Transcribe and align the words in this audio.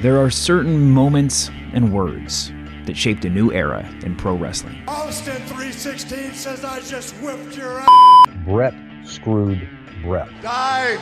There 0.00 0.16
are 0.16 0.30
certain 0.30 0.90
moments 0.90 1.50
and 1.74 1.92
words 1.92 2.50
that 2.86 2.96
shaped 2.96 3.26
a 3.26 3.28
new 3.28 3.52
era 3.52 3.86
in 4.02 4.16
pro 4.16 4.34
wrestling. 4.34 4.82
Austin 4.88 5.36
316 5.42 6.32
says 6.32 6.64
I 6.64 6.80
just 6.80 7.14
whipped 7.16 7.54
your 7.54 7.80
ass. 7.80 8.34
Bret 8.46 8.72
screwed 9.04 9.68
Bret. 10.02 10.26
Die, 10.40 10.96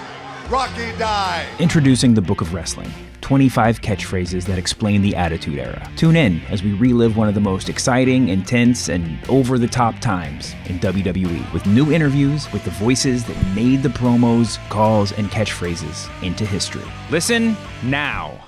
Rocky, 0.50 0.90
die. 0.98 1.46
Introducing 1.60 2.14
the 2.14 2.20
Book 2.20 2.40
of 2.40 2.52
Wrestling 2.52 2.90
25 3.20 3.80
catchphrases 3.82 4.46
that 4.46 4.58
explain 4.58 5.00
the 5.00 5.14
Attitude 5.14 5.60
Era. 5.60 5.88
Tune 5.94 6.16
in 6.16 6.40
as 6.46 6.64
we 6.64 6.72
relive 6.72 7.16
one 7.16 7.28
of 7.28 7.34
the 7.34 7.40
most 7.40 7.68
exciting, 7.68 8.30
intense, 8.30 8.88
and 8.88 9.16
over 9.28 9.58
the 9.58 9.68
top 9.68 9.96
times 10.00 10.54
in 10.64 10.80
WWE 10.80 11.52
with 11.52 11.64
new 11.66 11.92
interviews 11.92 12.52
with 12.52 12.64
the 12.64 12.72
voices 12.72 13.24
that 13.26 13.54
made 13.54 13.84
the 13.84 13.90
promos, 13.90 14.58
calls, 14.70 15.12
and 15.12 15.28
catchphrases 15.28 16.10
into 16.24 16.44
history. 16.44 16.82
Listen 17.10 17.56
now. 17.84 18.47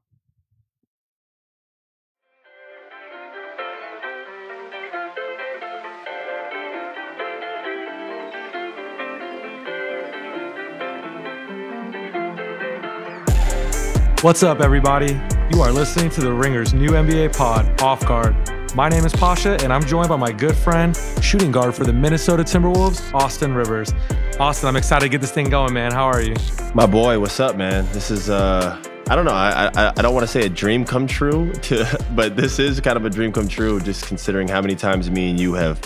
What's 14.23 14.43
up, 14.43 14.61
everybody? 14.61 15.19
You 15.51 15.63
are 15.63 15.71
listening 15.71 16.11
to 16.11 16.21
the 16.21 16.31
Ringers 16.31 16.75
new 16.75 16.89
NBA 16.89 17.35
pod, 17.35 17.81
Off 17.81 18.05
Guard. 18.05 18.35
My 18.75 18.87
name 18.87 19.03
is 19.03 19.13
Pausha, 19.13 19.59
and 19.63 19.73
I'm 19.73 19.83
joined 19.83 20.09
by 20.09 20.15
my 20.15 20.31
good 20.31 20.55
friend, 20.55 20.95
shooting 21.23 21.51
guard 21.51 21.73
for 21.73 21.85
the 21.85 21.93
Minnesota 21.93 22.43
Timberwolves, 22.43 23.11
Austin 23.15 23.55
Rivers. 23.55 23.91
Austin, 24.39 24.69
I'm 24.69 24.75
excited 24.75 25.05
to 25.05 25.09
get 25.09 25.21
this 25.21 25.31
thing 25.31 25.49
going, 25.49 25.73
man. 25.73 25.91
How 25.91 26.05
are 26.05 26.21
you? 26.21 26.35
My 26.75 26.85
boy, 26.85 27.19
what's 27.19 27.39
up, 27.39 27.57
man? 27.57 27.87
This 27.93 28.11
is 28.11 28.29
uh 28.29 28.79
I 29.09 29.15
don't 29.15 29.25
know. 29.25 29.31
I 29.31 29.71
I, 29.73 29.89
I 29.97 30.01
don't 30.03 30.13
want 30.13 30.23
to 30.23 30.31
say 30.31 30.45
a 30.45 30.49
dream 30.49 30.85
come 30.85 31.07
true, 31.07 31.51
to, 31.63 32.05
but 32.11 32.35
this 32.35 32.59
is 32.59 32.79
kind 32.79 32.97
of 32.97 33.05
a 33.05 33.09
dream 33.09 33.31
come 33.31 33.47
true, 33.47 33.79
just 33.79 34.05
considering 34.05 34.47
how 34.47 34.61
many 34.61 34.75
times 34.75 35.09
me 35.09 35.31
and 35.31 35.39
you 35.39 35.53
have 35.53 35.81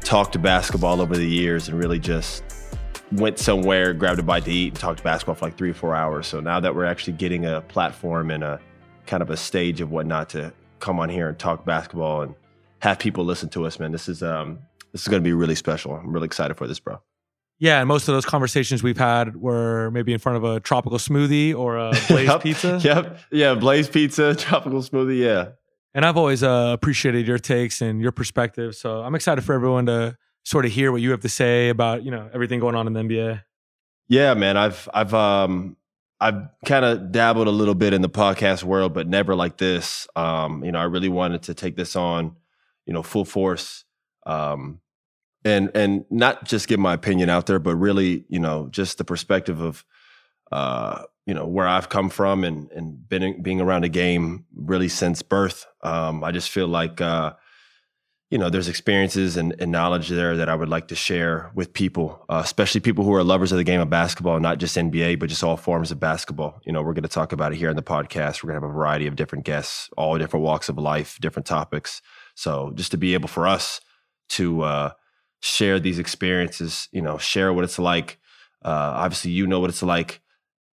talked 0.00 0.40
basketball 0.42 1.00
over 1.00 1.16
the 1.16 1.26
years 1.26 1.68
and 1.68 1.78
really 1.78 1.98
just 1.98 2.51
went 3.12 3.38
somewhere, 3.38 3.92
grabbed 3.92 4.20
a 4.20 4.22
bite 4.22 4.44
to 4.44 4.52
eat, 4.52 4.68
and 4.68 4.76
talked 4.78 5.02
basketball 5.02 5.34
for 5.34 5.46
like 5.46 5.56
three 5.56 5.70
or 5.70 5.74
four 5.74 5.94
hours. 5.94 6.26
So 6.26 6.40
now 6.40 6.60
that 6.60 6.74
we're 6.74 6.84
actually 6.84 7.14
getting 7.14 7.46
a 7.46 7.60
platform 7.62 8.30
and 8.30 8.42
a 8.42 8.60
kind 9.06 9.22
of 9.22 9.30
a 9.30 9.36
stage 9.36 9.80
of 9.80 9.90
whatnot 9.90 10.30
to 10.30 10.52
come 10.80 10.98
on 10.98 11.08
here 11.08 11.28
and 11.28 11.38
talk 11.38 11.64
basketball 11.64 12.22
and 12.22 12.34
have 12.80 12.98
people 12.98 13.24
listen 13.24 13.48
to 13.50 13.66
us, 13.66 13.78
man, 13.78 13.92
this 13.92 14.08
is 14.08 14.22
um 14.22 14.58
this 14.92 15.02
is 15.02 15.08
going 15.08 15.22
to 15.22 15.24
be 15.24 15.32
really 15.32 15.54
special. 15.54 15.94
I'm 15.94 16.12
really 16.12 16.26
excited 16.26 16.56
for 16.56 16.66
this, 16.66 16.80
bro. 16.80 17.00
Yeah, 17.58 17.78
and 17.78 17.86
most 17.86 18.08
of 18.08 18.14
those 18.14 18.24
conversations 18.24 18.82
we've 18.82 18.98
had 18.98 19.36
were 19.36 19.90
maybe 19.92 20.12
in 20.12 20.18
front 20.18 20.36
of 20.36 20.44
a 20.44 20.58
tropical 20.58 20.98
smoothie 20.98 21.56
or 21.56 21.76
a 21.76 21.90
Blaze 22.08 22.28
yep. 22.28 22.42
pizza. 22.42 22.80
Yep. 22.82 23.20
Yeah, 23.30 23.54
Blaze 23.54 23.88
Pizza, 23.88 24.34
tropical 24.38 24.80
smoothie. 24.80 25.18
Yeah. 25.18 25.50
And 25.94 26.04
I've 26.04 26.16
always 26.16 26.42
uh, 26.42 26.70
appreciated 26.72 27.26
your 27.26 27.38
takes 27.38 27.80
and 27.80 28.00
your 28.00 28.12
perspective. 28.12 28.74
So 28.74 29.02
I'm 29.02 29.14
excited 29.14 29.44
for 29.44 29.52
everyone 29.52 29.86
to 29.86 30.16
sort 30.44 30.64
of 30.64 30.72
hear 30.72 30.92
what 30.92 31.00
you 31.00 31.10
have 31.10 31.20
to 31.20 31.28
say 31.28 31.68
about 31.68 32.04
you 32.04 32.10
know 32.10 32.28
everything 32.32 32.60
going 32.60 32.74
on 32.74 32.86
in 32.86 32.92
the 32.92 33.00
NBA. 33.00 33.42
Yeah, 34.08 34.34
man. 34.34 34.56
I've 34.56 34.88
I've 34.92 35.14
um 35.14 35.76
I've 36.20 36.48
kind 36.64 36.84
of 36.84 37.10
dabbled 37.10 37.48
a 37.48 37.52
little 37.52 37.74
bit 37.74 37.92
in 37.92 38.00
the 38.02 38.08
podcast 38.08 38.62
world, 38.62 38.94
but 38.94 39.08
never 39.08 39.34
like 39.34 39.56
this. 39.56 40.06
Um, 40.14 40.64
you 40.64 40.70
know, 40.70 40.78
I 40.78 40.84
really 40.84 41.08
wanted 41.08 41.42
to 41.44 41.54
take 41.54 41.76
this 41.76 41.96
on, 41.96 42.36
you 42.86 42.92
know, 42.92 43.02
full 43.02 43.24
force. 43.24 43.84
Um, 44.24 44.80
and 45.44 45.70
and 45.74 46.04
not 46.10 46.44
just 46.44 46.68
get 46.68 46.78
my 46.78 46.94
opinion 46.94 47.28
out 47.28 47.46
there, 47.46 47.58
but 47.58 47.74
really, 47.74 48.24
you 48.28 48.38
know, 48.38 48.68
just 48.70 48.98
the 48.98 49.04
perspective 49.04 49.60
of 49.60 49.84
uh, 50.52 51.02
you 51.26 51.34
know, 51.34 51.46
where 51.46 51.66
I've 51.66 51.88
come 51.88 52.10
from 52.10 52.44
and 52.44 52.70
and 52.70 53.08
been 53.08 53.42
being 53.42 53.60
around 53.60 53.82
the 53.82 53.88
game 53.88 54.44
really 54.54 54.88
since 54.88 55.22
birth. 55.22 55.66
Um, 55.82 56.22
I 56.22 56.30
just 56.30 56.50
feel 56.50 56.68
like 56.68 57.00
uh 57.00 57.32
you 58.32 58.38
know, 58.38 58.48
there's 58.48 58.66
experiences 58.66 59.36
and, 59.36 59.54
and, 59.58 59.70
knowledge 59.70 60.08
there 60.08 60.38
that 60.38 60.48
I 60.48 60.54
would 60.54 60.70
like 60.70 60.88
to 60.88 60.94
share 60.94 61.50
with 61.54 61.74
people, 61.74 62.24
uh, 62.30 62.40
especially 62.42 62.80
people 62.80 63.04
who 63.04 63.12
are 63.12 63.22
lovers 63.22 63.52
of 63.52 63.58
the 63.58 63.64
game 63.64 63.78
of 63.78 63.90
basketball, 63.90 64.40
not 64.40 64.56
just 64.56 64.74
NBA, 64.74 65.18
but 65.18 65.28
just 65.28 65.44
all 65.44 65.58
forms 65.58 65.90
of 65.90 66.00
basketball. 66.00 66.58
You 66.64 66.72
know, 66.72 66.80
we're 66.80 66.94
going 66.94 67.02
to 67.02 67.10
talk 67.10 67.32
about 67.32 67.52
it 67.52 67.56
here 67.56 67.68
in 67.68 67.76
the 67.76 67.82
podcast. 67.82 68.42
We're 68.42 68.48
going 68.48 68.58
to 68.58 68.66
have 68.66 68.70
a 68.70 68.72
variety 68.72 69.06
of 69.06 69.16
different 69.16 69.44
guests, 69.44 69.90
all 69.98 70.16
different 70.16 70.44
walks 70.44 70.70
of 70.70 70.78
life, 70.78 71.18
different 71.20 71.44
topics. 71.44 72.00
So 72.34 72.72
just 72.74 72.90
to 72.92 72.96
be 72.96 73.12
able 73.12 73.28
for 73.28 73.46
us 73.46 73.82
to 74.30 74.62
uh, 74.62 74.92
share 75.40 75.78
these 75.78 75.98
experiences, 75.98 76.88
you 76.90 77.02
know, 77.02 77.18
share 77.18 77.52
what 77.52 77.64
it's 77.64 77.78
like. 77.78 78.18
Uh, 78.64 78.94
obviously, 78.96 79.32
you 79.32 79.46
know 79.46 79.60
what 79.60 79.68
it's 79.68 79.82
like. 79.82 80.22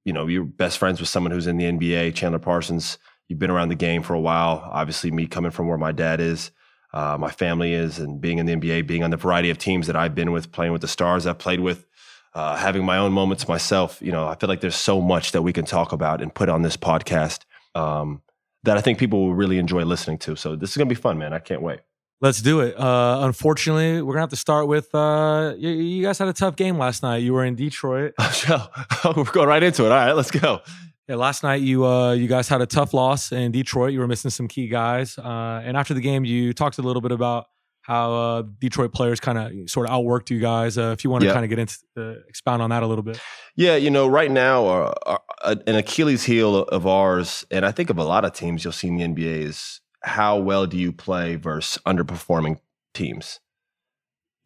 You 0.05 0.13
know, 0.13 0.27
you're 0.27 0.45
best 0.45 0.77
friends 0.77 1.01
with 1.01 1.09
someone 1.09 1.31
who's 1.31 1.47
in 1.47 1.57
the 1.57 1.65
NBA, 1.65 2.15
Chandler 2.15 2.39
Parsons. 2.39 2.97
You've 3.27 3.39
been 3.39 3.51
around 3.51 3.67
the 3.67 3.75
game 3.75 4.01
for 4.01 4.13
a 4.13 4.19
while. 4.21 4.63
Obviously, 4.71 5.11
me 5.11 5.27
coming 5.27 5.51
from 5.51 5.67
where 5.67 5.77
my 5.77 5.91
dad 5.91 6.21
is 6.21 6.51
uh, 6.93 7.17
my 7.19 7.29
family 7.29 7.73
is, 7.73 7.99
and 7.99 8.19
being 8.19 8.39
in 8.39 8.45
the 8.45 8.55
NBA, 8.55 8.87
being 8.87 9.03
on 9.03 9.11
the 9.11 9.17
variety 9.17 9.49
of 9.49 9.57
teams 9.57 9.87
that 9.87 9.95
I've 9.95 10.15
been 10.15 10.31
with, 10.31 10.51
playing 10.51 10.71
with 10.71 10.81
the 10.81 10.87
stars 10.87 11.27
I've 11.27 11.37
played 11.37 11.59
with, 11.59 11.85
uh, 12.33 12.55
having 12.55 12.83
my 12.83 12.97
own 12.97 13.11
moments 13.11 13.47
myself. 13.47 14.01
You 14.01 14.11
know, 14.11 14.27
I 14.27 14.35
feel 14.35 14.49
like 14.49 14.61
there's 14.61 14.75
so 14.75 15.01
much 15.01 15.31
that 15.33 15.41
we 15.41 15.53
can 15.53 15.65
talk 15.65 15.91
about 15.91 16.21
and 16.21 16.33
put 16.33 16.49
on 16.49 16.61
this 16.61 16.77
podcast 16.77 17.41
um, 17.75 18.21
that 18.63 18.77
I 18.77 18.81
think 18.81 18.97
people 18.97 19.19
will 19.19 19.35
really 19.35 19.57
enjoy 19.57 19.83
listening 19.83 20.17
to. 20.19 20.35
So 20.35 20.55
this 20.55 20.71
is 20.71 20.77
gonna 20.77 20.89
be 20.89 20.95
fun, 20.95 21.17
man. 21.17 21.33
I 21.33 21.39
can't 21.39 21.61
wait. 21.61 21.79
Let's 22.21 22.41
do 22.41 22.59
it. 22.59 22.77
Uh, 22.77 23.19
unfortunately, 23.21 24.01
we're 24.01 24.13
gonna 24.13 24.23
have 24.23 24.29
to 24.31 24.35
start 24.35 24.67
with. 24.67 24.93
Uh, 24.93 25.53
you, 25.57 25.69
you, 25.69 26.03
guys 26.03 26.17
had 26.17 26.27
a 26.27 26.33
tough 26.33 26.55
game 26.55 26.77
last 26.77 27.01
night. 27.01 27.17
You 27.17 27.33
were 27.33 27.45
in 27.45 27.55
Detroit. 27.55 28.13
Oh 28.49 29.13
we're 29.15 29.23
going 29.25 29.47
right 29.47 29.61
into 29.61 29.85
it. 29.85 29.91
All 29.91 29.97
right, 29.97 30.11
let's 30.13 30.31
go. 30.31 30.61
Yeah, 31.09 31.15
last 31.15 31.41
night 31.41 31.61
you 31.61 31.87
uh, 31.87 32.11
you 32.11 32.27
guys 32.27 32.47
had 32.47 32.61
a 32.61 32.67
tough 32.67 32.93
loss 32.93 33.31
in 33.31 33.51
Detroit. 33.51 33.93
You 33.93 33.99
were 33.99 34.07
missing 34.07 34.29
some 34.29 34.47
key 34.47 34.67
guys, 34.67 35.17
uh, 35.17 35.59
and 35.65 35.75
after 35.75 35.95
the 35.95 36.01
game, 36.01 36.23
you 36.23 36.53
talked 36.53 36.77
a 36.77 36.83
little 36.83 37.01
bit 37.01 37.11
about 37.11 37.47
how 37.81 38.13
uh, 38.13 38.43
Detroit 38.59 38.93
players 38.93 39.19
kind 39.19 39.39
of 39.39 39.71
sort 39.71 39.89
of 39.89 39.93
outworked 39.95 40.29
you 40.29 40.39
guys. 40.39 40.77
Uh, 40.77 40.91
if 40.95 41.03
you 41.03 41.09
want 41.09 41.23
to 41.23 41.33
kind 41.33 41.43
of 41.43 41.49
get 41.49 41.57
into 41.57 41.77
uh, 41.97 42.13
expound 42.27 42.61
on 42.61 42.69
that 42.69 42.83
a 42.83 42.85
little 42.85 43.01
bit. 43.01 43.19
Yeah, 43.55 43.75
you 43.75 43.89
know, 43.89 44.07
right 44.07 44.29
now, 44.29 44.67
uh, 44.67 45.55
an 45.65 45.75
Achilles 45.75 46.25
heel 46.25 46.57
of 46.57 46.85
ours, 46.85 47.43
and 47.49 47.65
I 47.65 47.71
think 47.71 47.89
of 47.89 47.97
a 47.97 48.03
lot 48.03 48.23
of 48.23 48.33
teams 48.33 48.63
you'll 48.63 48.71
see 48.71 48.89
in 48.89 48.97
the 48.97 49.03
NBA 49.03 49.45
is 49.45 49.81
how 50.03 50.37
well 50.37 50.67
do 50.67 50.77
you 50.77 50.91
play 50.91 51.37
versus 51.37 51.81
underperforming 51.87 52.59
teams. 52.93 53.39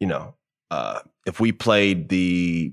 You 0.00 0.06
know, 0.06 0.34
if 1.26 1.40
we 1.40 1.52
played 1.52 2.08
the 2.08 2.72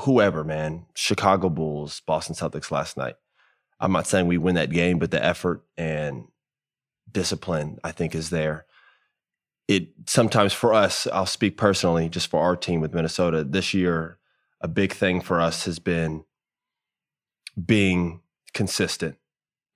whoever, 0.00 0.44
man, 0.44 0.86
Chicago 0.94 1.48
Bulls, 1.48 2.02
Boston 2.06 2.34
Celtics 2.34 2.70
last 2.70 2.96
night. 2.96 3.14
I'm 3.80 3.92
not 3.92 4.06
saying 4.06 4.26
we 4.26 4.38
win 4.38 4.54
that 4.54 4.70
game, 4.70 4.98
but 4.98 5.10
the 5.10 5.24
effort 5.24 5.64
and 5.76 6.24
discipline, 7.10 7.78
I 7.84 7.92
think, 7.92 8.14
is 8.14 8.30
there. 8.30 8.66
It 9.68 9.88
sometimes 10.06 10.52
for 10.52 10.74
us, 10.74 11.06
I'll 11.12 11.26
speak 11.26 11.56
personally, 11.56 12.08
just 12.08 12.28
for 12.28 12.40
our 12.40 12.56
team 12.56 12.80
with 12.80 12.94
Minnesota 12.94 13.44
this 13.44 13.72
year, 13.74 14.18
a 14.60 14.68
big 14.68 14.92
thing 14.92 15.20
for 15.20 15.40
us 15.40 15.64
has 15.64 15.78
been 15.78 16.24
being 17.62 18.20
consistent. 18.52 19.16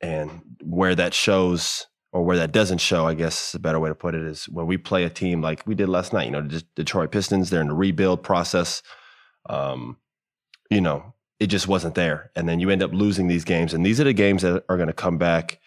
And 0.00 0.42
where 0.62 0.94
that 0.94 1.14
shows 1.14 1.86
or 2.12 2.22
where 2.24 2.36
that 2.36 2.52
doesn't 2.52 2.78
show, 2.78 3.06
I 3.06 3.14
guess 3.14 3.48
is 3.48 3.54
a 3.54 3.58
better 3.58 3.80
way 3.80 3.88
to 3.88 3.94
put 3.94 4.14
it, 4.14 4.22
is 4.22 4.48
when 4.48 4.66
we 4.66 4.78
play 4.78 5.04
a 5.04 5.10
team 5.10 5.42
like 5.42 5.66
we 5.66 5.74
did 5.74 5.88
last 5.88 6.12
night, 6.12 6.26
you 6.26 6.30
know, 6.30 6.42
the 6.42 6.62
Detroit 6.74 7.10
Pistons, 7.10 7.50
they're 7.50 7.60
in 7.60 7.68
the 7.68 7.74
rebuild 7.74 8.22
process. 8.22 8.82
Um, 9.48 9.96
you 10.70 10.80
know, 10.80 11.14
it 11.40 11.46
just 11.46 11.68
wasn't 11.68 11.94
there. 11.94 12.30
And 12.34 12.48
then 12.48 12.60
you 12.60 12.70
end 12.70 12.82
up 12.82 12.92
losing 12.92 13.28
these 13.28 13.44
games. 13.44 13.72
And 13.72 13.84
these 13.84 14.00
are 14.00 14.04
the 14.04 14.12
games 14.12 14.42
that 14.42 14.64
are 14.68 14.76
going 14.76 14.88
to 14.88 14.92
come 14.92 15.18
back 15.18 15.60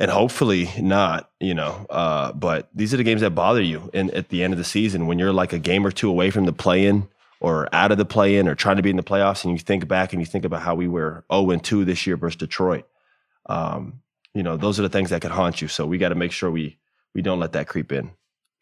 and 0.00 0.10
hopefully 0.10 0.70
not, 0.78 1.30
you 1.38 1.54
know, 1.54 1.86
uh, 1.88 2.32
but 2.32 2.68
these 2.74 2.92
are 2.92 2.96
the 2.96 3.04
games 3.04 3.20
that 3.20 3.30
bother 3.30 3.62
you. 3.62 3.90
And 3.94 4.10
at 4.10 4.28
the 4.28 4.42
end 4.42 4.52
of 4.52 4.58
the 4.58 4.64
season, 4.64 5.06
when 5.06 5.18
you're 5.18 5.32
like 5.32 5.52
a 5.52 5.58
game 5.58 5.86
or 5.86 5.92
two 5.92 6.08
away 6.08 6.30
from 6.30 6.46
the 6.46 6.52
play 6.52 6.86
in 6.86 7.08
or 7.40 7.68
out 7.72 7.92
of 7.92 7.98
the 7.98 8.04
play 8.04 8.36
in 8.36 8.48
or 8.48 8.54
trying 8.54 8.76
to 8.76 8.82
be 8.82 8.90
in 8.90 8.96
the 8.96 9.04
playoffs, 9.04 9.44
and 9.44 9.52
you 9.52 9.58
think 9.58 9.86
back 9.86 10.12
and 10.12 10.20
you 10.20 10.26
think 10.26 10.44
about 10.44 10.62
how 10.62 10.74
we 10.74 10.88
were 10.88 11.24
0 11.32 11.50
and 11.50 11.62
2 11.62 11.84
this 11.84 12.06
year 12.06 12.16
versus 12.16 12.36
Detroit, 12.36 12.86
um, 13.46 14.00
you 14.34 14.42
know, 14.42 14.56
those 14.56 14.80
are 14.80 14.82
the 14.82 14.88
things 14.88 15.10
that 15.10 15.22
could 15.22 15.30
haunt 15.30 15.62
you. 15.62 15.68
So 15.68 15.86
we 15.86 15.98
got 15.98 16.08
to 16.08 16.16
make 16.16 16.32
sure 16.32 16.50
we 16.50 16.78
we 17.14 17.22
don't 17.22 17.38
let 17.38 17.52
that 17.52 17.68
creep 17.68 17.92
in. 17.92 18.10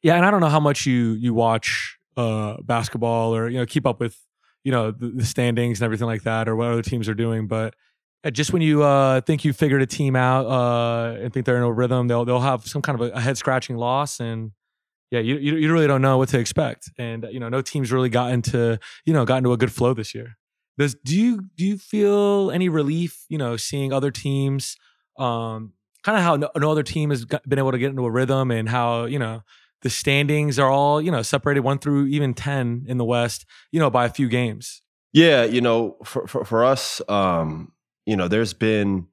Yeah, 0.02 0.16
and 0.16 0.26
I 0.26 0.30
don't 0.30 0.40
know 0.40 0.48
how 0.48 0.60
much 0.60 0.84
you 0.84 1.12
you 1.12 1.32
watch 1.32 1.98
uh, 2.16 2.56
basketball 2.62 3.34
or 3.34 3.48
you 3.48 3.58
know 3.58 3.64
keep 3.64 3.86
up 3.86 4.00
with 4.00 4.18
you 4.64 4.72
know 4.72 4.90
the, 4.90 5.08
the, 5.08 5.24
standings 5.24 5.80
and 5.80 5.84
everything 5.84 6.06
like 6.06 6.22
that 6.22 6.48
or 6.48 6.56
what 6.56 6.68
other 6.68 6.82
teams 6.82 7.08
are 7.08 7.14
doing 7.14 7.46
but 7.46 7.74
uh, 8.24 8.30
just 8.30 8.52
when 8.52 8.62
you 8.62 8.82
uh, 8.82 9.20
think 9.22 9.44
you 9.44 9.52
figured 9.52 9.82
a 9.82 9.86
team 9.86 10.14
out 10.14 10.46
uh, 10.46 11.16
and 11.20 11.32
think 11.32 11.44
they're 11.44 11.56
in 11.56 11.62
a 11.62 11.72
rhythm 11.72 12.08
they'll 12.08 12.24
they'll 12.24 12.40
have 12.40 12.66
some 12.66 12.82
kind 12.82 13.00
of 13.00 13.08
a, 13.08 13.12
a 13.12 13.20
head 13.20 13.36
scratching 13.36 13.76
loss 13.76 14.20
and 14.20 14.52
yeah 15.10 15.20
you, 15.20 15.36
you, 15.36 15.56
you 15.56 15.72
really 15.72 15.86
don't 15.86 16.02
know 16.02 16.18
what 16.18 16.28
to 16.28 16.38
expect 16.38 16.90
and 16.98 17.26
you 17.30 17.40
know 17.40 17.48
no 17.48 17.62
teams 17.62 17.92
really 17.92 18.08
gotten 18.08 18.42
to 18.42 18.78
you 19.04 19.12
know 19.12 19.24
gotten 19.24 19.44
to 19.44 19.52
a 19.52 19.56
good 19.56 19.72
flow 19.72 19.94
this 19.94 20.14
year. 20.14 20.36
Does 20.78 20.94
do 21.04 21.18
you 21.18 21.44
do 21.56 21.66
you 21.66 21.76
feel 21.76 22.50
any 22.50 22.68
relief 22.68 23.24
you 23.28 23.38
know 23.38 23.56
seeing 23.56 23.92
other 23.92 24.10
teams 24.10 24.76
um 25.18 25.74
kind 26.02 26.18
of 26.18 26.24
how 26.24 26.36
no, 26.36 26.50
no 26.56 26.70
other 26.70 26.82
team 26.82 27.10
has 27.10 27.24
been 27.24 27.58
able 27.58 27.72
to 27.72 27.78
get 27.78 27.90
into 27.90 28.04
a 28.04 28.10
rhythm 28.10 28.50
and 28.50 28.68
how 28.68 29.04
you 29.04 29.18
know 29.18 29.42
the 29.82 29.90
standings 29.90 30.58
are 30.58 30.70
all 30.70 31.00
you 31.02 31.10
know 31.10 31.22
separated 31.22 31.60
one 31.60 31.78
through 31.78 32.06
even 32.06 32.34
10 32.34 32.86
in 32.88 32.98
the 32.98 33.04
west 33.04 33.44
you 33.70 33.78
know 33.78 33.90
by 33.90 34.06
a 34.06 34.08
few 34.08 34.28
games. 34.28 34.80
Yeah 35.12 35.44
you 35.44 35.60
know 35.60 35.96
for 36.04 36.26
for, 36.26 36.44
for 36.44 36.64
us 36.64 37.02
um 37.08 37.72
you 38.06 38.16
know 38.16 38.28
there's 38.28 38.54
been 38.54 39.06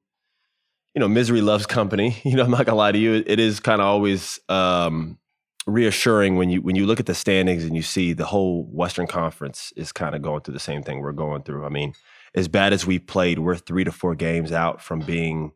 you 0.94 1.00
know 1.00 1.08
misery 1.08 1.40
loves 1.40 1.66
company. 1.66 2.16
You 2.24 2.36
know 2.36 2.44
i'm 2.44 2.50
not 2.50 2.66
gonna 2.66 2.78
lie 2.78 2.92
to 2.92 2.98
you. 2.98 3.22
It 3.26 3.38
is 3.38 3.60
kind 3.60 3.80
of 3.80 3.86
always 3.86 4.40
um 4.48 5.18
reassuring 5.66 6.36
when 6.36 6.50
you 6.50 6.62
when 6.62 6.74
you 6.76 6.86
look 6.86 7.00
at 7.00 7.06
the 7.06 7.14
standings 7.14 7.64
and 7.64 7.76
you 7.76 7.82
see 7.82 8.12
the 8.12 8.24
whole 8.24 8.64
western 8.72 9.06
conference 9.06 9.72
is 9.76 9.92
kind 9.92 10.14
of 10.14 10.22
going 10.22 10.40
through 10.40 10.54
the 10.54 10.60
same 10.60 10.82
thing 10.82 11.00
we're 11.00 11.12
going 11.12 11.42
through. 11.42 11.66
I 11.66 11.68
mean 11.68 11.94
as 12.34 12.46
bad 12.48 12.72
as 12.72 12.86
we 12.86 12.98
played 12.98 13.40
we're 13.40 13.56
three 13.56 13.84
to 13.84 13.92
four 13.92 14.14
games 14.14 14.52
out 14.52 14.80
from 14.80 15.00
being 15.00 15.52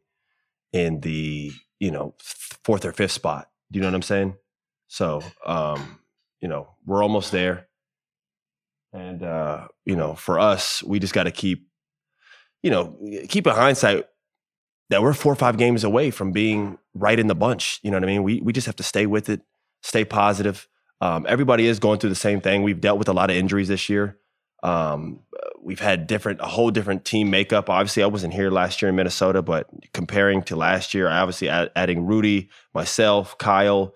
in 0.73 1.01
the 1.01 1.53
you 1.79 1.91
know 1.91 2.15
fourth 2.19 2.85
or 2.85 2.93
fifth 2.93 3.13
spot. 3.13 3.49
Do 3.71 3.79
you 3.79 3.83
know 3.83 3.89
what 3.89 3.95
i'm 3.95 4.03
saying 4.03 4.37
so, 4.95 5.21
um, 5.45 5.99
you 6.41 6.47
know, 6.47 6.69
we're 6.87 7.03
almost 7.03 7.33
there. 7.33 7.67
And, 8.93 9.25
uh, 9.25 9.67
you 9.85 9.97
know, 9.97 10.15
for 10.15 10.39
us, 10.39 10.85
we 10.85 11.01
just 11.01 11.13
got 11.13 11.25
to 11.25 11.33
keep, 11.33 11.67
you 12.63 12.71
know, 12.71 12.97
keep 13.29 13.49
in 13.49 13.53
hindsight 13.53 14.07
that 14.91 15.03
we're 15.03 15.13
four 15.13 15.33
or 15.33 15.37
five 15.37 15.57
games 15.57 15.83
away 15.83 16.13
from 16.13 16.31
being 16.31 16.79
right 16.95 17.19
in 17.19 17.27
the 17.27 17.35
bunch. 17.35 17.81
You 17.83 17.91
know 17.91 17.97
what 17.97 18.05
I 18.05 18.07
mean? 18.07 18.23
We, 18.23 18.41
we 18.41 18.53
just 18.53 18.67
have 18.67 18.77
to 18.77 18.85
stay 18.85 19.07
with 19.07 19.29
it, 19.29 19.41
stay 19.83 20.05
positive. 20.05 20.69
Um, 21.01 21.27
everybody 21.29 21.67
is 21.67 21.81
going 21.81 21.99
through 21.99 22.11
the 22.11 22.15
same 22.15 22.41
thing. 22.41 22.63
We've 22.63 22.81
dealt 22.81 23.01
with 23.01 23.09
a 23.09 23.13
lot 23.13 23.31
of 23.31 23.37
injuries 23.37 23.67
this 23.67 23.89
year. 23.89 24.19
Um, 24.63 25.23
we've 25.61 25.81
had 25.81 26.07
different, 26.07 26.41
a 26.41 26.47
whole 26.47 26.71
different 26.71 27.05
team 27.05 27.31
makeup. 27.31 27.69
Obviously, 27.69 28.05
I 28.05 28.07
wasn't 28.07 28.33
here 28.33 28.49
last 28.49 28.81
year 28.81 28.91
in 28.91 28.95
Minnesota, 28.95 29.43
but 29.43 29.69
comparing 29.93 30.45
to 30.45 30.55
last 30.55 30.95
year, 30.95 31.09
obviously 31.09 31.49
add, 31.49 31.73
adding 31.75 32.07
Rudy, 32.07 32.49
myself, 32.73 33.37
Kyle, 33.39 33.93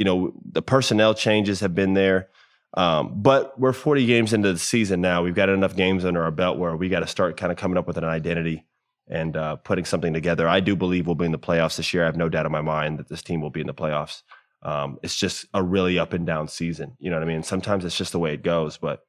you 0.00 0.04
know, 0.06 0.32
the 0.50 0.62
personnel 0.62 1.12
changes 1.12 1.60
have 1.60 1.74
been 1.74 1.92
there. 1.92 2.30
Um, 2.72 3.20
but 3.20 3.60
we're 3.60 3.74
40 3.74 4.06
games 4.06 4.32
into 4.32 4.50
the 4.50 4.58
season 4.58 5.02
now. 5.02 5.22
We've 5.22 5.34
got 5.34 5.50
enough 5.50 5.76
games 5.76 6.06
under 6.06 6.22
our 6.22 6.30
belt 6.30 6.56
where 6.56 6.74
we 6.74 6.88
got 6.88 7.00
to 7.00 7.06
start 7.06 7.36
kind 7.36 7.52
of 7.52 7.58
coming 7.58 7.76
up 7.76 7.86
with 7.86 7.98
an 7.98 8.04
identity 8.04 8.64
and 9.10 9.36
uh, 9.36 9.56
putting 9.56 9.84
something 9.84 10.14
together. 10.14 10.48
I 10.48 10.60
do 10.60 10.74
believe 10.74 11.06
we'll 11.06 11.16
be 11.16 11.26
in 11.26 11.32
the 11.32 11.38
playoffs 11.38 11.76
this 11.76 11.92
year. 11.92 12.04
I 12.04 12.06
have 12.06 12.16
no 12.16 12.30
doubt 12.30 12.46
in 12.46 12.52
my 12.52 12.62
mind 12.62 12.98
that 12.98 13.10
this 13.10 13.20
team 13.20 13.42
will 13.42 13.50
be 13.50 13.60
in 13.60 13.66
the 13.66 13.74
playoffs. 13.74 14.22
Um, 14.62 14.98
it's 15.02 15.16
just 15.16 15.44
a 15.52 15.62
really 15.62 15.98
up 15.98 16.14
and 16.14 16.26
down 16.26 16.48
season. 16.48 16.96
You 16.98 17.10
know 17.10 17.16
what 17.16 17.24
I 17.24 17.30
mean? 17.30 17.42
Sometimes 17.42 17.84
it's 17.84 17.98
just 17.98 18.12
the 18.12 18.18
way 18.18 18.32
it 18.32 18.42
goes, 18.42 18.78
but 18.78 19.00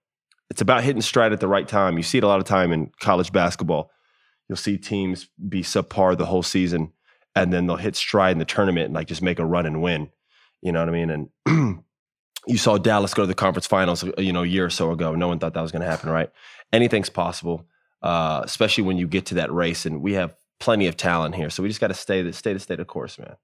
it's 0.50 0.62
about 0.62 0.84
hitting 0.84 1.02
stride 1.02 1.32
at 1.32 1.40
the 1.40 1.48
right 1.48 1.68
time. 1.68 1.96
You 1.96 2.04
see 2.04 2.18
it 2.18 2.26
a 2.26 2.28
lot 2.28 2.40
of 2.42 2.46
time 2.46 2.74
in 2.74 2.92
college 3.00 3.32
basketball. 3.32 3.92
You'll 4.50 4.58
see 4.58 4.78
teams 4.78 5.30
be 5.48 5.64
subpar 5.64 6.18
the 6.18 6.26
whole 6.26 6.44
season, 6.44 6.92
and 7.34 7.54
then 7.54 7.66
they'll 7.66 7.78
hit 7.78 7.96
stride 7.96 8.34
in 8.34 8.40
the 8.40 8.46
tournament 8.46 8.88
and 8.88 8.94
like 8.94 9.08
just 9.08 9.22
make 9.22 9.40
a 9.40 9.46
run 9.46 9.66
and 9.66 9.82
win. 9.82 10.10
You 10.62 10.72
know 10.72 10.80
what 10.80 10.90
I 10.90 10.92
mean? 10.92 11.30
And 11.46 11.84
you 12.48 12.58
saw 12.58 12.78
Dallas 12.78 13.14
go 13.14 13.24
to 13.24 13.28
the 13.28 13.36
conference 13.36 13.68
finals, 13.68 14.04
uh, 14.04 14.12
you 14.18 14.34
know, 14.34 14.44
a 14.44 14.48
year 14.48 14.66
or 14.66 14.70
so 14.70 14.92
ago. 14.92 15.16
No 15.16 15.28
one 15.28 15.40
thought 15.40 15.54
that 15.54 15.62
was 15.62 15.72
going 15.72 15.82
to 15.82 15.88
happen, 15.88 16.10
right? 16.10 16.30
Anything's 16.74 17.10
possible, 17.10 17.66
uh, 18.02 18.42
especially 18.44 18.84
when 18.84 18.98
you 18.98 19.08
get 19.08 19.26
to 19.28 19.36
that 19.36 19.52
race. 19.52 19.86
And 19.86 20.02
we 20.02 20.14
have 20.14 20.36
plenty 20.60 20.88
of 20.88 20.98
talent 20.98 21.36
here, 21.36 21.50
so 21.50 21.64
we 21.64 21.70
just 21.70 21.82
got 21.82 21.88
to 21.88 21.94
stay 21.94 22.22
the 22.22 22.34
stay 22.34 22.54
the 22.54 22.60
state 22.60 22.80
of 22.80 22.88
course, 22.88 23.18
man. 23.20 23.36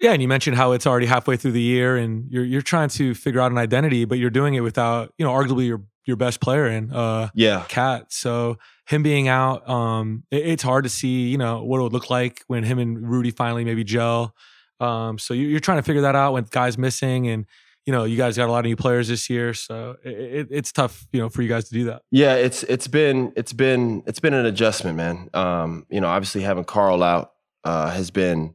Yeah, 0.00 0.12
and 0.12 0.20
you 0.20 0.26
mentioned 0.26 0.56
how 0.56 0.72
it's 0.72 0.86
already 0.86 1.06
halfway 1.06 1.36
through 1.36 1.52
the 1.52 1.62
year, 1.62 1.96
and 1.96 2.30
you're 2.30 2.44
you're 2.44 2.62
trying 2.62 2.88
to 2.90 3.14
figure 3.14 3.40
out 3.40 3.52
an 3.52 3.58
identity, 3.58 4.04
but 4.04 4.18
you're 4.18 4.30
doing 4.30 4.54
it 4.54 4.60
without, 4.60 5.12
you 5.16 5.24
know, 5.24 5.32
arguably 5.32 5.66
your 5.66 5.82
your 6.04 6.16
best 6.16 6.40
player 6.40 6.66
in, 6.66 6.92
uh, 6.92 7.28
yeah, 7.34 7.64
KAT. 7.68 8.12
So 8.12 8.58
him 8.86 9.04
being 9.04 9.28
out, 9.28 9.68
um, 9.68 10.24
it, 10.30 10.44
it's 10.44 10.62
hard 10.62 10.84
to 10.84 10.90
see, 10.90 11.28
you 11.28 11.38
know, 11.38 11.62
what 11.62 11.78
it 11.78 11.82
would 11.82 11.92
look 11.92 12.10
like 12.10 12.42
when 12.48 12.64
him 12.64 12.78
and 12.78 13.08
Rudy 13.08 13.30
finally 13.30 13.64
maybe 13.64 13.84
gel. 13.84 14.34
Um, 14.82 15.18
so 15.18 15.32
you're 15.32 15.60
trying 15.60 15.78
to 15.78 15.82
figure 15.82 16.02
that 16.02 16.16
out 16.16 16.34
with 16.34 16.50
guys 16.50 16.76
missing, 16.76 17.28
and 17.28 17.46
you 17.86 17.92
know 17.92 18.04
you 18.04 18.16
guys 18.16 18.36
got 18.36 18.48
a 18.48 18.52
lot 18.52 18.60
of 18.60 18.64
new 18.64 18.76
players 18.76 19.06
this 19.06 19.30
year, 19.30 19.54
so 19.54 19.96
it, 20.02 20.48
it's 20.50 20.72
tough, 20.72 21.06
you 21.12 21.20
know, 21.20 21.28
for 21.28 21.42
you 21.42 21.48
guys 21.48 21.68
to 21.68 21.74
do 21.74 21.84
that. 21.84 22.02
Yeah, 22.10 22.34
it's 22.34 22.64
it's 22.64 22.88
been 22.88 23.32
it's 23.36 23.52
been 23.52 24.02
it's 24.06 24.18
been 24.18 24.34
an 24.34 24.44
adjustment, 24.44 24.96
man. 24.96 25.30
Um, 25.34 25.86
you 25.88 26.00
know, 26.00 26.08
obviously 26.08 26.42
having 26.42 26.64
Karl 26.64 27.02
out 27.02 27.32
uh, 27.64 27.90
has 27.90 28.10
been 28.10 28.54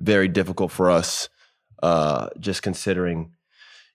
very 0.00 0.26
difficult 0.26 0.72
for 0.72 0.90
us, 0.90 1.28
uh, 1.82 2.28
just 2.40 2.62
considering, 2.62 3.32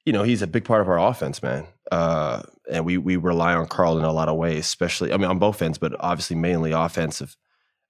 you 0.06 0.14
know, 0.14 0.24
he's 0.24 0.42
a 0.42 0.48
big 0.48 0.64
part 0.64 0.82
of 0.82 0.88
our 0.88 1.00
offense, 1.00 1.44
man. 1.44 1.68
Uh, 1.92 2.44
and 2.72 2.86
we 2.86 2.98
we 2.98 3.18
rely 3.18 3.54
on 3.54 3.68
Karl 3.68 3.98
in 3.98 4.06
a 4.06 4.14
lot 4.14 4.30
of 4.30 4.38
ways, 4.38 4.60
especially 4.60 5.12
I 5.12 5.18
mean 5.18 5.30
on 5.30 5.38
both 5.38 5.62
ends, 5.62 5.78
but 5.78 5.94
obviously 6.00 6.38
mainly 6.38 6.72
offensive. 6.72 7.36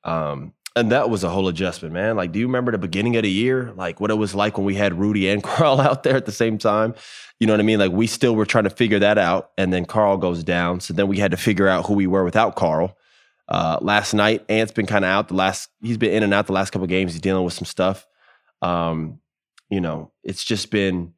Um, 0.03 0.53
and 0.75 0.91
that 0.91 1.09
was 1.09 1.23
a 1.23 1.29
whole 1.29 1.47
adjustment, 1.47 1.93
man. 1.93 2.15
Like, 2.15 2.31
do 2.31 2.39
you 2.39 2.47
remember 2.47 2.71
the 2.71 2.79
beginning 2.79 3.15
of 3.15 3.23
the 3.23 3.29
year? 3.29 3.71
Like 3.75 3.99
what 3.99 4.09
it 4.09 4.15
was 4.15 4.33
like 4.33 4.57
when 4.57 4.65
we 4.65 4.75
had 4.75 4.97
Rudy 4.97 5.29
and 5.29 5.43
Karl 5.43 5.79
out 5.79 6.03
there 6.03 6.15
at 6.15 6.25
the 6.25 6.31
same 6.31 6.57
time? 6.57 6.95
You 7.39 7.47
know 7.47 7.53
what 7.53 7.59
I 7.59 7.63
mean? 7.63 7.79
Like 7.79 7.91
we 7.91 8.07
still 8.07 8.35
were 8.35 8.45
trying 8.45 8.63
to 8.63 8.69
figure 8.69 8.99
that 8.99 9.17
out. 9.17 9.51
And 9.57 9.71
then 9.71 9.85
Karl 9.85 10.17
goes 10.17 10.43
down. 10.43 10.79
So 10.79 10.93
then 10.93 11.07
we 11.07 11.19
had 11.19 11.31
to 11.31 11.37
figure 11.37 11.67
out 11.67 11.85
who 11.85 11.93
we 11.93 12.07
were 12.07 12.23
without 12.23 12.55
Karl. 12.55 12.97
Uh, 13.47 13.77
last 13.81 14.13
night, 14.13 14.45
Ant's 14.49 14.71
been 14.71 14.85
kind 14.85 15.05
of 15.05 15.09
out 15.09 15.27
the 15.27 15.35
last, 15.35 15.69
he's 15.81 15.97
been 15.97 16.11
in 16.11 16.23
and 16.23 16.33
out 16.33 16.47
the 16.47 16.53
last 16.53 16.71
couple 16.71 16.87
games. 16.87 17.11
He's 17.11 17.21
dealing 17.21 17.43
with 17.43 17.53
some 17.53 17.65
stuff. 17.65 18.07
Um, 18.61 19.19
you 19.69 19.81
know, 19.81 20.11
it's 20.23 20.43
just 20.43 20.71
been 20.71 21.13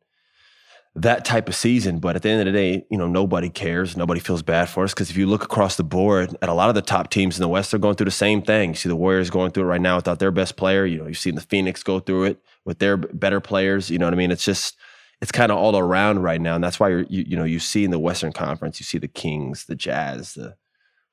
that 0.96 1.26
type 1.26 1.50
of 1.50 1.56
season. 1.56 2.00
But 2.00 2.16
at 2.16 2.22
the 2.22 2.30
end 2.30 2.48
of 2.48 2.54
the 2.54 2.58
day, 2.58 2.86
you 2.90 2.98
know, 2.98 3.08
nobody 3.08 3.50
cares. 3.50 3.98
Nobody 3.98 4.20
feels 4.20 4.42
bad 4.42 4.70
for 4.70 4.84
us 4.84 4.94
because 4.94 5.10
if 5.10 5.18
you 5.18 5.28
look 5.28 5.44
across 5.44 5.76
the 5.76 5.84
board 5.84 6.36
at 6.42 6.50
a 6.50 6.54
lot 6.54 6.70
of 6.70 6.76
the 6.76 6.82
top 6.82 7.10
teams 7.10 7.38
in 7.38 7.42
the 7.42 7.48
West, 7.48 7.72
they're 7.72 7.80
going 7.80 7.96
through 7.96 8.06
the 8.06 8.12
same 8.12 8.42
thing. 8.42 8.70
You 8.70 8.76
see 8.76 8.90
the 8.90 8.96
Warriors 8.96 9.30
going 9.30 9.52
through 9.52 9.64
it 9.64 9.68
right 9.68 9.82
now 9.82 9.98
without 9.98 10.20
their 10.20 10.32
best 10.32 10.56
player. 10.56 10.86
You 10.86 11.00
know, 11.00 11.08
you've 11.08 11.18
seen 11.18 11.36
the 11.36 11.42
Phoenix 11.42 11.84
go 11.84 12.00
through 12.00 12.26
it 12.26 12.42
with 12.64 12.80
their 12.80 12.96
better 12.96 13.42
players. 13.42 13.90
You 13.92 14.00
know 14.00 14.06
what 14.06 14.14
I 14.14 14.18
mean? 14.18 14.32
It's 14.32 14.46
just 14.46 14.78
it's 15.22 15.32
kind 15.32 15.52
of 15.52 15.58
all 15.58 15.78
around 15.78 16.20
right 16.20 16.40
now, 16.40 16.56
and 16.56 16.64
that's 16.64 16.80
why 16.80 16.90
you're, 16.90 17.04
you 17.04 17.24
you 17.28 17.38
know 17.38 17.44
you 17.44 17.60
see 17.60 17.84
in 17.84 17.92
the 17.92 18.00
Western 18.00 18.32
Conference, 18.32 18.80
you 18.80 18.86
see 18.86 18.98
the 18.98 19.08
Kings, 19.08 19.66
the 19.66 19.76
Jazz, 19.76 20.34
the 20.34 20.56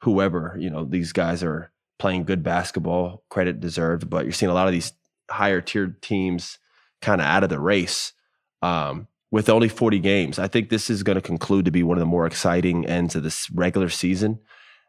whoever. 0.01 0.57
You 0.59 0.71
know, 0.71 0.85
these 0.85 1.13
guys 1.13 1.43
are 1.43 1.73
playing 1.99 2.25
good 2.25 2.43
basketball, 2.43 3.25
credit 3.29 3.61
deserved, 3.61 4.11
but 4.11 4.25
you're 4.25 4.33
seeing 4.33 4.51
a 4.51 4.55
lot 4.55 4.67
of 4.67 4.73
these 4.73 4.93
higher 5.31 5.61
tiered 5.61 6.03
teams 6.03 6.59
kind 7.01 7.21
of 7.21 7.27
out 7.27 7.45
of 7.45 7.51
the 7.51 7.61
race. 7.61 8.13
Um, 8.61 9.09
with 9.33 9.49
only 9.49 9.69
40 9.69 9.99
games. 9.99 10.39
I 10.39 10.47
think 10.47 10.69
this 10.69 10.91
is 10.91 11.03
going 11.03 11.17
to 11.17 11.23
conclude 11.23 11.65
to 11.65 11.73
be 11.73 11.83
one 11.83 11.97
of 11.97 12.01
the 12.01 12.07
more 12.07 12.27
exciting 12.27 12.87
ends 12.87 13.17
of 13.17 13.25
this 13.25 13.51
regular 13.51 13.89
season 13.89 14.39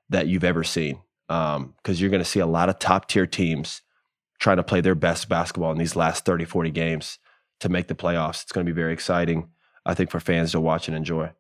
that 0.10 0.28
you've 0.28 0.44
ever 0.44 0.64
seen. 0.64 1.00
Because 1.28 1.58
um, 1.58 1.74
you're 1.86 2.10
going 2.10 2.22
to 2.22 2.30
see 2.30 2.42
a 2.42 2.46
lot 2.46 2.70
of 2.70 2.78
top 2.78 3.08
tier 3.08 3.26
teams 3.26 3.82
trying 4.40 4.58
to 4.58 4.64
play 4.64 4.82
their 4.82 4.96
best 4.96 5.30
basketball 5.30 5.72
in 5.72 5.78
these 5.78 5.96
last 5.96 6.26
30, 6.26 6.44
40 6.44 6.70
games 6.70 7.18
to 7.62 7.70
make 7.70 7.88
the 7.88 7.96
playoffs. 7.96 8.44
It's 8.44 8.52
going 8.52 8.66
to 8.66 8.72
be 8.72 8.76
very 8.76 8.92
exciting, 8.92 9.48
I 9.86 9.94
think, 9.94 10.12
for 10.12 10.20
fans 10.20 10.52
to 10.52 10.60
watch 10.60 10.90
and 10.90 10.98
enjoy. 10.98 11.32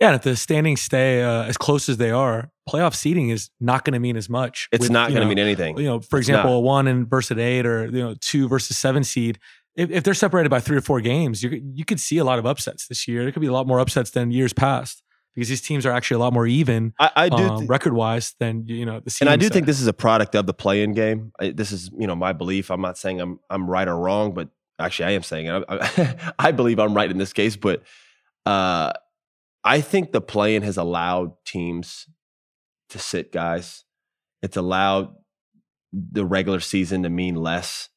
Yeah, 0.00 0.08
and 0.08 0.16
if 0.16 0.22
the 0.22 0.36
standings 0.36 0.80
stay 0.80 1.22
uh, 1.22 1.44
as 1.44 1.56
close 1.56 1.88
as 1.88 1.96
they 1.96 2.10
are, 2.10 2.50
playoff 2.68 2.94
seeding 2.94 3.30
is 3.30 3.50
not 3.60 3.84
going 3.84 3.94
to 3.94 4.00
mean 4.00 4.16
as 4.16 4.28
much. 4.28 4.68
It's 4.70 4.82
with, 4.82 4.90
not 4.90 5.10
going 5.10 5.22
to 5.22 5.26
mean 5.26 5.40
anything. 5.40 5.76
You 5.78 5.84
know, 5.84 6.00
for 6.00 6.18
It's 6.18 6.28
example, 6.28 6.52
not. 6.52 6.56
a 6.58 6.60
one 6.60 6.86
and 6.86 7.08
versus 7.08 7.32
an 7.32 7.40
eight, 7.40 7.66
or 7.66 7.86
you 7.86 8.02
know, 8.02 8.14
two 8.20 8.48
versus 8.48 8.76
seven 8.78 9.02
seed. 9.02 9.38
If, 9.78 9.90
if 9.90 10.02
they're 10.02 10.12
separated 10.12 10.48
by 10.48 10.58
three 10.58 10.76
or 10.76 10.80
four 10.80 11.00
games, 11.00 11.42
you 11.42 11.62
you 11.74 11.84
could 11.84 12.00
see 12.00 12.18
a 12.18 12.24
lot 12.24 12.40
of 12.40 12.44
upsets 12.46 12.88
this 12.88 13.06
year. 13.06 13.22
There 13.22 13.30
could 13.30 13.40
be 13.40 13.46
a 13.46 13.52
lot 13.52 13.66
more 13.66 13.78
upsets 13.78 14.10
than 14.10 14.32
years 14.32 14.52
past 14.52 15.02
because 15.34 15.48
these 15.48 15.60
teams 15.60 15.86
are 15.86 15.92
actually 15.92 16.16
a 16.16 16.18
lot 16.18 16.32
more 16.32 16.48
even 16.48 16.92
I, 16.98 17.10
I 17.14 17.28
do. 17.28 17.36
um, 17.36 17.60
thi- 17.60 17.66
record 17.66 17.92
wise 17.92 18.34
than 18.40 18.66
you 18.66 18.84
know 18.84 18.98
the. 18.98 19.08
Season. 19.08 19.28
And 19.28 19.32
I 19.32 19.36
do 19.36 19.46
set. 19.46 19.52
think 19.52 19.66
this 19.66 19.80
is 19.80 19.86
a 19.86 19.92
product 19.92 20.34
of 20.34 20.46
the 20.46 20.52
play-in 20.52 20.94
game. 20.94 21.30
I, 21.38 21.50
this 21.50 21.70
is, 21.70 21.90
you 21.96 22.08
know, 22.08 22.16
my 22.16 22.32
belief. 22.32 22.72
I'm 22.72 22.80
not 22.80 22.98
saying 22.98 23.20
I'm 23.20 23.38
I'm 23.48 23.70
right 23.70 23.86
or 23.86 23.96
wrong, 23.96 24.34
but 24.34 24.48
actually, 24.80 25.06
I 25.06 25.10
am 25.12 25.22
saying 25.22 25.46
it. 25.46 25.64
I, 25.68 25.76
I, 25.78 26.32
I 26.48 26.50
believe 26.50 26.80
I'm 26.80 26.92
right 26.92 27.08
in 27.08 27.18
this 27.18 27.32
case. 27.32 27.54
But 27.54 27.84
uh, 28.44 28.92
I 29.62 29.80
think 29.80 30.10
the 30.10 30.20
play-in 30.20 30.62
has 30.62 30.76
allowed 30.76 31.34
teams 31.44 32.08
to 32.90 32.98
sit 32.98 33.30
guys. 33.30 33.84
It's 34.42 34.56
allowed 34.56 35.14
the 35.92 36.24
regular 36.24 36.58
season 36.58 37.04
to 37.04 37.10
mean 37.10 37.36
less. 37.36 37.88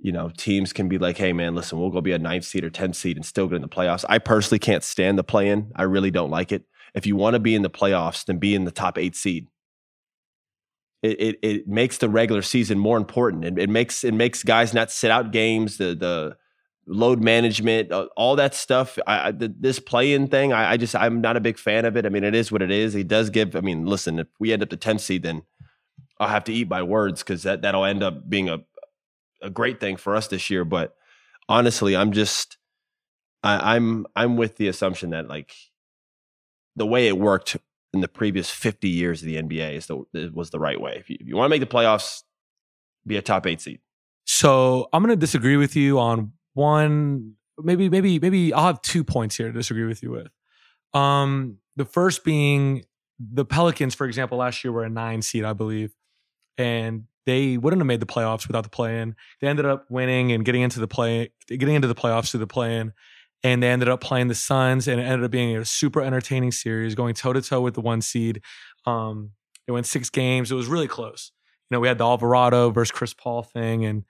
You 0.00 0.12
know, 0.12 0.30
teams 0.36 0.72
can 0.72 0.88
be 0.88 0.98
like, 0.98 1.16
"Hey, 1.16 1.32
man, 1.32 1.54
listen, 1.54 1.78
we'll 1.78 1.90
go 1.90 2.00
be 2.00 2.12
a 2.12 2.18
ninth 2.18 2.44
seed 2.44 2.64
or 2.64 2.70
tenth 2.70 2.96
seed 2.96 3.16
and 3.16 3.24
still 3.24 3.48
get 3.48 3.56
in 3.56 3.62
the 3.62 3.68
playoffs." 3.68 4.04
I 4.08 4.18
personally 4.18 4.58
can't 4.58 4.84
stand 4.84 5.18
the 5.18 5.24
play-in. 5.24 5.72
I 5.76 5.84
really 5.84 6.10
don't 6.10 6.30
like 6.30 6.52
it. 6.52 6.64
If 6.94 7.06
you 7.06 7.16
want 7.16 7.34
to 7.34 7.40
be 7.40 7.54
in 7.54 7.62
the 7.62 7.70
playoffs, 7.70 8.24
then 8.24 8.38
be 8.38 8.54
in 8.54 8.64
the 8.64 8.70
top 8.70 8.98
eight 8.98 9.16
seed 9.16 9.48
it, 11.04 11.20
it, 11.20 11.38
it 11.42 11.68
makes 11.68 11.98
the 11.98 12.08
regular 12.08 12.40
season 12.40 12.78
more 12.78 12.96
important. 12.96 13.44
It, 13.44 13.58
it 13.58 13.68
makes 13.68 14.04
it 14.04 14.14
makes 14.14 14.42
guys 14.42 14.72
not 14.72 14.90
sit 14.90 15.10
out 15.10 15.32
games. 15.32 15.76
The 15.76 15.94
the 15.94 16.36
load 16.86 17.22
management, 17.22 17.92
all 17.92 18.36
that 18.36 18.54
stuff. 18.54 18.98
I, 19.06 19.28
I 19.28 19.32
this 19.36 19.78
play-in 19.78 20.28
thing, 20.28 20.54
I, 20.54 20.72
I 20.72 20.76
just 20.78 20.96
I'm 20.96 21.20
not 21.20 21.36
a 21.36 21.40
big 21.40 21.58
fan 21.58 21.84
of 21.84 21.98
it. 21.98 22.06
I 22.06 22.08
mean, 22.08 22.24
it 22.24 22.34
is 22.34 22.50
what 22.50 22.62
it 22.62 22.70
is. 22.70 22.94
It 22.94 23.06
does 23.06 23.28
give. 23.28 23.54
I 23.54 23.60
mean, 23.60 23.84
listen, 23.84 24.18
if 24.18 24.28
we 24.40 24.54
end 24.54 24.62
up 24.62 24.70
the 24.70 24.78
10th 24.78 25.00
seed, 25.00 25.24
then 25.24 25.42
I'll 26.18 26.28
have 26.28 26.44
to 26.44 26.54
eat 26.54 26.70
my 26.70 26.82
words 26.82 27.22
because 27.22 27.42
that 27.42 27.60
that'll 27.60 27.84
end 27.84 28.02
up 28.02 28.30
being 28.30 28.48
a 28.48 28.60
a 29.42 29.50
great 29.50 29.80
thing 29.80 29.96
for 29.96 30.16
us 30.16 30.28
this 30.28 30.50
year. 30.50 30.64
But 30.64 30.94
honestly, 31.48 31.96
I'm 31.96 32.12
just 32.12 32.58
I, 33.42 33.76
I'm 33.76 34.06
I'm 34.16 34.36
with 34.36 34.56
the 34.56 34.68
assumption 34.68 35.10
that 35.10 35.28
like 35.28 35.54
the 36.76 36.86
way 36.86 37.06
it 37.08 37.18
worked 37.18 37.56
in 37.92 38.00
the 38.00 38.08
previous 38.08 38.50
50 38.50 38.88
years 38.88 39.22
of 39.22 39.28
the 39.28 39.36
NBA 39.36 39.74
is 39.74 39.86
the 39.86 40.30
was 40.34 40.50
the 40.50 40.58
right 40.58 40.80
way. 40.80 40.96
If 40.98 41.08
you, 41.08 41.16
if 41.20 41.28
you 41.28 41.36
want 41.36 41.46
to 41.46 41.50
make 41.50 41.60
the 41.60 41.74
playoffs, 41.74 42.22
be 43.06 43.16
a 43.16 43.22
top 43.22 43.46
eight 43.46 43.60
seed. 43.60 43.80
So 44.26 44.88
I'm 44.92 45.02
going 45.02 45.14
to 45.14 45.20
disagree 45.20 45.56
with 45.56 45.76
you 45.76 45.98
on 45.98 46.32
one, 46.54 47.34
maybe, 47.58 47.88
maybe, 47.90 48.18
maybe 48.18 48.52
I'll 48.52 48.66
have 48.66 48.82
two 48.82 49.04
points 49.04 49.36
here 49.36 49.48
to 49.48 49.52
disagree 49.52 49.84
with 49.84 50.02
you 50.02 50.10
with. 50.10 50.28
Um, 50.98 51.58
the 51.76 51.84
first 51.84 52.24
being 52.24 52.84
the 53.18 53.44
Pelicans, 53.44 53.94
for 53.94 54.06
example, 54.06 54.38
last 54.38 54.64
year 54.64 54.72
were 54.72 54.84
a 54.84 54.90
nine 54.90 55.22
seed, 55.22 55.44
I 55.44 55.52
believe, 55.52 55.92
and 56.56 57.04
they 57.26 57.56
wouldn't 57.56 57.80
have 57.80 57.86
made 57.86 58.00
the 58.00 58.06
playoffs 58.06 58.46
without 58.46 58.64
the 58.64 58.70
play-in. 58.70 59.14
They 59.40 59.48
ended 59.48 59.66
up 59.66 59.86
winning 59.88 60.32
and 60.32 60.44
getting 60.44 60.62
into 60.62 60.80
the 60.80 60.88
play, 60.88 61.30
getting 61.48 61.74
into 61.74 61.88
the 61.88 61.94
playoffs 61.94 62.30
through 62.30 62.40
the 62.40 62.46
play-in, 62.46 62.92
and 63.42 63.62
they 63.62 63.68
ended 63.68 63.88
up 63.88 64.00
playing 64.00 64.28
the 64.28 64.34
Suns, 64.34 64.88
and 64.88 65.00
it 65.00 65.04
ended 65.04 65.24
up 65.24 65.30
being 65.30 65.56
a 65.56 65.64
super 65.64 66.00
entertaining 66.00 66.52
series, 66.52 66.94
going 66.94 67.14
toe 67.14 67.32
to 67.32 67.42
toe 67.42 67.60
with 67.60 67.74
the 67.74 67.80
one 67.80 68.00
seed. 68.02 68.40
Um, 68.86 69.30
they 69.66 69.72
went 69.72 69.86
six 69.86 70.10
games. 70.10 70.50
It 70.50 70.54
was 70.54 70.66
really 70.66 70.88
close. 70.88 71.32
You 71.70 71.76
know, 71.76 71.80
we 71.80 71.88
had 71.88 71.98
the 71.98 72.04
Alvarado 72.04 72.70
versus 72.70 72.90
Chris 72.90 73.14
Paul 73.14 73.42
thing, 73.42 73.84
and 73.84 74.04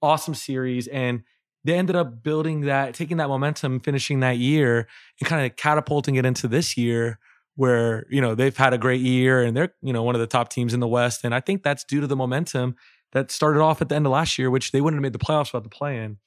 awesome 0.00 0.34
series. 0.34 0.86
And 0.88 1.22
they 1.64 1.74
ended 1.74 1.96
up 1.96 2.22
building 2.22 2.62
that, 2.62 2.94
taking 2.94 3.18
that 3.18 3.28
momentum, 3.28 3.80
finishing 3.80 4.20
that 4.20 4.38
year, 4.38 4.88
and 5.20 5.28
kind 5.28 5.46
of 5.46 5.56
catapulting 5.56 6.16
it 6.16 6.26
into 6.26 6.48
this 6.48 6.76
year 6.76 7.18
where, 7.56 8.06
you 8.10 8.20
know, 8.20 8.34
they've 8.34 8.56
had 8.56 8.72
a 8.72 8.78
great 8.78 9.00
year 9.00 9.42
and 9.42 9.56
they're, 9.56 9.74
you 9.82 9.92
know, 9.92 10.02
one 10.02 10.14
of 10.14 10.20
the 10.20 10.26
top 10.26 10.48
teams 10.48 10.72
in 10.72 10.80
the 10.80 10.88
West. 10.88 11.24
And 11.24 11.34
I 11.34 11.40
think 11.40 11.62
that's 11.62 11.84
due 11.84 12.00
to 12.00 12.06
the 12.06 12.16
momentum 12.16 12.76
that 13.12 13.30
started 13.30 13.60
off 13.60 13.82
at 13.82 13.88
the 13.88 13.94
end 13.94 14.06
of 14.06 14.12
last 14.12 14.38
year, 14.38 14.50
which 14.50 14.72
they 14.72 14.80
wouldn't 14.80 14.98
have 14.98 15.02
made 15.02 15.12
the 15.12 15.24
playoffs 15.24 15.52
without 15.52 15.64
the 15.64 15.68
play 15.68 15.98
in. 15.98 16.18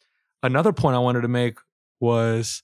Another 0.43 0.71
point 0.71 0.95
I 0.95 0.99
wanted 0.99 1.21
to 1.21 1.27
make 1.27 1.57
was 1.99 2.61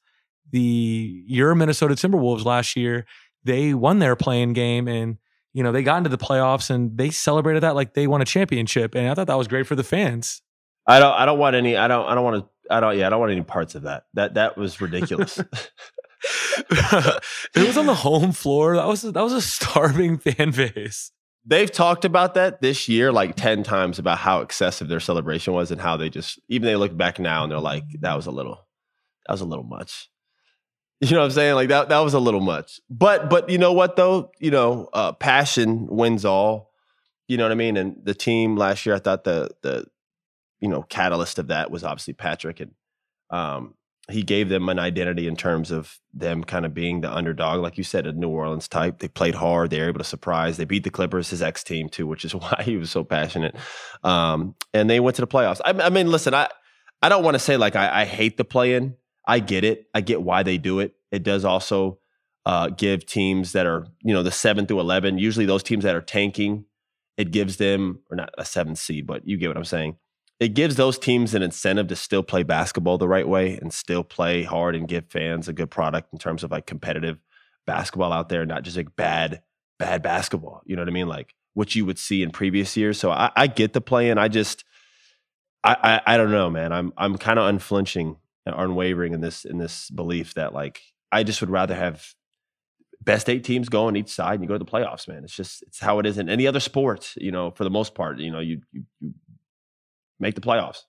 the 0.51 1.23
your 1.25 1.55
Minnesota 1.55 1.95
Timberwolves 1.95 2.45
last 2.45 2.75
year. 2.75 3.05
They 3.43 3.73
won 3.73 3.99
their 3.99 4.15
play-in 4.15 4.53
game 4.53 4.87
and 4.87 5.17
you 5.53 5.63
know 5.63 5.71
they 5.71 5.81
got 5.81 5.97
into 5.97 6.09
the 6.09 6.17
playoffs 6.17 6.69
and 6.69 6.95
they 6.97 7.09
celebrated 7.09 7.63
that 7.63 7.73
like 7.73 7.95
they 7.95 8.05
won 8.05 8.21
a 8.21 8.25
championship. 8.25 8.93
And 8.93 9.09
I 9.09 9.15
thought 9.15 9.27
that 9.27 9.37
was 9.37 9.47
great 9.47 9.65
for 9.65 9.75
the 9.75 9.83
fans. 9.83 10.41
I 10.85 10.99
don't 10.99 11.13
I 11.13 11.25
don't 11.25 11.39
want 11.39 11.55
any 11.55 11.75
I 11.75 11.87
don't 11.87 12.05
I 12.05 12.13
don't 12.13 12.23
want 12.23 12.43
to 12.43 12.73
I 12.73 12.79
don't 12.79 12.97
yeah 12.97 13.07
I 13.07 13.09
don't 13.09 13.19
want 13.19 13.31
any 13.31 13.41
parts 13.41 13.73
of 13.73 13.83
that. 13.83 14.03
That 14.13 14.35
that 14.35 14.57
was 14.57 14.79
ridiculous. 14.79 15.41
it 16.69 17.67
was 17.67 17.77
on 17.77 17.85
the 17.85 17.95
home 17.95 18.31
floor. 18.31 18.75
That 18.75 18.87
was 18.87 19.01
that 19.01 19.15
was 19.15 19.33
a 19.33 19.41
starving 19.41 20.17
fan 20.17 20.51
base. 20.51 21.11
They've 21.45 21.71
talked 21.71 22.05
about 22.05 22.35
that 22.35 22.61
this 22.61 22.87
year 22.87 23.11
like 23.11 23.35
10 23.35 23.63
times 23.63 23.97
about 23.97 24.19
how 24.19 24.41
excessive 24.41 24.87
their 24.87 24.99
celebration 24.99 25.53
was 25.53 25.71
and 25.71 25.81
how 25.81 25.97
they 25.97 26.09
just 26.09 26.39
even 26.49 26.67
they 26.67 26.75
look 26.75 26.95
back 26.95 27.17
now 27.17 27.43
and 27.43 27.51
they're 27.51 27.59
like 27.59 27.83
that 28.01 28.15
was 28.15 28.27
a 28.27 28.31
little 28.31 28.67
that 29.25 29.33
was 29.33 29.41
a 29.41 29.45
little 29.45 29.65
much. 29.65 30.07
You 31.03 31.09
know 31.13 31.21
what 31.21 31.25
I'm 31.25 31.31
saying? 31.31 31.55
Like 31.55 31.69
that 31.69 31.89
that 31.89 31.99
was 32.01 32.13
a 32.13 32.19
little 32.19 32.41
much. 32.41 32.79
But 32.87 33.27
but 33.27 33.49
you 33.49 33.57
know 33.57 33.73
what 33.73 33.95
though? 33.95 34.29
You 34.39 34.51
know, 34.51 34.87
uh 34.93 35.13
passion 35.13 35.87
wins 35.87 36.25
all. 36.25 36.69
You 37.27 37.37
know 37.37 37.45
what 37.45 37.51
I 37.51 37.55
mean? 37.55 37.75
And 37.75 37.95
the 38.03 38.13
team 38.13 38.55
last 38.55 38.85
year 38.85 38.93
I 38.93 38.99
thought 38.99 39.23
the 39.23 39.49
the 39.63 39.85
you 40.59 40.67
know 40.67 40.83
catalyst 40.83 41.39
of 41.39 41.47
that 41.47 41.71
was 41.71 41.83
obviously 41.83 42.13
Patrick 42.13 42.59
and 42.59 42.73
um 43.31 43.73
he 44.09 44.23
gave 44.23 44.49
them 44.49 44.67
an 44.69 44.79
identity 44.79 45.27
in 45.27 45.35
terms 45.35 45.71
of 45.71 45.99
them 46.13 46.43
kind 46.43 46.65
of 46.65 46.73
being 46.73 47.01
the 47.01 47.13
underdog, 47.13 47.61
like 47.61 47.77
you 47.77 47.83
said, 47.83 48.07
a 48.07 48.11
New 48.11 48.29
Orleans 48.29 48.67
type. 48.67 48.99
They 48.99 49.07
played 49.07 49.35
hard. 49.35 49.69
They 49.69 49.79
were 49.79 49.87
able 49.87 49.99
to 49.99 50.03
surprise. 50.03 50.57
They 50.57 50.65
beat 50.65 50.83
the 50.83 50.89
Clippers, 50.89 51.29
his 51.29 51.41
ex 51.41 51.63
team 51.63 51.87
too, 51.87 52.07
which 52.07 52.25
is 52.25 52.33
why 52.35 52.61
he 52.63 52.77
was 52.77 52.91
so 52.91 53.03
passionate. 53.03 53.55
Um, 54.03 54.55
and 54.73 54.89
they 54.89 54.99
went 54.99 55.15
to 55.17 55.21
the 55.21 55.27
playoffs. 55.27 55.61
I, 55.63 55.71
I 55.71 55.89
mean, 55.89 56.09
listen, 56.09 56.33
I 56.33 56.49
I 57.01 57.09
don't 57.09 57.23
want 57.23 57.35
to 57.35 57.39
say 57.39 57.57
like 57.57 57.75
I, 57.75 58.01
I 58.01 58.05
hate 58.05 58.37
the 58.37 58.43
play 58.43 58.75
in. 58.75 58.95
I 59.25 59.39
get 59.39 59.63
it. 59.63 59.87
I 59.93 60.01
get 60.01 60.21
why 60.21 60.43
they 60.43 60.57
do 60.57 60.79
it. 60.79 60.93
It 61.11 61.23
does 61.23 61.45
also 61.45 61.99
uh, 62.45 62.69
give 62.69 63.05
teams 63.05 63.51
that 63.51 63.65
are 63.65 63.87
you 64.01 64.13
know 64.13 64.23
the 64.23 64.31
seven 64.31 64.65
through 64.65 64.79
eleven. 64.79 65.17
Usually 65.19 65.45
those 65.45 65.63
teams 65.63 65.83
that 65.83 65.95
are 65.95 66.01
tanking, 66.01 66.65
it 67.17 67.31
gives 67.31 67.57
them 67.57 67.99
or 68.09 68.17
not 68.17 68.31
a 68.37 68.45
seventh 68.45 68.79
seed, 68.79 69.05
but 69.05 69.27
you 69.27 69.37
get 69.37 69.47
what 69.47 69.57
I'm 69.57 69.65
saying 69.65 69.97
it 70.41 70.55
gives 70.55 70.75
those 70.75 70.97
teams 70.97 71.35
an 71.35 71.43
incentive 71.43 71.87
to 71.87 71.95
still 71.95 72.23
play 72.23 72.41
basketball 72.41 72.97
the 72.97 73.07
right 73.07 73.27
way 73.27 73.59
and 73.61 73.71
still 73.71 74.03
play 74.03 74.41
hard 74.41 74.75
and 74.75 74.87
give 74.87 75.05
fans 75.05 75.47
a 75.47 75.53
good 75.53 75.69
product 75.69 76.11
in 76.11 76.17
terms 76.17 76.43
of 76.43 76.49
like 76.49 76.65
competitive 76.65 77.19
basketball 77.67 78.11
out 78.11 78.27
there, 78.27 78.43
not 78.43 78.63
just 78.63 78.75
like 78.75 78.95
bad, 78.95 79.43
bad 79.77 80.01
basketball. 80.01 80.63
You 80.65 80.75
know 80.75 80.81
what 80.81 80.89
I 80.89 80.93
mean? 80.93 81.07
Like 81.07 81.35
what 81.53 81.75
you 81.75 81.85
would 81.85 81.99
see 81.99 82.23
in 82.23 82.31
previous 82.31 82.75
years. 82.75 82.99
So 82.99 83.11
I, 83.11 83.31
I 83.35 83.45
get 83.45 83.73
the 83.73 83.81
play, 83.81 84.09
and 84.09 84.19
I 84.19 84.29
just, 84.29 84.65
I, 85.63 86.01
I, 86.05 86.15
I 86.15 86.17
don't 86.17 86.31
know, 86.31 86.49
man. 86.49 86.73
I'm, 86.73 86.91
I'm 86.97 87.19
kind 87.19 87.37
of 87.37 87.45
unflinching 87.45 88.17
and 88.47 88.55
unwavering 88.57 89.13
in 89.13 89.21
this, 89.21 89.45
in 89.45 89.59
this 89.59 89.91
belief 89.91 90.33
that 90.33 90.55
like 90.55 90.81
I 91.11 91.21
just 91.21 91.39
would 91.41 91.51
rather 91.51 91.75
have 91.75 92.15
best 92.99 93.29
eight 93.29 93.43
teams 93.43 93.69
go 93.69 93.85
on 93.85 93.95
each 93.95 94.09
side 94.09 94.33
and 94.33 94.43
you 94.43 94.47
go 94.47 94.57
to 94.57 94.63
the 94.63 94.71
playoffs, 94.71 95.07
man. 95.07 95.23
It's 95.23 95.35
just, 95.35 95.61
it's 95.61 95.79
how 95.79 95.99
it 95.99 96.07
is 96.07 96.17
in 96.17 96.29
any 96.29 96.47
other 96.47 96.59
sport. 96.59 97.13
You 97.15 97.31
know, 97.31 97.51
for 97.51 97.63
the 97.63 97.69
most 97.69 97.93
part, 97.93 98.17
you 98.17 98.31
know, 98.31 98.39
you, 98.39 98.61
you, 98.71 98.85
you 98.99 99.13
make 100.21 100.35
the 100.35 100.41
playoffs. 100.41 100.79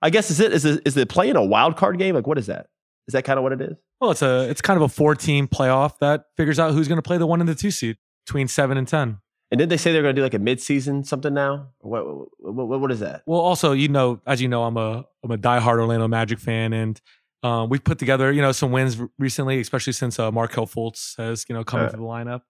I 0.00 0.10
guess 0.10 0.30
is 0.30 0.38
it 0.40 0.52
is 0.52 0.64
it, 0.64 0.82
is 0.86 0.96
it 0.96 1.08
playing 1.08 1.36
a 1.36 1.44
wild 1.44 1.76
card 1.76 1.98
game? 1.98 2.14
Like 2.14 2.26
what 2.26 2.38
is 2.38 2.46
that? 2.46 2.66
Is 3.08 3.12
that 3.12 3.24
kind 3.24 3.38
of 3.38 3.42
what 3.42 3.52
it 3.52 3.60
is? 3.60 3.76
Well, 4.00 4.10
it's 4.12 4.22
a 4.22 4.48
it's 4.48 4.60
kind 4.60 4.76
of 4.76 4.82
a 4.82 4.88
four 4.88 5.14
team 5.16 5.48
playoff 5.48 5.98
that 6.00 6.24
figures 6.36 6.58
out 6.60 6.72
who's 6.72 6.86
going 6.88 6.98
to 6.98 7.02
play 7.02 7.18
the 7.18 7.26
one 7.26 7.40
and 7.40 7.48
the 7.48 7.54
two 7.54 7.70
seed 7.70 7.96
between 8.26 8.46
seven 8.46 8.76
and 8.78 8.86
ten. 8.86 9.18
And 9.50 9.58
did 9.58 9.70
they 9.70 9.78
say 9.78 9.92
they're 9.92 10.02
going 10.02 10.14
to 10.14 10.20
do 10.20 10.22
like 10.22 10.34
a 10.34 10.38
mid 10.38 10.60
season 10.60 11.02
something 11.04 11.32
now? 11.32 11.70
What, 11.80 12.04
what 12.38 12.66
what 12.66 12.80
what 12.80 12.92
is 12.92 13.00
that? 13.00 13.22
Well, 13.26 13.40
also 13.40 13.72
you 13.72 13.88
know, 13.88 14.20
as 14.26 14.40
you 14.42 14.46
know, 14.48 14.62
I'm 14.64 14.76
a 14.76 15.04
I'm 15.24 15.30
a 15.30 15.38
diehard 15.38 15.78
Orlando 15.80 16.06
Magic 16.06 16.38
fan, 16.38 16.72
and 16.74 17.00
um, 17.42 17.70
we've 17.70 17.82
put 17.82 17.98
together 17.98 18.30
you 18.30 18.42
know 18.42 18.52
some 18.52 18.70
wins 18.72 18.98
recently, 19.18 19.58
especially 19.58 19.94
since 19.94 20.18
uh, 20.18 20.30
Markelle 20.30 20.66
Fultz 20.66 21.16
has 21.16 21.46
you 21.48 21.54
know 21.54 21.64
come 21.64 21.80
Uh. 21.80 21.84
into 21.84 21.96
the 21.96 22.02
lineup, 22.02 22.42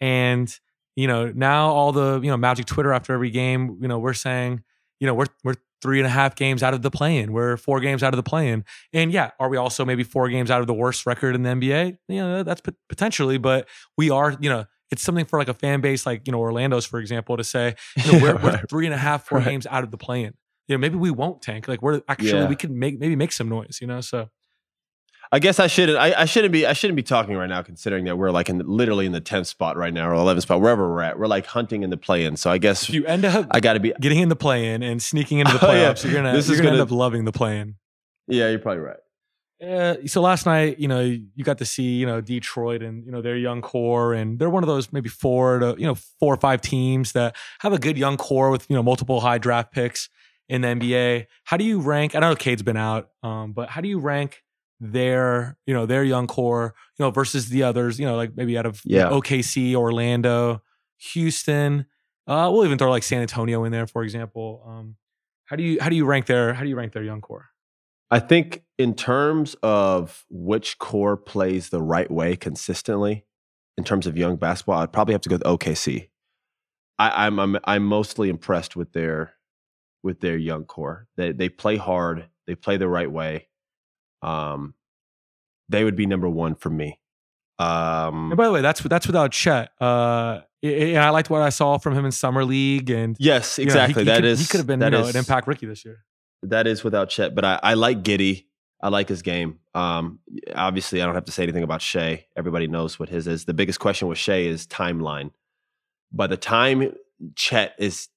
and 0.00 0.52
you 0.96 1.06
know 1.06 1.30
now 1.34 1.68
all 1.70 1.92
the 1.92 2.20
you 2.20 2.30
know 2.30 2.36
Magic 2.36 2.66
Twitter 2.66 2.92
after 2.92 3.14
every 3.14 3.30
game, 3.30 3.78
you 3.80 3.88
know 3.88 3.98
we're 4.00 4.12
saying 4.12 4.62
you 5.00 5.06
know 5.06 5.14
we're 5.14 5.26
we're 5.42 5.54
three 5.82 5.98
and 5.98 6.06
a 6.06 6.10
half 6.10 6.34
games 6.34 6.62
out 6.62 6.74
of 6.74 6.82
the 6.82 6.90
play-in. 6.90 7.32
We're 7.32 7.56
four 7.56 7.80
games 7.80 8.02
out 8.02 8.12
of 8.12 8.18
the 8.18 8.22
play-in. 8.22 8.64
And 8.92 9.10
yeah, 9.10 9.30
are 9.40 9.48
we 9.48 9.56
also 9.56 9.84
maybe 9.86 10.02
four 10.04 10.28
games 10.28 10.50
out 10.50 10.60
of 10.60 10.66
the 10.66 10.74
worst 10.74 11.06
record 11.06 11.34
in 11.34 11.42
the 11.42 11.48
NBA? 11.50 11.96
You 12.08 12.16
know, 12.16 12.42
that's 12.42 12.60
pot- 12.60 12.74
potentially, 12.90 13.38
but 13.38 13.66
we 13.96 14.10
are, 14.10 14.36
you 14.40 14.50
know, 14.50 14.66
it's 14.90 15.02
something 15.02 15.24
for 15.24 15.38
like 15.38 15.48
a 15.48 15.54
fan 15.54 15.80
base 15.80 16.04
like, 16.04 16.26
you 16.26 16.32
know, 16.32 16.38
Orlando's, 16.38 16.84
for 16.84 17.00
example, 17.00 17.38
to 17.38 17.44
say, 17.44 17.76
you 18.04 18.12
know, 18.12 18.18
we're, 18.22 18.36
we're 18.36 18.58
three 18.68 18.84
and 18.84 18.92
a 18.94 18.98
half, 18.98 19.26
four 19.26 19.38
Right. 19.38 19.46
games 19.46 19.66
out 19.70 19.82
of 19.82 19.90
the 19.90 19.96
play-in. 19.96 20.34
You 20.68 20.74
know, 20.74 20.78
maybe 20.78 20.96
we 20.96 21.10
won't 21.10 21.40
tank. 21.40 21.66
Like 21.66 21.80
we're 21.80 22.02
actually, 22.08 22.32
Yeah. 22.32 22.48
we 22.48 22.56
can 22.56 22.78
make, 22.78 23.00
maybe 23.00 23.16
make 23.16 23.32
some 23.32 23.48
noise, 23.48 23.78
you 23.80 23.86
know? 23.86 24.02
So 24.02 24.28
I 25.32 25.38
guess 25.38 25.60
I 25.60 25.68
shouldn't. 25.68 25.96
I, 25.96 26.22
I 26.22 26.24
shouldn't 26.24 26.50
be. 26.52 26.66
I 26.66 26.72
shouldn't 26.72 26.96
be 26.96 27.04
talking 27.04 27.36
right 27.36 27.48
now, 27.48 27.62
considering 27.62 28.04
that 28.06 28.16
we're 28.16 28.30
like 28.32 28.48
in 28.48 28.58
literally 28.66 29.06
in 29.06 29.12
the 29.12 29.20
tenth 29.20 29.46
spot 29.46 29.76
right 29.76 29.94
now, 29.94 30.10
or 30.10 30.14
eleventh 30.14 30.42
spot, 30.42 30.60
wherever 30.60 30.88
we're 30.92 31.02
at. 31.02 31.18
We're 31.20 31.28
like 31.28 31.46
hunting 31.46 31.84
in 31.84 31.90
the 31.90 31.96
play-in. 31.96 32.36
So 32.36 32.50
I 32.50 32.58
guess 32.58 32.88
if 32.88 32.90
you 32.94 33.04
end 33.06 33.24
up 33.24 33.46
I 33.52 33.60
got 33.60 33.74
to 33.74 33.80
be. 33.80 33.92
getting 34.00 34.18
in 34.18 34.28
the 34.28 34.34
play-in 34.36 34.82
and 34.82 35.00
sneaking 35.00 35.38
into 35.38 35.52
the 35.58 35.64
Oh, 35.68 35.72
yeah. 35.72 35.92
playoffs, 35.92 36.02
you're 36.02 36.12
going 36.14 36.24
to, 36.24 36.32
This 36.32 36.48
you're 36.48 36.54
is 36.54 36.58
to 36.60 36.64
gonna- 36.64 36.76
end 36.80 36.82
up 36.82 36.90
loving 36.90 37.24
the 37.26 37.32
play-in. 37.32 37.76
Yeah, 38.26 38.48
you're 38.50 38.58
probably 38.58 38.80
right. 38.82 38.96
Uh, 39.64 39.96
so 40.06 40.20
last 40.22 40.46
night, 40.46 40.78
you 40.80 40.88
know, 40.88 41.00
you 41.00 41.44
got 41.44 41.58
to 41.58 41.64
see, 41.66 41.82
you 41.96 42.06
know, 42.06 42.20
Detroit 42.20 42.82
and 42.82 43.04
you 43.04 43.12
know 43.12 43.20
their 43.22 43.36
young 43.36 43.60
core, 43.62 44.14
and 44.14 44.38
they're 44.38 44.48
one 44.50 44.62
of 44.64 44.68
those 44.68 44.92
maybe 44.92 45.10
four 45.10 45.58
to 45.60 45.74
you 45.78 45.86
know 45.86 45.94
four 46.18 46.32
or 46.34 46.38
five 46.38 46.60
teams 46.60 47.12
that 47.12 47.36
have 47.60 47.72
a 47.72 47.78
good 47.78 47.96
young 47.98 48.16
core 48.16 48.50
with 48.50 48.66
you 48.70 48.74
know 48.74 48.82
multiple 48.82 49.20
high 49.20 49.38
draft 49.38 49.70
picks 49.70 50.08
in 50.48 50.62
the 50.62 50.68
NBA. 50.68 51.26
How 51.44 51.56
do 51.56 51.64
you 51.64 51.78
rank? 51.78 52.16
I 52.16 52.20
know 52.20 52.34
Cade's 52.34 52.62
been 52.62 52.76
out, 52.78 53.10
um, 53.22 53.52
but 53.52 53.68
how 53.68 53.80
do 53.82 53.88
you 53.88 53.98
rank 54.00 54.42
their 54.80 55.56
you 55.66 55.74
know 55.74 55.86
their 55.86 56.02
young 56.04 56.26
core, 56.26 56.74
you 56.98 57.04
know, 57.04 57.10
versus 57.10 57.48
the 57.48 57.62
others? 57.62 58.00
You 58.00 58.06
know, 58.06 58.16
like 58.16 58.36
maybe 58.36 58.56
out 58.58 58.66
of 58.66 58.80
Yeah. 58.84 59.10
OKC, 59.10 59.74
Orlando, 59.74 60.62
Houston. 61.12 61.86
Uh, 62.26 62.48
we'll 62.52 62.64
even 62.64 62.78
throw 62.78 62.90
like 62.90 63.02
San 63.02 63.20
Antonio 63.22 63.64
in 63.64 63.72
there, 63.72 63.86
for 63.86 64.02
example. 64.02 64.62
Um, 64.66 64.96
how 65.46 65.56
do 65.56 65.62
you 65.62 65.80
how 65.80 65.88
do 65.88 65.96
you 65.96 66.04
rank 66.04 66.26
their 66.26 66.54
how 66.54 66.62
do 66.62 66.68
you 66.68 66.76
rank 66.76 66.92
their 66.92 67.02
young 67.02 67.20
core? 67.20 67.48
I 68.10 68.18
think 68.18 68.64
in 68.78 68.94
terms 68.94 69.54
of 69.62 70.24
which 70.30 70.78
core 70.78 71.16
plays 71.16 71.68
the 71.68 71.82
right 71.82 72.10
way 72.10 72.34
consistently, 72.36 73.24
in 73.76 73.84
terms 73.84 74.06
of 74.06 74.16
young 74.16 74.36
basketball, 74.36 74.80
I'd 74.80 74.92
probably 74.92 75.12
have 75.14 75.20
to 75.22 75.28
go 75.28 75.34
with 75.36 75.42
OKC. 75.44 76.08
I, 76.98 77.26
I'm, 77.26 77.38
I'm 77.38 77.56
I'm 77.64 77.84
mostly 77.84 78.28
impressed 78.28 78.76
with 78.76 78.92
their 78.92 79.34
with 80.02 80.20
their 80.20 80.36
young 80.36 80.64
core. 80.64 81.06
They 81.16 81.32
they 81.32 81.48
play 81.48 81.76
hard. 81.76 82.28
They 82.46 82.54
play 82.54 82.76
the 82.76 82.88
right 82.88 83.10
way. 83.10 83.48
Um, 84.22 84.74
they 85.68 85.84
would 85.84 85.96
be 85.96 86.06
number 86.06 86.28
one 86.28 86.54
for 86.54 86.70
me. 86.70 86.98
Um, 87.58 88.30
And 88.32 88.36
by 88.36 88.46
the 88.46 88.52
way, 88.52 88.60
that's 88.62 88.80
that's 88.82 89.06
without 89.06 89.32
Chet. 89.32 89.70
Uh, 89.80 90.40
and 90.62 90.98
I 90.98 91.10
liked 91.10 91.30
what 91.30 91.42
I 91.42 91.48
saw 91.50 91.78
from 91.78 91.94
him 91.94 92.04
in 92.04 92.12
summer 92.12 92.44
league, 92.44 92.90
and 92.90 93.16
yes, 93.18 93.58
you 93.58 93.64
know, 93.64 93.68
exactly. 93.68 94.02
he, 94.02 94.06
That 94.06 94.16
he 94.16 94.20
could, 94.22 94.24
is 94.28 94.40
he 94.40 94.46
could 94.46 94.58
have 94.58 94.66
been 94.66 94.80
you 94.80 94.90
know, 94.90 95.00
is- 95.00 95.14
an 95.14 95.18
impact 95.18 95.46
rookie 95.46 95.66
this 95.66 95.84
year. 95.84 96.04
That 96.42 96.66
is 96.66 96.82
without 96.82 97.10
Chet, 97.10 97.34
but 97.34 97.44
I, 97.44 97.60
I 97.62 97.74
like 97.74 98.02
Giddey. 98.02 98.46
I 98.82 98.88
like 98.88 99.10
his 99.10 99.20
game. 99.20 99.58
Um, 99.74 100.20
obviously, 100.54 101.02
I 101.02 101.04
don't 101.04 101.14
have 101.14 101.26
to 101.26 101.32
say 101.32 101.42
anything 101.42 101.62
about 101.64 101.82
Shai. 101.82 102.24
Everybody 102.34 102.66
knows 102.66 102.98
what 102.98 103.10
his 103.10 103.26
is. 103.26 103.44
The 103.44 103.52
biggest 103.52 103.78
question 103.78 104.08
with 104.08 104.16
Shai 104.16 104.38
is 104.38 104.66
timeline. 104.66 105.32
By 106.12 106.26
the 106.28 106.38
time 106.38 106.94
Chet 107.36 107.74
is 107.78 108.08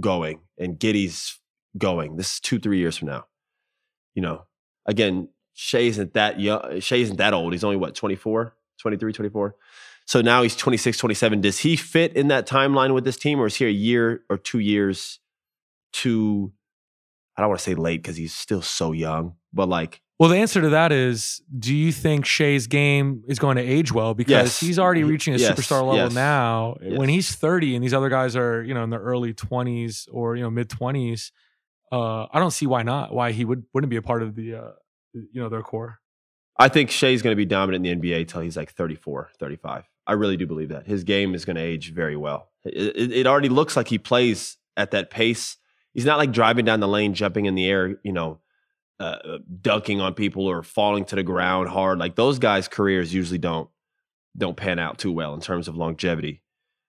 going 0.00 0.40
and 0.58 0.78
Giddey's 0.78 1.38
going, 1.76 2.16
this 2.16 2.34
is 2.34 2.40
two, 2.40 2.58
three 2.58 2.78
years 2.78 2.96
from 2.96 3.08
now. 3.08 3.26
You 4.14 4.22
know, 4.22 4.45
again, 4.86 5.28
Shai 5.54 5.80
isn't 5.80 6.14
that 6.14 6.40
young. 6.40 6.80
Shai 6.80 6.96
isn't 6.96 7.16
that 7.16 7.32
old. 7.34 7.52
He's 7.52 7.64
only 7.64 7.76
what, 7.76 7.94
24, 7.94 8.54
23, 8.80 9.12
24. 9.12 9.56
So 10.06 10.20
now 10.20 10.42
he's 10.42 10.54
26, 10.54 10.98
27. 10.98 11.40
Does 11.40 11.58
he 11.58 11.76
fit 11.76 12.12
in 12.14 12.28
that 12.28 12.46
timeline 12.46 12.94
with 12.94 13.04
this 13.04 13.16
team, 13.16 13.40
or 13.40 13.46
is 13.46 13.56
he 13.56 13.66
a 13.66 13.70
year 13.70 14.22
or 14.30 14.36
two 14.38 14.60
years 14.60 15.18
too? 15.92 16.52
I 17.36 17.42
don't 17.42 17.48
want 17.48 17.58
to 17.60 17.64
say 17.64 17.74
late 17.74 18.02
because 18.02 18.16
he's 18.16 18.34
still 18.34 18.62
so 18.62 18.92
young, 18.92 19.34
but 19.52 19.68
like, 19.68 20.00
Well, 20.18 20.30
the 20.30 20.36
answer 20.36 20.60
to 20.62 20.70
that 20.70 20.92
is: 20.92 21.42
Do 21.58 21.74
you 21.74 21.92
think 21.92 22.24
Shai's 22.24 22.66
game 22.66 23.24
is 23.28 23.38
going 23.38 23.56
to 23.56 23.62
age 23.62 23.92
well? 23.92 24.14
Because 24.14 24.30
Yes. 24.30 24.60
he's 24.60 24.78
already 24.78 25.04
reaching 25.04 25.34
a 25.34 25.38
yes, 25.38 25.50
superstar 25.58 25.80
level 25.80 25.96
yes, 25.96 26.14
now. 26.14 26.76
When 26.80 27.08
he's 27.08 27.34
thirty 27.34 27.74
and 27.74 27.82
these 27.84 27.92
other 27.92 28.08
guys 28.08 28.36
are, 28.36 28.62
you 28.62 28.72
know, 28.74 28.84
in 28.84 28.90
their 28.90 29.00
early 29.00 29.34
twenties 29.34 30.08
or 30.10 30.36
you 30.36 30.42
know 30.42 30.50
mid 30.50 30.70
twenties, 30.70 31.32
uh, 31.92 32.26
I 32.32 32.38
don't 32.38 32.50
see 32.50 32.66
why 32.66 32.82
not. 32.82 33.12
Why 33.12 33.32
he 33.32 33.44
would 33.44 33.64
wouldn't 33.72 33.90
be 33.90 33.96
a 33.96 34.02
part 34.02 34.22
of 34.22 34.34
the, 34.34 34.54
uh, 34.54 34.70
you 35.14 35.40
know, 35.40 35.48
their 35.48 35.62
core. 35.62 36.00
I 36.58 36.68
think 36.68 36.90
Shai's 36.90 37.22
going 37.22 37.32
to 37.32 37.36
be 37.36 37.44
dominant 37.44 37.86
in 37.86 38.00
the 38.00 38.08
NBA 38.08 38.20
until 38.20 38.40
he's 38.40 38.56
like 38.56 38.72
34, 38.72 39.30
35. 39.38 39.84
I 40.06 40.12
really 40.12 40.36
do 40.36 40.46
believe 40.46 40.70
that. 40.70 40.86
His 40.86 41.04
game 41.04 41.34
is 41.34 41.44
going 41.44 41.56
to 41.56 41.62
age 41.62 41.92
very 41.92 42.16
well. 42.16 42.48
It, 42.64 42.96
it, 42.96 43.12
it 43.12 43.26
already 43.26 43.48
looks 43.50 43.76
like 43.76 43.88
he 43.88 43.98
plays 43.98 44.56
at 44.76 44.92
that 44.92 45.10
pace. 45.10 45.58
He's 45.92 46.06
not 46.06 46.18
like 46.18 46.32
driving 46.32 46.64
down 46.64 46.80
the 46.80 46.88
lane, 46.88 47.14
jumping 47.14 47.46
in 47.46 47.54
the 47.54 47.66
air, 47.66 47.98
you 48.02 48.12
know, 48.12 48.40
uh, 48.98 49.18
uh, 49.24 49.38
dunking 49.60 50.00
on 50.00 50.14
people 50.14 50.46
or 50.46 50.62
falling 50.62 51.04
to 51.06 51.16
the 51.16 51.22
ground 51.22 51.68
hard. 51.68 51.98
Like 51.98 52.14
those 52.14 52.38
guys' 52.38 52.68
careers 52.68 53.12
usually 53.12 53.38
don't 53.38 53.68
don't 54.36 54.56
pan 54.56 54.78
out 54.78 54.98
too 54.98 55.12
well 55.12 55.34
in 55.34 55.40
terms 55.40 55.68
of 55.68 55.76
longevity. 55.76 56.42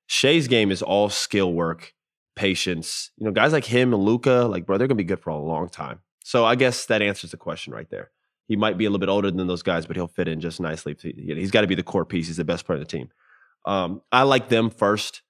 Shai's 0.07 0.47
game 0.47 0.71
is 0.71 0.81
all 0.81 1.09
skill 1.09 1.53
work, 1.53 1.93
patience. 2.37 3.11
You 3.17 3.25
know, 3.25 3.31
guys 3.31 3.51
like 3.51 3.65
him 3.65 3.93
and 3.93 4.01
Luka, 4.03 4.47
like 4.49 4.65
bro, 4.65 4.77
they're 4.77 4.87
gonna 4.87 4.95
be 4.95 5.03
good 5.03 5.19
for 5.19 5.31
a 5.31 5.37
long 5.37 5.67
time. 5.67 5.99
So 6.23 6.45
I 6.45 6.55
guess 6.55 6.85
that 6.85 7.01
answers 7.01 7.31
the 7.31 7.37
question 7.37 7.73
right 7.73 7.89
there. 7.89 8.11
He 8.47 8.55
might 8.55 8.77
be 8.77 8.85
a 8.85 8.89
little 8.89 8.99
bit 8.99 9.09
older 9.09 9.29
than 9.29 9.47
those 9.47 9.63
guys, 9.63 9.85
but 9.85 9.95
he'll 9.97 10.07
fit 10.07 10.27
in 10.29 10.39
just 10.39 10.61
nicely. 10.61 10.95
You 11.03 11.35
know, 11.35 11.39
He's 11.41 11.51
got 11.51 11.61
to 11.61 11.67
be 11.67 11.75
the 11.75 11.83
core 11.83 12.05
piece. 12.05 12.27
He's 12.27 12.37
the 12.37 12.45
best 12.45 12.65
part 12.65 12.79
of 12.79 12.85
the 12.85 12.89
team. 12.97 13.09
Um, 13.65 14.01
I 14.11 14.23
like 14.23 14.47
them 14.47 14.69
first. 14.69 15.21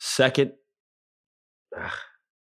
Second, 0.00 0.52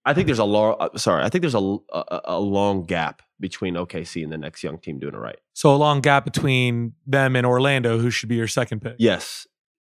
I 0.04 0.14
think 0.14 0.26
there's 0.26 0.38
a 0.38 0.44
long. 0.44 0.76
uh, 0.80 0.96
Sorry, 0.96 1.22
I 1.22 1.28
think 1.28 1.42
there's 1.42 1.54
a, 1.54 1.76
a 1.92 2.20
a 2.24 2.40
long 2.40 2.84
gap 2.84 3.22
between 3.40 3.74
OKC 3.74 4.22
and 4.24 4.32
the 4.32 4.38
next 4.38 4.64
young 4.64 4.78
team 4.78 4.98
doing 4.98 5.14
it 5.14 5.18
right. 5.18 5.38
So 5.54 5.72
a 5.74 5.76
long 5.76 6.00
gap 6.00 6.24
between 6.24 6.94
them 7.06 7.36
and 7.36 7.46
Orlando, 7.46 7.98
who 7.98 8.10
should 8.10 8.28
be 8.28 8.34
your 8.36 8.48
second 8.48 8.80
pick. 8.80 8.94
Yes, 8.98 9.46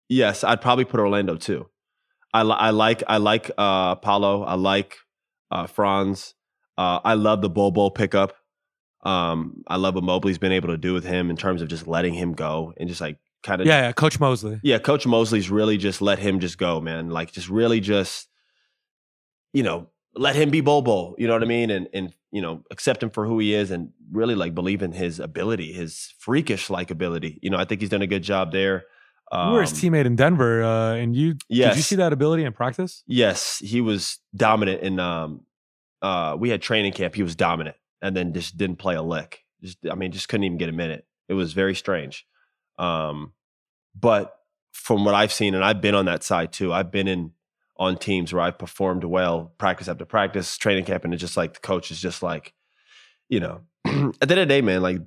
yes, 0.09 0.43
I'd 0.43 0.61
probably 0.61 0.85
put 0.85 0.99
Orlando 0.99 1.35
too. 1.35 1.67
I, 2.33 2.43
li- 2.43 2.55
I 2.57 2.69
like 2.71 3.03
I 3.07 3.17
like 3.17 3.51
uh, 3.57 3.95
Paolo. 3.95 4.43
I 4.43 4.55
like 4.55 4.97
uh, 5.51 5.67
Franz. 5.67 6.33
Uh, 6.77 6.99
I 7.03 7.13
love 7.13 7.41
the 7.41 7.49
Bol 7.49 7.91
pickup. 7.91 8.33
Um, 9.03 9.63
I 9.67 9.75
love 9.75 9.95
what 9.95 10.03
Mosley's 10.03 10.37
been 10.37 10.53
able 10.53 10.69
to 10.69 10.77
do 10.77 10.93
with 10.93 11.03
him 11.03 11.29
in 11.29 11.35
terms 11.35 11.61
of 11.61 11.67
just 11.67 11.87
letting 11.87 12.13
him 12.13 12.33
go 12.33 12.73
and 12.77 12.87
just 12.87 13.01
like 13.01 13.17
kind 13.43 13.61
of 13.61 13.67
Yeah, 13.67 13.81
yeah, 13.81 13.91
Coach 13.91 14.19
Mosley. 14.19 14.59
yeah, 14.63 14.79
Coach 14.79 15.05
Mosley's 15.05 15.49
really 15.49 15.77
just 15.77 16.01
let 16.01 16.19
him 16.19 16.39
just 16.39 16.57
go, 16.57 16.79
man. 16.79 17.09
Like 17.09 17.31
just 17.31 17.49
really 17.49 17.81
just, 17.81 18.29
you 19.51 19.61
know, 19.61 19.89
let 20.15 20.35
him 20.35 20.49
be 20.49 20.61
Bobo. 20.61 21.15
You 21.17 21.27
know 21.27 21.33
what 21.33 21.43
I 21.43 21.47
mean? 21.47 21.69
And 21.69 21.87
and 21.93 22.13
you 22.31 22.41
know, 22.41 22.63
accept 22.71 23.03
him 23.03 23.09
for 23.09 23.27
who 23.27 23.37
he 23.39 23.53
is, 23.53 23.69
and 23.69 23.89
really 24.11 24.35
like 24.35 24.55
believe 24.55 24.81
in 24.81 24.93
his 24.93 25.19
ability, 25.19 25.73
his 25.73 26.13
freakish 26.17 26.69
like 26.69 26.89
ability. 26.89 27.39
You 27.43 27.49
know, 27.49 27.57
I 27.57 27.65
think 27.65 27.81
he's 27.81 27.89
done 27.89 28.01
a 28.01 28.07
good 28.07 28.23
job 28.23 28.51
there. 28.51 28.85
You 29.33 29.51
were 29.53 29.61
his 29.61 29.71
Um, 29.73 29.77
teammate 29.79 30.05
in 30.05 30.15
Denver, 30.15 30.63
uh, 30.63 30.93
and 30.95 31.15
you 31.15 31.33
did 31.33 31.75
you 31.77 31.81
see 31.81 31.95
that 31.95 32.13
ability 32.13 32.43
in 32.43 32.53
practice? 32.53 33.03
Yes, 33.07 33.59
he 33.59 33.81
was 33.81 34.19
dominant 34.35 34.81
in 34.81 34.99
um 34.99 35.41
uh 36.01 36.35
we 36.39 36.49
had 36.49 36.61
training 36.61 36.93
camp, 36.93 37.15
he 37.15 37.23
was 37.23 37.35
dominant 37.35 37.75
and 38.01 38.15
then 38.15 38.33
just 38.33 38.57
didn't 38.57 38.77
play 38.77 38.95
a 38.95 39.01
lick. 39.01 39.39
Just 39.61 39.77
I 39.89 39.95
mean, 39.95 40.11
just 40.11 40.29
couldn't 40.29 40.43
even 40.43 40.57
get 40.57 40.69
a 40.69 40.73
minute. 40.73 41.05
It 41.29 41.33
was 41.33 41.53
very 41.53 41.75
strange. 41.75 42.25
Um 42.77 43.33
but 43.99 44.35
from 44.71 45.05
what 45.05 45.15
I've 45.15 45.31
seen 45.31 45.55
and 45.55 45.63
I've 45.63 45.81
been 45.81 45.95
on 45.95 46.05
that 46.05 46.23
side 46.23 46.51
too. 46.51 46.73
I've 46.73 46.91
been 46.91 47.07
in 47.07 47.31
on 47.77 47.97
teams 47.97 48.33
where 48.33 48.41
I've 48.41 48.59
performed 48.59 49.03
well, 49.03 49.53
practice 49.57 49.87
after 49.87 50.05
practice, 50.05 50.57
training 50.57 50.85
camp 50.85 51.05
and 51.05 51.13
it's 51.13 51.21
just 51.21 51.37
like 51.37 51.53
the 51.53 51.59
coach 51.59 51.91
is 51.91 51.99
just 52.01 52.21
like 52.21 52.53
you 53.29 53.39
know, 53.39 53.61
at 53.85 53.93
the 53.93 53.97
end 53.97 54.21
of 54.21 54.27
the 54.27 54.45
day, 54.45 54.61
man, 54.61 54.81
like 54.81 54.99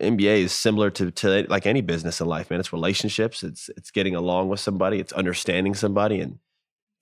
NBA 0.00 0.38
is 0.38 0.52
similar 0.52 0.90
to 0.90 1.10
to 1.10 1.46
like 1.48 1.66
any 1.66 1.80
business 1.80 2.20
in 2.20 2.26
life, 2.26 2.50
man. 2.50 2.60
It's 2.60 2.72
relationships, 2.72 3.42
it's 3.42 3.68
it's 3.76 3.90
getting 3.90 4.14
along 4.14 4.48
with 4.48 4.60
somebody, 4.60 4.98
it's 4.98 5.12
understanding 5.12 5.74
somebody 5.74 6.20
and 6.20 6.38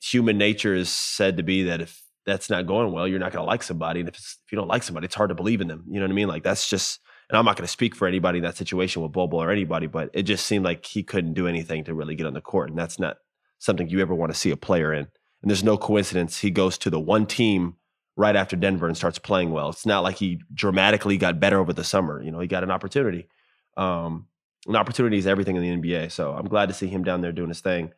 human 0.02 0.36
nature 0.36 0.74
is 0.74 0.90
said 0.90 1.36
to 1.36 1.42
be 1.42 1.62
that 1.62 1.80
if 1.80 2.02
that's 2.26 2.50
not 2.50 2.66
going 2.66 2.92
well, 2.92 3.06
you're 3.06 3.18
not 3.18 3.32
going 3.32 3.42
to 3.42 3.48
like 3.48 3.62
somebody. 3.62 4.00
And 4.00 4.08
if, 4.08 4.16
if 4.16 4.36
you 4.50 4.56
don't 4.56 4.68
like 4.68 4.82
somebody, 4.82 5.06
it's 5.06 5.14
hard 5.14 5.30
to 5.30 5.34
believe 5.34 5.60
in 5.60 5.68
them. 5.68 5.84
You 5.88 6.00
know 6.00 6.06
what 6.06 6.12
I 6.12 6.14
mean? 6.14 6.28
Like 6.28 6.42
that's 6.42 6.68
just, 6.68 7.00
and 7.28 7.38
I'm 7.38 7.44
not 7.44 7.56
going 7.56 7.66
to 7.66 7.72
speak 7.72 7.94
for 7.94 8.06
anybody 8.06 8.38
in 8.38 8.44
that 8.44 8.56
situation 8.56 9.02
with 9.02 9.12
Bobo 9.12 9.38
or 9.38 9.50
anybody, 9.50 9.86
but 9.86 10.10
it 10.12 10.22
just 10.24 10.46
seemed 10.46 10.64
like 10.64 10.84
he 10.84 11.02
couldn't 11.02 11.34
do 11.34 11.46
anything 11.46 11.84
to 11.84 11.94
really 11.94 12.14
get 12.14 12.26
on 12.26 12.34
the 12.34 12.40
court. 12.40 12.68
And 12.68 12.78
that's 12.78 12.98
not 12.98 13.18
something 13.58 13.88
you 13.88 14.00
ever 14.00 14.14
want 14.14 14.32
to 14.32 14.38
see 14.38 14.50
a 14.50 14.56
player 14.56 14.92
in. 14.92 15.06
And 15.42 15.50
there's 15.50 15.64
no 15.64 15.76
coincidence 15.76 16.38
he 16.38 16.50
goes 16.50 16.78
to 16.78 16.90
the 16.90 17.00
one 17.00 17.26
team 17.26 17.76
right 18.16 18.36
after 18.36 18.56
Denver 18.56 18.86
and 18.86 18.96
starts 18.96 19.18
playing 19.18 19.50
well. 19.50 19.70
It's 19.70 19.86
not 19.86 20.02
like 20.02 20.16
he 20.16 20.40
dramatically 20.52 21.16
got 21.16 21.40
better 21.40 21.58
over 21.58 21.72
the 21.72 21.84
summer. 21.84 22.22
You 22.22 22.30
know, 22.30 22.40
he 22.40 22.46
got 22.46 22.62
an 22.62 22.70
opportunity. 22.70 23.28
Um, 23.76 24.26
an 24.66 24.76
opportunity 24.76 25.18
is 25.18 25.26
everything 25.26 25.56
in 25.56 25.62
the 25.62 25.88
NBA. 25.88 26.12
So 26.12 26.32
I'm 26.32 26.46
glad 26.46 26.68
to 26.68 26.74
see 26.74 26.86
him 26.86 27.04
down 27.04 27.20
there 27.20 27.32
doing 27.32 27.48
his 27.48 27.60
thing. 27.60 27.92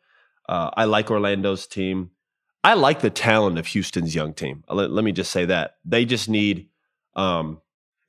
Uh, 0.48 0.70
I 0.77 0.85
like 0.85 1.11
Orlando's 1.11 1.66
team. 1.66 2.11
I 2.62 2.74
like 2.74 3.00
the 3.00 3.11
talent 3.11 3.59
of 3.59 3.66
Houston's 3.68 4.14
young 4.14 4.33
team. 4.33 4.64
Let, 4.68 4.90
let 4.90 5.05
me 5.05 5.12
just 5.12 5.31
say 5.31 5.44
that 5.46 5.77
they 5.85 6.05
just 6.05 6.29
need. 6.29 6.68
Um, 7.14 7.61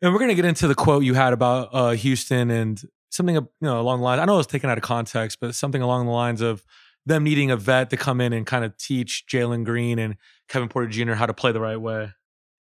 And 0.02 0.14
we're 0.14 0.20
gonna 0.20 0.36
get 0.36 0.46
into 0.46 0.68
the 0.68 0.76
quote 0.76 1.04
you 1.04 1.14
had 1.14 1.34
about 1.34 1.70
uh, 1.74 1.92
Houston 1.92 2.50
and 2.52 2.82
something 3.10 3.36
you 3.36 3.48
know 3.62 3.82
along 3.82 4.00
the 4.00 4.06
lines. 4.06 4.22
I 4.22 4.26
know 4.26 4.36
it 4.36 4.38
was 4.38 4.48
taken 4.48 4.70
out 4.70 4.78
of 4.78 4.84
context, 4.84 5.40
but 5.42 5.56
something 5.56 5.82
along 5.82 6.06
the 6.06 6.12
lines 6.12 6.42
of 6.42 6.64
them 7.06 7.24
needing 7.24 7.52
a 7.52 7.58
vet 7.58 7.90
to 7.92 7.98
come 7.98 8.20
in 8.22 8.34
and 8.34 8.46
kind 8.46 8.66
of 8.66 8.78
teach 8.78 9.26
Jalen 9.32 9.64
Green 9.64 10.00
and 10.00 10.18
Kevin 10.50 10.70
Porter 10.70 10.90
Jr. 10.90 11.14
how 11.14 11.26
to 11.26 11.34
play 11.34 11.52
the 11.52 11.60
right 11.60 11.80
way. 11.80 12.12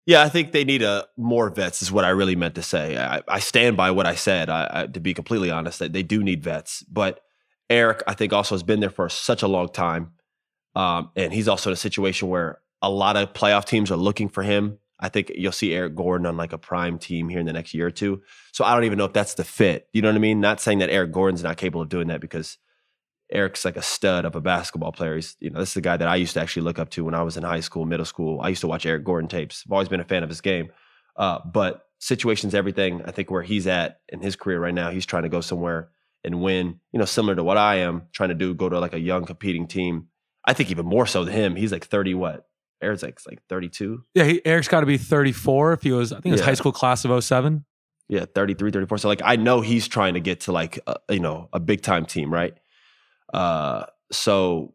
yeah, 0.05 0.21
I 0.21 0.29
think 0.29 0.51
they 0.51 0.63
need 0.63 0.81
a 0.81 1.08
more 1.17 1.49
vets. 1.49 1.81
Is 1.81 1.91
what 1.91 2.05
I 2.05 2.10
really 2.10 2.36
meant 2.36 2.55
to 2.55 2.63
say. 2.63 2.97
I, 2.97 3.21
I 3.27 3.39
stand 3.39 3.75
by 3.77 3.91
what 3.91 4.05
I 4.05 4.15
said. 4.15 4.49
I, 4.49 4.69
I, 4.71 4.88
to 4.88 4.99
be 4.99 5.13
completely 5.13 5.51
honest, 5.51 5.79
that 5.79 5.93
they 5.93 6.03
do 6.03 6.23
need 6.23 6.43
vets. 6.43 6.84
But 6.84 7.21
Eric, 7.69 8.03
I 8.08 8.13
think, 8.13 8.34
also 8.34 8.55
has 8.55 8.63
been 8.63 8.79
there 8.79 8.89
for 8.89 9.10
such 9.10 9.41
a 9.41 9.47
long 9.47 9.69
time, 9.69 10.12
um, 10.75 11.10
and 11.15 11.34
he's 11.34 11.47
also 11.47 11.71
in 11.71 11.73
a 11.73 11.77
situation 11.77 12.29
where 12.29 12.60
a 12.81 12.89
lot 12.89 13.17
of 13.17 13.34
playoff 13.34 13.65
teams 13.65 13.89
are 13.89 13.97
looking 13.97 14.29
for 14.29 14.43
him. 14.43 14.77
I 14.99 15.10
think 15.10 15.31
you'll 15.36 15.51
see 15.51 15.73
Eric 15.73 15.95
Gordon 15.95 16.25
on 16.27 16.38
like 16.38 16.53
a 16.53 16.58
prime 16.58 16.99
team 16.99 17.27
here 17.27 17.39
in 17.39 17.45
the 17.45 17.53
next 17.53 17.73
year 17.73 17.88
or 17.88 17.91
two. 17.91 18.21
So 18.53 18.63
I 18.63 18.73
don't 18.73 18.86
even 18.86 18.97
know 18.97 19.05
if 19.05 19.13
that's 19.13 19.34
the 19.34 19.43
fit. 19.43 19.88
You 19.91 20.01
know 20.01 20.08
what 20.10 20.15
I 20.15 20.19
mean? 20.19 20.39
Not 20.39 20.62
saying 20.62 20.79
that 20.79 20.89
Eric 20.89 21.12
Gordon's 21.12 21.43
not 21.43 21.58
capable 21.58 21.81
of 21.81 21.89
doing 21.89 22.08
that 22.08 22.21
because 22.21 22.58
Eric's 23.31 23.65
like 23.65 23.75
a 23.75 23.81
stud 23.81 24.23
of 24.25 24.35
a 24.35 24.41
basketball 24.41 24.91
player. 24.91 25.15
He's, 25.15 25.35
you 25.39 25.49
know, 25.49 25.59
this 25.59 25.69
is 25.69 25.73
the 25.75 25.81
guy 25.81 25.97
that 25.97 26.07
I 26.07 26.15
used 26.15 26.33
to 26.35 26.41
actually 26.41 26.61
look 26.63 26.77
up 26.79 26.89
to 26.91 27.03
when 27.03 27.15
I 27.15 27.23
was 27.23 27.38
in 27.38 27.43
high 27.43 27.59
school, 27.59 27.85
middle 27.85 28.05
school. 28.05 28.39
I 28.41 28.49
used 28.49 28.61
to 28.61 28.67
watch 28.67 28.85
Eric 28.85 29.03
Gordon 29.03 29.27
tapes. 29.27 29.63
I've 29.65 29.71
always 29.71 29.89
been 29.89 29.99
a 29.99 30.03
fan 30.05 30.23
of 30.23 30.29
his 30.29 30.41
game. 30.41 30.69
Uh, 31.15 31.39
but 31.45 31.85
situation's 31.99 32.53
everything. 32.53 33.01
I 33.05 33.11
think 33.11 33.31
where 33.31 33.41
he's 33.41 33.65
at 33.67 33.99
in 34.09 34.21
his 34.21 34.35
career 34.35 34.59
right 34.59 34.73
now, 34.73 34.91
he's 34.91 35.05
trying 35.05 35.23
to 35.23 35.29
go 35.29 35.41
somewhere 35.41 35.89
and 36.23 36.41
win. 36.41 36.79
You 36.91 36.99
know, 36.99 37.05
similar 37.05 37.35
to 37.35 37.43
what 37.43 37.57
I 37.57 37.75
am 37.77 38.03
trying 38.13 38.29
to 38.29 38.35
do, 38.35 38.53
go 38.53 38.69
to 38.69 38.79
like 38.79 38.93
a 38.93 38.99
young 38.99 39.25
competing 39.25 39.67
team. 39.67 40.07
I 40.45 40.53
think 40.53 40.69
even 40.69 40.85
more 40.85 41.07
so 41.07 41.23
than 41.25 41.33
him. 41.33 41.55
He's 41.55 41.71
like 41.71 41.85
thirty. 41.85 42.13
What? 42.13 42.45
Eric's 42.81 43.01
like 43.01 43.19
like 43.27 43.39
thirty 43.49 43.69
two. 43.69 44.03
Yeah, 44.13 44.25
he, 44.25 44.45
Eric's 44.45 44.67
got 44.67 44.81
to 44.81 44.85
be 44.85 44.97
thirty 44.97 45.31
four 45.31 45.73
if 45.73 45.81
he 45.81 45.91
was. 45.91 46.11
I 46.11 46.17
think 46.17 46.27
it 46.27 46.31
was 46.31 46.41
Yeah. 46.41 46.45
high 46.45 46.53
school 46.53 46.71
class 46.73 47.03
of 47.05 47.23
07. 47.23 47.65
Yeah, 48.07 48.25
33, 48.35 48.69
34. 48.69 48.99
So 48.99 49.07
like 49.07 49.21
I 49.25 49.35
know 49.38 49.61
he's 49.61 49.88
trying 49.88 50.13
to 50.13 50.19
get 50.19 50.41
to 50.41 50.51
like 50.51 50.77
a, 50.85 50.97
you 51.09 51.19
know 51.19 51.49
a 51.53 51.59
big 51.59 51.81
time 51.81 52.05
team, 52.05 52.31
right? 52.31 52.53
Uh, 53.33 53.85
so 54.11 54.73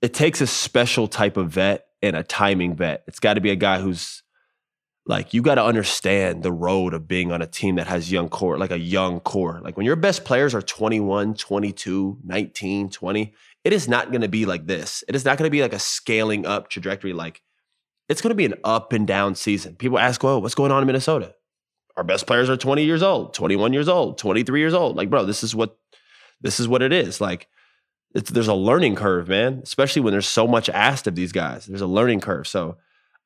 it 0.00 0.14
takes 0.14 0.40
a 0.40 0.46
special 0.46 1.08
type 1.08 1.36
of 1.36 1.50
vet 1.50 1.86
and 2.02 2.16
a 2.16 2.22
timing 2.22 2.74
vet. 2.74 3.04
It's 3.06 3.20
got 3.20 3.34
to 3.34 3.40
be 3.40 3.50
a 3.50 3.56
guy 3.56 3.80
who's 3.80 4.22
like 5.04 5.34
you 5.34 5.42
got 5.42 5.56
to 5.56 5.64
understand 5.64 6.42
the 6.42 6.52
road 6.52 6.94
of 6.94 7.08
being 7.08 7.32
on 7.32 7.42
a 7.42 7.46
team 7.46 7.76
that 7.76 7.86
has 7.88 8.12
young 8.12 8.28
core, 8.28 8.58
like 8.58 8.70
a 8.70 8.78
young 8.78 9.20
core. 9.20 9.60
Like 9.62 9.76
when 9.76 9.86
your 9.86 9.96
best 9.96 10.24
players 10.24 10.54
are 10.54 10.62
21, 10.62 11.34
22, 11.34 12.18
19, 12.24 12.90
20, 12.90 13.34
it 13.64 13.72
is 13.72 13.88
not 13.88 14.10
going 14.10 14.20
to 14.20 14.28
be 14.28 14.46
like 14.46 14.66
this. 14.66 15.02
It 15.08 15.16
is 15.16 15.24
not 15.24 15.38
going 15.38 15.48
to 15.48 15.52
be 15.52 15.62
like 15.62 15.72
a 15.72 15.78
scaling 15.78 16.46
up 16.46 16.68
trajectory 16.68 17.12
like 17.12 17.42
it's 18.08 18.20
going 18.20 18.30
to 18.30 18.36
be 18.36 18.44
an 18.44 18.54
up 18.64 18.92
and 18.92 19.06
down 19.06 19.34
season. 19.34 19.76
People 19.76 19.98
ask, 19.98 20.22
"Oh, 20.22 20.38
what's 20.38 20.56
going 20.56 20.72
on 20.72 20.82
in 20.82 20.86
Minnesota?" 20.86 21.34
our 21.96 22.04
best 22.04 22.26
players 22.26 22.48
are 22.48 22.56
20 22.56 22.84
years 22.84 23.02
old 23.02 23.34
21 23.34 23.72
years 23.72 23.88
old 23.88 24.18
23 24.18 24.60
years 24.60 24.74
old 24.74 24.96
like 24.96 25.10
bro 25.10 25.24
this 25.24 25.42
is 25.42 25.54
what 25.54 25.78
this 26.40 26.60
is 26.60 26.68
what 26.68 26.82
it 26.82 26.92
is 26.92 27.20
like 27.20 27.48
it's, 28.14 28.30
there's 28.30 28.48
a 28.48 28.54
learning 28.54 28.94
curve 28.96 29.28
man 29.28 29.60
especially 29.62 30.02
when 30.02 30.12
there's 30.12 30.26
so 30.28 30.46
much 30.46 30.68
asked 30.68 31.06
of 31.06 31.14
these 31.14 31.32
guys. 31.32 31.66
There's 31.66 31.80
a 31.80 31.86
learning 31.86 32.20
curve. 32.20 32.46
So 32.46 32.76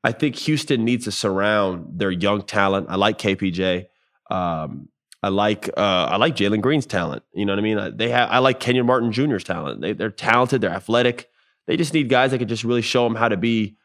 i 0.05 0.13
think 0.13 0.37
houston 0.37 0.85
needs 0.85 1.05
to 1.05 1.13
surround 1.13 1.99
their 1.99 2.11
young 2.11 2.43
talent. 2.43 2.87
I 2.89 2.97
like 2.97 3.19
kpj 3.19 3.87
um, 4.31 4.89
i 5.23 5.29
like 5.29 5.69
uh, 5.77 6.09
i 6.11 6.17
like 6.17 6.37
jalen 6.37 6.61
green's 6.61 6.87
talent. 6.87 7.23
You 7.35 7.45
know 7.47 7.53
what 7.53 7.59
i 7.59 7.63
mean? 7.63 7.79
I- 7.79 7.91
they 7.91 8.11
have 8.11 8.31
i 8.31 8.39
like 8.39 8.61
kenyon 8.61 8.87
martin 8.87 9.11
jr's 9.13 9.45
talent. 9.45 9.81
They, 9.81 9.93
they're 9.93 10.11
talented. 10.11 10.61
They're 10.61 10.71
athletic. 10.71 11.29
They 11.67 11.77
just 11.77 11.93
need 11.95 12.09
guys 12.09 12.31
that 12.31 12.39
can 12.39 12.49
just 12.49 12.63
really 12.65 12.83
show 12.83 13.05
them 13.05 13.17
how 13.17 13.29
to 13.29 13.37
be 13.37 13.77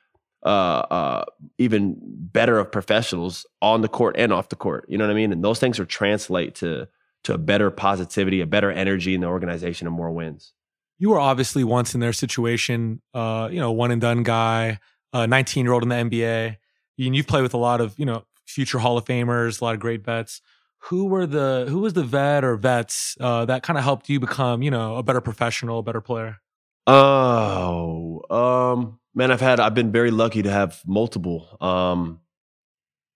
uh, 0.45 0.49
uh, 0.49 1.25
even 1.57 1.97
better 2.01 2.57
of 2.59 2.71
professionals 2.71 3.45
on 3.61 3.81
the 3.81 3.87
court 3.87 4.15
and 4.17 4.33
off 4.33 4.49
the 4.49 4.55
court. 4.55 4.85
You 4.87 4.97
know 4.97 5.05
what 5.05 5.11
I 5.11 5.15
mean? 5.15 5.31
And 5.31 5.43
those 5.43 5.59
things 5.59 5.77
will 5.79 5.85
translate 5.85 6.55
to 6.55 6.87
to 7.23 7.33
a 7.35 7.37
better 7.37 7.69
positivity, 7.69 8.41
a 8.41 8.47
better 8.47 8.71
energy 8.71 9.13
in 9.13 9.21
the 9.21 9.27
organization, 9.27 9.85
and 9.85 9.95
more 9.95 10.11
wins. 10.11 10.53
You 11.01 11.09
were 11.09 11.19
obviously 11.19 11.63
once 11.63 11.95
in 11.95 11.99
their 11.99 12.13
situation, 12.13 13.01
uh, 13.15 13.49
you 13.51 13.59
know, 13.59 13.71
one 13.71 13.89
and 13.89 13.99
done 13.99 14.21
guy, 14.21 14.77
a 15.11 15.25
19 15.25 15.65
year 15.65 15.73
old 15.73 15.81
in 15.81 15.89
the 15.89 15.95
NBA. 15.95 16.57
And 16.99 17.15
you've 17.15 17.25
played 17.25 17.41
with 17.41 17.55
a 17.55 17.57
lot 17.57 17.81
of, 17.81 17.97
you 17.97 18.05
know, 18.05 18.23
future 18.45 18.77
Hall 18.77 18.99
of 18.99 19.05
Famers, 19.05 19.59
a 19.59 19.63
lot 19.63 19.73
of 19.73 19.79
great 19.79 20.05
vets. 20.05 20.41
Who 20.85 21.05
were 21.05 21.25
the 21.25 21.65
who 21.67 21.79
was 21.79 21.93
the 21.93 22.03
vet 22.03 22.43
or 22.43 22.55
vets 22.55 23.17
uh, 23.19 23.45
that 23.45 23.63
kind 23.63 23.79
of 23.79 23.83
helped 23.83 24.09
you 24.09 24.19
become, 24.19 24.61
you 24.61 24.69
know, 24.69 24.97
a 24.97 25.01
better 25.01 25.21
professional, 25.21 25.79
a 25.79 25.83
better 25.83 26.01
player? 26.01 26.37
Oh, 26.85 28.21
um, 28.29 28.99
man, 29.15 29.31
I've 29.31 29.41
had 29.41 29.59
I've 29.59 29.73
been 29.73 29.91
very 29.91 30.11
lucky 30.11 30.43
to 30.43 30.51
have 30.51 30.83
multiple. 30.85 31.57
Um, 31.59 32.19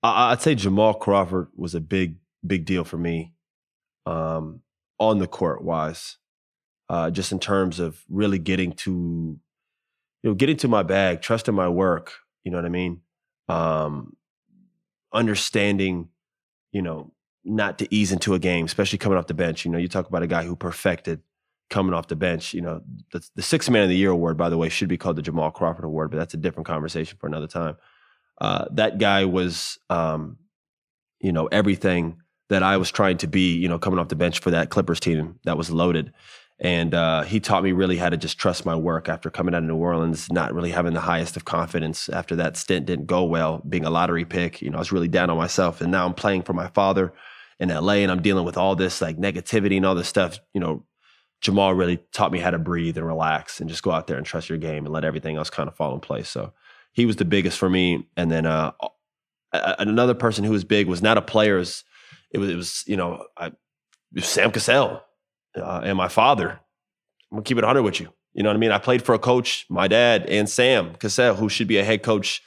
I, 0.01 0.31
I'd 0.31 0.41
say 0.41 0.55
Jamal 0.55 0.95
Crawford 0.95 1.49
was 1.55 1.75
a 1.75 1.79
big 1.79 2.15
big 2.45 2.65
deal 2.65 2.83
for 2.83 2.97
me, 2.97 3.33
um, 4.07 4.61
on 4.99 5.19
the 5.19 5.27
court 5.27 5.63
wise, 5.63 6.17
uh, 6.89 7.09
just 7.09 7.31
in 7.31 7.39
terms 7.39 7.79
of 7.79 8.03
really 8.09 8.39
getting 8.39 8.73
to, 8.73 8.91
you 10.23 10.29
know, 10.29 10.33
getting 10.33 10.57
to 10.57 10.67
my 10.67 10.83
bag, 10.83 11.21
trusting 11.21 11.53
my 11.53 11.69
work. 11.69 12.13
You 12.43 12.51
know 12.51 12.57
what 12.57 12.65
I 12.65 12.69
mean? 12.69 13.01
Um, 13.49 14.15
understanding, 15.13 16.09
you 16.71 16.81
know, 16.81 17.11
not 17.43 17.79
to 17.79 17.87
ease 17.93 18.11
into 18.11 18.33
a 18.33 18.39
game, 18.39 18.65
especially 18.65 18.97
coming 18.97 19.17
off 19.17 19.27
the 19.27 19.33
bench. 19.33 19.65
You 19.65 19.71
know, 19.71 19.77
you 19.77 19.87
talk 19.87 20.07
about 20.07 20.23
a 20.23 20.27
guy 20.27 20.43
who 20.43 20.55
perfected 20.55 21.21
coming 21.69 21.93
off 21.93 22.07
the 22.07 22.15
bench. 22.15 22.53
You 22.53 22.61
know, 22.61 22.81
the, 23.11 23.27
the 23.35 23.41
six 23.41 23.69
man 23.69 23.83
of 23.83 23.89
the 23.89 23.95
year 23.95 24.11
award, 24.11 24.37
by 24.37 24.49
the 24.49 24.57
way, 24.57 24.69
should 24.69 24.89
be 24.89 24.97
called 24.97 25.15
the 25.15 25.21
Jamal 25.21 25.51
Crawford 25.51 25.85
Award, 25.85 26.11
but 26.11 26.17
that's 26.17 26.33
a 26.33 26.37
different 26.37 26.67
conversation 26.67 27.17
for 27.19 27.27
another 27.27 27.47
time. 27.47 27.77
Uh, 28.39 28.65
that 28.71 28.97
guy 28.97 29.25
was, 29.25 29.79
um, 29.89 30.37
you 31.19 31.31
know, 31.31 31.47
everything 31.47 32.17
that 32.49 32.63
I 32.63 32.77
was 32.77 32.91
trying 32.91 33.17
to 33.17 33.27
be. 33.27 33.55
You 33.55 33.69
know, 33.69 33.79
coming 33.79 33.99
off 33.99 34.09
the 34.09 34.15
bench 34.15 34.39
for 34.39 34.51
that 34.51 34.69
Clippers 34.69 34.99
team 34.99 35.39
that 35.45 35.57
was 35.57 35.71
loaded. 35.71 36.13
And 36.59 36.93
uh, 36.93 37.23
he 37.23 37.41
taught 37.41 37.63
me 37.63 37.73
really 37.73 37.97
how 37.97 38.09
to 38.09 38.15
just 38.15 38.37
trust 38.37 38.65
my 38.65 38.75
work 38.75 39.09
after 39.09 39.29
coming 39.29 39.53
out 39.53 39.63
of 39.63 39.65
New 39.65 39.75
Orleans, 39.75 40.31
not 40.31 40.53
really 40.53 40.71
having 40.71 40.93
the 40.93 41.01
highest 41.01 41.35
of 41.35 41.43
confidence 41.43 42.07
after 42.07 42.35
that 42.37 42.55
stint 42.55 42.85
didn't 42.85 43.07
go 43.07 43.25
well, 43.25 43.61
being 43.67 43.85
a 43.85 43.89
lottery 43.89 44.23
pick. 44.23 44.61
You 44.61 44.69
know, 44.69 44.77
I 44.77 44.79
was 44.79 44.91
really 44.91 45.09
down 45.09 45.29
on 45.29 45.37
myself. 45.37 45.81
And 45.81 45.91
now 45.91 46.05
I'm 46.05 46.13
playing 46.13 46.43
for 46.43 46.53
my 46.53 46.67
father 46.67 47.13
in 47.59 47.69
LA 47.69 47.95
and 47.95 48.11
I'm 48.11 48.21
dealing 48.21 48.45
with 48.45 48.57
all 48.57 48.75
this 48.75 49.01
like 49.01 49.17
negativity 49.17 49.75
and 49.75 49.85
all 49.85 49.95
this 49.95 50.07
stuff. 50.07 50.39
You 50.53 50.61
know, 50.61 50.85
Jamal 51.41 51.73
really 51.73 51.97
taught 52.13 52.31
me 52.31 52.39
how 52.39 52.51
to 52.51 52.57
breathe 52.57 52.97
and 52.97 53.05
relax 53.05 53.59
and 53.59 53.69
just 53.69 53.83
go 53.83 53.91
out 53.91 54.07
there 54.07 54.17
and 54.17 54.25
trust 54.25 54.47
your 54.47 54.57
game 54.57 54.85
and 54.85 54.93
let 54.93 55.03
everything 55.03 55.35
else 55.35 55.49
kind 55.49 55.67
of 55.67 55.75
fall 55.75 55.93
in 55.93 55.99
place. 55.99 56.29
So 56.29 56.53
he 56.93 57.05
was 57.05 57.17
the 57.17 57.25
biggest 57.25 57.57
for 57.57 57.69
me. 57.69 58.07
And 58.15 58.31
then 58.31 58.45
uh, 58.45 58.71
another 59.51 60.13
person 60.13 60.45
who 60.45 60.51
was 60.51 60.63
big 60.63 60.87
was 60.87 61.01
not 61.01 61.17
a 61.17 61.21
player. 61.21 61.57
It 61.57 61.59
was, 61.59 61.83
it 62.31 62.55
was, 62.55 62.83
you 62.87 62.95
know, 62.95 63.25
I, 63.35 63.51
was 64.13 64.25
Sam 64.25 64.51
Cassell 64.51 65.03
uh, 65.57 65.81
and 65.83 65.97
my 65.97 66.07
father. 66.07 66.59
I'm 67.31 67.37
gonna 67.37 67.43
keep 67.43 67.57
it 67.57 67.63
100 67.63 67.81
with 67.83 67.99
you. 67.99 68.09
You 68.33 68.43
know 68.43 68.49
what 68.49 68.57
I 68.57 68.59
mean? 68.59 68.71
I 68.71 68.77
played 68.77 69.01
for 69.01 69.15
a 69.15 69.19
coach, 69.19 69.65
my 69.69 69.87
dad 69.87 70.25
and 70.27 70.49
Sam 70.49 70.95
Cassell, 70.95 71.35
who 71.35 71.47
should 71.47 71.67
be 71.67 71.77
a 71.77 71.83
head 71.83 72.03
coach 72.03 72.43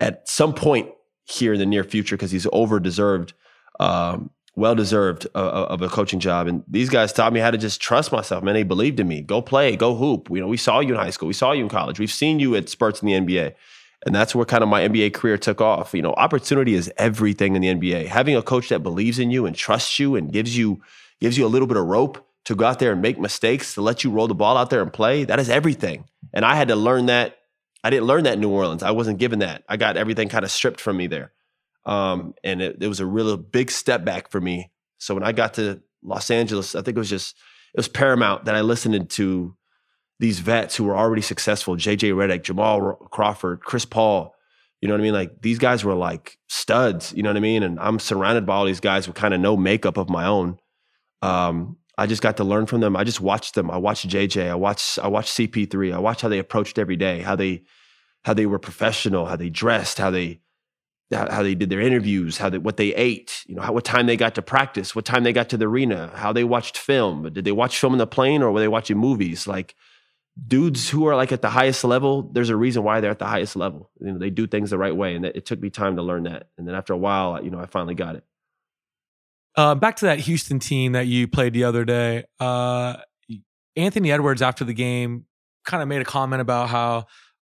at 0.00 0.28
some 0.28 0.54
point 0.54 0.90
here 1.24 1.52
in 1.52 1.58
the 1.58 1.66
near 1.66 1.84
future 1.84 2.16
because 2.16 2.30
he's 2.30 2.46
over 2.50 2.80
deserved, 2.80 3.34
um, 3.78 4.30
well 4.56 4.74
deserved 4.74 5.26
uh, 5.34 5.66
of 5.68 5.82
a 5.82 5.88
coaching 5.88 6.18
job. 6.18 6.46
And 6.46 6.64
these 6.66 6.88
guys 6.88 7.12
taught 7.12 7.34
me 7.34 7.40
how 7.40 7.50
to 7.50 7.58
just 7.58 7.80
trust 7.80 8.10
myself. 8.10 8.42
Man, 8.42 8.54
they 8.54 8.62
believed 8.62 8.98
in 9.00 9.06
me. 9.06 9.20
Go 9.20 9.42
play, 9.42 9.76
go 9.76 9.94
hoop. 9.94 10.28
You 10.30 10.40
know, 10.40 10.48
we 10.48 10.56
saw 10.56 10.80
you 10.80 10.94
in 10.94 11.00
high 11.00 11.10
school, 11.10 11.28
we 11.28 11.34
saw 11.34 11.52
you 11.52 11.62
in 11.62 11.68
college, 11.68 11.98
we've 11.98 12.10
seen 12.10 12.40
you 12.40 12.56
at 12.56 12.70
spurts 12.70 13.02
in 13.02 13.06
the 13.06 13.14
NBA. 13.14 13.54
And 14.06 14.14
that's 14.14 14.34
where 14.34 14.46
kind 14.46 14.62
of 14.62 14.68
my 14.68 14.88
NBA 14.88 15.12
career 15.12 15.36
took 15.36 15.60
off. 15.60 15.92
You 15.92 16.02
know, 16.02 16.14
opportunity 16.14 16.74
is 16.74 16.90
everything 16.96 17.56
in 17.56 17.62
the 17.62 17.74
NBA. 17.74 18.06
Having 18.06 18.36
a 18.36 18.42
coach 18.42 18.68
that 18.68 18.82
believes 18.82 19.18
in 19.18 19.30
you 19.30 19.44
and 19.44 19.56
trusts 19.56 19.98
you 19.98 20.14
and 20.16 20.32
gives 20.32 20.56
you 20.56 20.80
gives 21.20 21.36
you 21.36 21.44
a 21.44 21.48
little 21.48 21.66
bit 21.66 21.76
of 21.76 21.84
rope 21.84 22.24
to 22.48 22.54
go 22.54 22.64
out 22.64 22.78
there 22.78 22.92
and 22.92 23.02
make 23.02 23.20
mistakes, 23.20 23.74
to 23.74 23.82
let 23.82 24.04
you 24.04 24.10
roll 24.10 24.26
the 24.26 24.34
ball 24.34 24.56
out 24.56 24.70
there 24.70 24.80
and 24.80 24.90
play, 24.90 25.24
that 25.24 25.38
is 25.38 25.50
everything. 25.50 26.06
And 26.32 26.46
I 26.46 26.54
had 26.54 26.68
to 26.68 26.76
learn 26.76 27.04
that. 27.04 27.36
I 27.84 27.90
didn't 27.90 28.06
learn 28.06 28.24
that 28.24 28.34
in 28.34 28.40
New 28.40 28.48
Orleans. 28.48 28.82
I 28.82 28.92
wasn't 28.92 29.18
given 29.18 29.40
that. 29.40 29.64
I 29.68 29.76
got 29.76 29.98
everything 29.98 30.30
kind 30.30 30.46
of 30.46 30.50
stripped 30.50 30.80
from 30.80 30.96
me 30.96 31.08
there. 31.08 31.32
Um, 31.84 32.32
and 32.42 32.62
it, 32.62 32.78
it 32.80 32.88
was 32.88 33.00
a 33.00 33.06
real 33.06 33.36
big 33.36 33.70
step 33.70 34.02
back 34.02 34.30
for 34.30 34.40
me. 34.40 34.70
So 34.96 35.12
when 35.12 35.24
I 35.24 35.32
got 35.32 35.54
to 35.54 35.82
Los 36.02 36.30
Angeles, 36.30 36.74
I 36.74 36.80
think 36.80 36.96
it 36.96 36.98
was 36.98 37.10
just, 37.10 37.36
it 37.74 37.78
was 37.78 37.86
paramount 37.86 38.46
that 38.46 38.54
I 38.54 38.62
listened 38.62 39.10
to 39.10 39.54
these 40.18 40.38
vets 40.38 40.74
who 40.74 40.84
were 40.84 40.96
already 40.96 41.20
successful 41.20 41.76
JJ 41.76 42.14
Redick, 42.14 42.44
Jamal 42.44 42.94
Crawford, 43.12 43.60
Chris 43.60 43.84
Paul. 43.84 44.34
You 44.80 44.88
know 44.88 44.94
what 44.94 45.02
I 45.02 45.04
mean? 45.04 45.12
Like 45.12 45.42
these 45.42 45.58
guys 45.58 45.84
were 45.84 45.94
like 45.94 46.38
studs, 46.48 47.12
you 47.14 47.22
know 47.22 47.28
what 47.28 47.36
I 47.36 47.40
mean? 47.40 47.62
And 47.62 47.78
I'm 47.78 47.98
surrounded 47.98 48.46
by 48.46 48.54
all 48.54 48.64
these 48.64 48.80
guys 48.80 49.06
with 49.06 49.16
kind 49.16 49.34
of 49.34 49.40
no 49.40 49.54
makeup 49.54 49.98
of 49.98 50.08
my 50.08 50.24
own. 50.24 50.58
Um, 51.20 51.76
I 51.98 52.06
just 52.06 52.22
got 52.22 52.36
to 52.36 52.44
learn 52.44 52.66
from 52.66 52.80
them. 52.80 52.96
I 52.96 53.02
just 53.02 53.20
watched 53.20 53.56
them. 53.56 53.70
I 53.70 53.76
watched 53.76 54.08
JJ. 54.08 54.48
I 54.48 54.54
watched 54.54 54.98
I 55.00 55.08
watched 55.08 55.36
CP3. 55.36 55.92
I 55.92 55.98
watched 55.98 56.20
how 56.22 56.28
they 56.28 56.38
approached 56.38 56.78
every 56.78 56.96
day, 56.96 57.20
how 57.20 57.34
they 57.34 57.64
how 58.24 58.34
they 58.34 58.46
were 58.46 58.60
professional, 58.60 59.26
how 59.26 59.36
they 59.36 59.50
dressed, 59.50 59.98
how 59.98 60.10
they 60.10 60.40
how 61.12 61.28
how 61.30 61.42
they 61.42 61.56
did 61.56 61.70
their 61.70 61.80
interviews, 61.80 62.38
how 62.38 62.50
they 62.50 62.58
what 62.58 62.76
they 62.76 62.94
ate, 62.94 63.44
you 63.46 63.56
know, 63.56 63.62
how 63.62 63.72
what 63.72 63.84
time 63.84 64.06
they 64.06 64.16
got 64.16 64.36
to 64.36 64.42
practice, 64.42 64.94
what 64.94 65.04
time 65.04 65.24
they 65.24 65.32
got 65.32 65.48
to 65.48 65.56
the 65.56 65.66
arena, 65.66 66.12
how 66.14 66.32
they 66.32 66.44
watched 66.44 66.78
film. 66.78 67.32
Did 67.32 67.44
they 67.44 67.52
watch 67.52 67.78
film 67.78 67.94
in 67.94 67.98
the 67.98 68.06
plane 68.06 68.42
or 68.42 68.52
were 68.52 68.60
they 68.60 68.68
watching 68.68 68.96
movies? 68.96 69.48
Like 69.48 69.74
dudes 70.46 70.88
who 70.88 71.06
are 71.06 71.16
like 71.16 71.32
at 71.32 71.42
the 71.42 71.50
highest 71.50 71.82
level, 71.82 72.30
there's 72.32 72.50
a 72.50 72.56
reason 72.56 72.84
why 72.84 73.00
they're 73.00 73.10
at 73.10 73.18
the 73.18 73.26
highest 73.26 73.56
level. 73.56 73.90
You 74.00 74.12
know, 74.12 74.18
they 74.18 74.30
do 74.30 74.46
things 74.46 74.70
the 74.70 74.78
right 74.78 74.94
way, 74.94 75.16
and 75.16 75.24
it 75.24 75.46
took 75.46 75.60
me 75.60 75.70
time 75.70 75.96
to 75.96 76.02
learn 76.02 76.24
that. 76.24 76.50
And 76.56 76.68
then 76.68 76.74
after 76.74 76.92
a 76.92 76.98
while, 76.98 77.42
you 77.42 77.50
know, 77.50 77.58
I 77.58 77.66
finally 77.66 77.94
got 77.94 78.16
it. 78.16 78.24
Uh, 79.58 79.74
back 79.74 79.96
to 79.96 80.04
that 80.04 80.20
Houston 80.20 80.60
team 80.60 80.92
that 80.92 81.08
you 81.08 81.26
played 81.26 81.52
the 81.52 81.64
other 81.64 81.84
day. 81.84 82.22
Uh, 82.38 82.98
Anthony 83.74 84.12
Edwards, 84.12 84.40
after 84.40 84.64
the 84.64 84.72
game, 84.72 85.24
kind 85.64 85.82
of 85.82 85.88
made 85.88 86.00
a 86.00 86.04
comment 86.04 86.40
about 86.40 86.68
how 86.68 87.06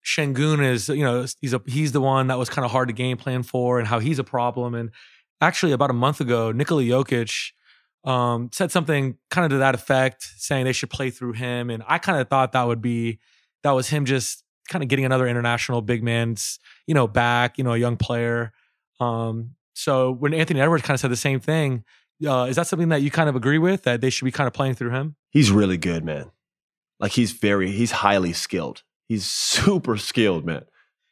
Sengun 0.05 0.65
is, 0.65 0.89
you 0.89 1.03
know, 1.03 1.27
he's 1.41 1.53
a 1.53 1.61
he's 1.67 1.91
the 1.91 2.01
one 2.01 2.29
that 2.29 2.39
was 2.39 2.49
kind 2.49 2.65
of 2.65 2.71
hard 2.71 2.87
to 2.91 2.95
game 2.95 3.17
plan 3.17 3.43
for, 3.43 3.81
and 3.81 3.89
how 3.89 3.99
he's 3.99 4.21
a 4.21 4.25
problem. 4.25 4.77
And 4.77 4.93
actually, 5.41 5.73
about 5.73 5.91
a 5.91 5.95
month 5.95 6.21
ago, 6.21 6.53
Nikola 6.53 6.85
Jokic 6.85 7.51
um, 8.05 8.51
said 8.53 8.71
something 8.71 9.17
kind 9.33 9.45
of 9.45 9.51
to 9.51 9.59
that 9.59 9.75
effect, 9.75 10.29
saying 10.37 10.65
they 10.65 10.73
should 10.73 10.91
play 10.91 11.11
through 11.11 11.33
him. 11.33 11.71
And 11.71 11.83
I 11.89 11.99
kind 11.99 12.21
of 12.21 12.29
thought 12.29 12.53
that 12.53 12.69
would 12.69 12.81
be 12.81 13.19
that 13.65 13.73
was 13.73 13.89
him 13.89 14.05
just 14.05 14.45
kind 14.69 14.85
of 14.85 14.89
getting 14.89 15.07
another 15.07 15.27
international 15.27 15.83
big 15.83 16.05
man's, 16.05 16.61
you 16.87 16.95
know, 16.95 17.09
back, 17.09 17.59
you 17.59 17.65
know, 17.65 17.73
a 17.73 17.79
young 17.79 17.97
player. 17.97 18.53
Um, 19.01 19.57
so 19.77 20.11
when 20.11 20.33
Anthony 20.33 20.61
Edwards 20.61 20.83
kind 20.83 20.95
of 20.95 21.01
said 21.01 21.11
the 21.11 21.17
same 21.17 21.39
thing, 21.39 21.85
uh, 22.27 22.47
is 22.49 22.57
that 22.57 22.67
something 22.67 22.89
that 22.89 23.03
you 23.03 23.11
kind 23.11 23.29
of 23.29 23.37
agree 23.37 23.59
with 23.59 23.83
that 23.83 24.01
they 24.01 24.09
should 24.09 24.25
be 24.25 24.31
kind 24.33 24.47
of 24.47 24.55
playing 24.55 24.75
through 24.75 24.91
him? 24.91 25.17
He's 25.31 25.51
really 25.51 25.77
good, 25.77 26.03
man. 26.03 26.31
Like 26.99 27.13
he's 27.13 27.33
very, 27.33 27.71
he's 27.71 27.91
highly 27.91 28.33
skilled. 28.33 28.83
He's 29.07 29.25
super 29.31 29.99
skilled, 29.99 30.47
man. 30.47 30.65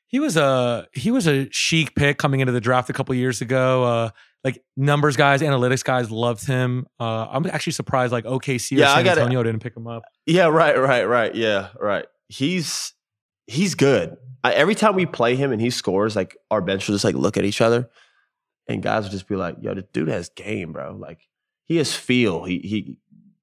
He 0.06 0.20
was 0.20 0.36
a 0.36 0.86
he 0.92 1.10
was 1.10 1.26
a 1.26 1.50
chic 1.50 1.94
pick 1.96 2.18
coming 2.18 2.40
into 2.40 2.52
the 2.52 2.60
draft 2.60 2.88
a 2.88 2.92
couple 2.92 3.14
years 3.16 3.40
ago. 3.40 3.82
Uh, 3.82 4.10
like 4.44 4.62
numbers 4.76 5.16
guys, 5.16 5.42
analytics 5.42 5.82
guys 5.82 6.10
loved 6.10 6.46
him. 6.46 6.86
Uh, 7.00 7.26
I'm 7.28 7.46
actually 7.46 7.72
surprised 7.72 8.12
like 8.12 8.24
OKC 8.24 8.76
or 8.76 8.80
Yeah, 8.80 8.92
I 8.92 9.02
San 9.02 9.08
Antonio 9.08 9.42
didn't 9.42 9.60
pick 9.60 9.76
him 9.76 9.86
up. 9.88 10.04
Yeah, 10.24 10.46
right, 10.46 10.78
right, 10.78 11.04
right. 11.04 11.34
Yeah, 11.34 11.68
right. 11.80 12.06
He's 12.28 12.94
he's 13.46 13.74
good. 13.74 14.16
I, 14.44 14.52
every 14.52 14.74
time 14.74 14.94
we 14.94 15.04
play 15.04 15.36
him 15.36 15.50
and 15.50 15.60
he 15.60 15.70
scores, 15.70 16.14
like 16.14 16.36
our 16.50 16.60
bench 16.60 16.86
will 16.86 16.94
just 16.94 17.04
like 17.04 17.14
look 17.16 17.36
at 17.36 17.44
each 17.44 17.60
other, 17.60 17.90
and 18.66 18.82
guys 18.82 19.04
will 19.04 19.10
just 19.10 19.28
be 19.28 19.36
like, 19.36 19.56
"Yo, 19.60 19.74
the 19.74 19.82
dude 19.82 20.08
has 20.08 20.28
game, 20.30 20.72
bro. 20.72 20.96
Like 20.96 21.28
he 21.64 21.76
has 21.76 21.94
feel. 21.94 22.44
He 22.44 22.58
he 22.58 22.98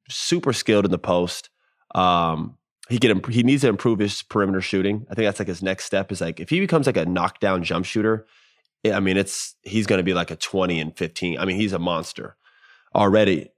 super 0.09 0.53
skilled 0.53 0.85
in 0.85 0.91
the 0.91 0.97
post. 0.97 1.49
Um, 1.95 2.57
he 2.89 2.99
can 2.99 3.11
imp- 3.11 3.29
he 3.29 3.43
needs 3.43 3.61
to 3.61 3.69
improve 3.69 3.99
his 3.99 4.21
perimeter 4.23 4.61
shooting. 4.61 5.05
I 5.09 5.15
think 5.15 5.27
that's 5.27 5.39
like 5.39 5.47
his 5.47 5.63
next 5.63 5.85
step. 5.85 6.11
Is 6.11 6.21
like 6.21 6.39
if 6.39 6.49
he 6.49 6.59
becomes 6.59 6.87
like 6.87 6.97
a 6.97 7.05
knockdown 7.05 7.63
jump 7.63 7.85
shooter, 7.85 8.25
I 8.85 8.99
mean, 8.99 9.17
it's 9.17 9.55
he's 9.63 9.87
going 9.87 9.99
to 9.99 10.03
be 10.03 10.13
like 10.13 10.31
a 10.31 10.35
twenty 10.35 10.79
and 10.79 10.95
fifteen. 10.97 11.37
I 11.39 11.45
mean, 11.45 11.57
he's 11.57 11.73
a 11.73 11.79
monster 11.79 12.35
already. 12.95 13.49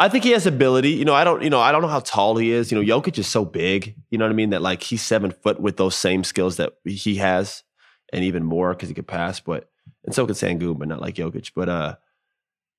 I 0.00 0.08
think 0.08 0.22
he 0.22 0.30
has 0.30 0.46
ability. 0.46 0.90
You 0.90 1.04
know, 1.04 1.14
I 1.14 1.24
don't, 1.24 1.42
you 1.42 1.50
know, 1.50 1.58
I 1.58 1.72
don't 1.72 1.82
know 1.82 1.88
how 1.88 1.98
tall 2.00 2.36
he 2.36 2.52
is. 2.52 2.70
You 2.70 2.80
know, 2.80 3.00
Jokic 3.00 3.18
is 3.18 3.26
so 3.26 3.44
big, 3.44 3.96
you 4.10 4.18
know 4.18 4.26
what 4.26 4.30
I 4.30 4.34
mean? 4.34 4.50
That 4.50 4.62
like 4.62 4.82
he's 4.82 5.02
seven 5.02 5.32
foot 5.32 5.60
with 5.60 5.76
those 5.76 5.96
same 5.96 6.22
skills 6.22 6.56
that 6.58 6.74
he 6.84 7.16
has 7.16 7.64
and 8.12 8.24
even 8.24 8.44
more 8.44 8.74
because 8.74 8.88
he 8.88 8.94
could 8.94 9.08
pass, 9.08 9.40
but 9.40 9.68
and 10.04 10.14
so 10.14 10.26
could 10.26 10.36
Sengun, 10.36 10.78
but 10.78 10.88
not 10.88 11.00
like 11.00 11.14
Jokic. 11.14 11.52
But 11.54 11.68
uh 11.68 11.96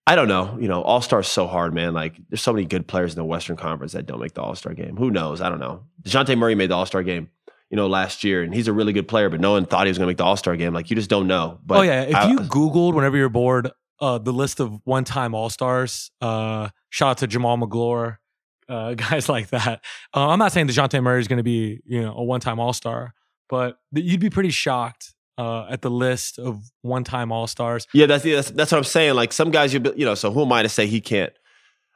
I 0.07 0.15
don't 0.15 0.27
know. 0.27 0.57
You 0.59 0.67
know, 0.67 0.81
All 0.81 1.01
Star's 1.01 1.27
so 1.27 1.45
hard, 1.45 1.73
man. 1.73 1.93
Like 1.93 2.15
there's 2.29 2.41
so 2.41 2.51
many 2.51 2.65
good 2.65 2.87
players 2.87 3.13
in 3.13 3.17
the 3.17 3.25
Western 3.25 3.55
Conference 3.57 3.91
that 3.93 4.05
don't 4.07 4.19
make 4.19 4.33
the 4.33 4.41
All 4.41 4.55
Star 4.55 4.73
game. 4.73 4.97
Who 4.97 5.11
knows? 5.11 5.39
I 5.39 5.49
don't 5.49 5.59
know. 5.59 5.83
DeJounte 6.03 6.35
Murray 6.37 6.55
made 6.55 6.71
the 6.71 6.75
All 6.75 6.85
Star 6.87 7.03
game, 7.03 7.29
you 7.69 7.75
know, 7.77 7.87
last 7.87 8.23
year, 8.23 8.41
and 8.41 8.53
he's 8.53 8.67
a 8.67 8.73
really 8.73 8.91
good 8.93 9.07
player, 9.07 9.29
but 9.29 9.39
no 9.39 9.51
one 9.51 9.65
thought 9.65 9.85
he 9.85 9.91
was 9.91 9.97
gonna 9.99 10.07
make 10.07 10.17
the 10.17 10.23
All 10.23 10.35
Star 10.37 10.55
game. 10.55 10.73
Like 10.73 10.89
you 10.89 10.95
just 10.95 11.09
don't 11.11 11.27
know. 11.27 11.59
But 11.63 11.77
oh 11.77 11.81
yeah, 11.83 12.01
if 12.03 12.15
I- 12.15 12.29
you 12.31 12.37
Googled 12.39 12.95
whenever 12.95 13.17
you're 13.17 13.29
bored, 13.29 13.69
uh, 14.01 14.17
the 14.17 14.33
list 14.33 14.59
of 14.59 14.79
one-time 14.85 15.35
All 15.35 15.49
Stars. 15.49 16.09
Uh, 16.21 16.69
shout 16.89 17.09
out 17.11 17.17
to 17.19 17.27
Jamal 17.27 17.57
Magloire, 17.57 18.19
uh, 18.67 18.93
guys 18.95 19.29
like 19.29 19.49
that. 19.49 19.83
Uh, 20.15 20.29
I'm 20.29 20.39
not 20.39 20.53
saying 20.53 20.69
Dejounte 20.69 21.03
Murray 21.03 21.19
is 21.19 21.27
going 21.27 21.37
to 21.37 21.43
be 21.43 21.81
you 21.85 22.01
know 22.01 22.13
a 22.15 22.23
one-time 22.23 22.59
All 22.59 22.73
Star, 22.73 23.13
but 23.47 23.77
you'd 23.91 24.21
be 24.21 24.31
pretty 24.31 24.49
shocked 24.49 25.13
uh, 25.39 25.65
at 25.69 25.81
the 25.81 25.89
list 25.89 26.37
of 26.37 26.69
one-time 26.81 27.31
All 27.31 27.47
Stars. 27.47 27.87
Yeah, 27.93 28.07
that's, 28.07 28.25
that's 28.25 28.51
that's 28.51 28.71
what 28.73 28.77
I'm 28.77 28.83
saying. 28.83 29.15
Like 29.15 29.31
some 29.31 29.51
guys, 29.51 29.73
you 29.73 29.81
you 29.95 30.05
know, 30.05 30.15
so 30.15 30.31
who 30.31 30.41
am 30.41 30.51
I 30.51 30.63
to 30.63 30.69
say 30.69 30.85
he 30.85 30.99
can't? 30.99 31.31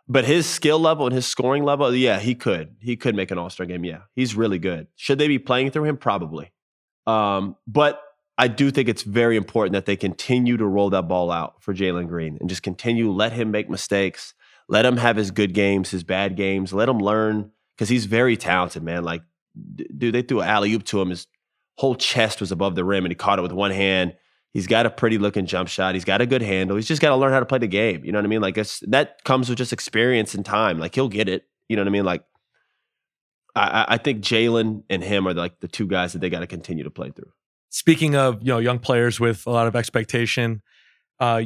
But 0.07 0.23
his 0.25 0.47
skill 0.47 0.79
level 0.79 1.05
and 1.05 1.13
his 1.13 1.25
scoring 1.25 1.63
level, 1.63 1.93
yeah, 1.93 2.19
he 2.19 2.35
could. 2.35 2.75
He 2.79 2.95
could 2.95 3.15
make 3.15 3.31
an 3.31 3.37
All 3.37 3.49
Star 3.49 3.65
game. 3.65 3.83
Yeah, 3.83 4.01
he's 4.15 4.33
really 4.33 4.59
good. 4.59 4.87
Should 4.95 5.19
they 5.19 5.27
be 5.27 5.39
playing 5.39 5.71
through 5.71 5.83
him? 5.83 5.97
Probably. 5.97 6.53
Um, 7.05 7.57
but 7.67 8.01
I 8.37 8.47
do 8.47 8.71
think 8.71 8.87
it's 8.87 9.03
very 9.03 9.35
important 9.35 9.73
that 9.73 9.85
they 9.85 9.97
continue 9.97 10.55
to 10.55 10.65
roll 10.65 10.89
that 10.91 11.09
ball 11.09 11.29
out 11.29 11.61
for 11.61 11.73
Jalen 11.73 12.07
Green 12.07 12.37
and 12.39 12.49
just 12.49 12.63
continue 12.63 13.11
let 13.11 13.33
him 13.33 13.51
make 13.51 13.69
mistakes, 13.69 14.33
let 14.69 14.85
him 14.85 14.97
have 14.97 15.17
his 15.17 15.31
good 15.31 15.53
games, 15.53 15.91
his 15.91 16.05
bad 16.05 16.37
games, 16.37 16.71
let 16.71 16.87
him 16.87 16.99
learn 16.99 17.51
because 17.75 17.89
he's 17.89 18.05
very 18.05 18.37
talented, 18.37 18.83
man. 18.83 19.03
Like, 19.03 19.21
d- 19.75 19.89
dude, 19.97 20.15
they 20.15 20.21
threw 20.21 20.39
an 20.39 20.47
alley 20.47 20.73
oop 20.73 20.85
to 20.85 21.01
him. 21.01 21.09
His 21.09 21.27
whole 21.75 21.95
chest 21.95 22.39
was 22.39 22.51
above 22.51 22.75
the 22.75 22.83
rim, 22.83 23.05
and 23.05 23.11
he 23.11 23.15
caught 23.15 23.39
it 23.39 23.41
with 23.41 23.51
one 23.51 23.71
hand. 23.71 24.15
He's 24.53 24.67
got 24.67 24.85
a 24.85 24.89
pretty 24.91 25.17
looking 25.17 25.47
jump 25.47 25.67
shot. 25.67 25.95
He's 25.95 26.05
got 26.05 26.21
a 26.21 26.27
good 26.27 26.43
handle. 26.43 26.75
He's 26.75 26.87
just 26.87 27.01
got 27.01 27.09
to 27.09 27.15
learn 27.15 27.31
how 27.31 27.39
to 27.39 27.45
play 27.45 27.57
the 27.57 27.67
game. 27.67 28.05
You 28.05 28.11
know 28.11 28.19
what 28.19 28.25
I 28.25 28.27
mean? 28.27 28.41
Like 28.41 28.55
that 28.55 29.23
comes 29.23 29.49
with 29.49 29.57
just 29.57 29.73
experience 29.73 30.35
and 30.35 30.45
time. 30.45 30.77
Like 30.77 30.93
he'll 30.93 31.09
get 31.09 31.27
it. 31.27 31.45
You 31.69 31.75
know 31.75 31.81
what 31.81 31.87
I 31.87 31.91
mean? 31.91 32.05
Like 32.05 32.23
I, 33.55 33.85
I- 33.89 33.97
think 33.97 34.23
Jalen 34.23 34.83
and 34.89 35.03
him 35.03 35.27
are 35.27 35.33
like 35.33 35.59
the 35.59 35.67
two 35.67 35.87
guys 35.87 36.13
that 36.13 36.19
they 36.19 36.29
got 36.29 36.41
to 36.41 36.47
continue 36.47 36.83
to 36.83 36.91
play 36.91 37.09
through. 37.11 37.31
Speaking 37.69 38.15
of 38.15 38.41
you 38.41 38.49
know 38.49 38.59
young 38.59 38.77
players 38.77 39.19
with 39.19 39.47
a 39.47 39.49
lot 39.49 39.65
of 39.65 39.75
expectation, 39.75 40.61
uh, 41.19 41.43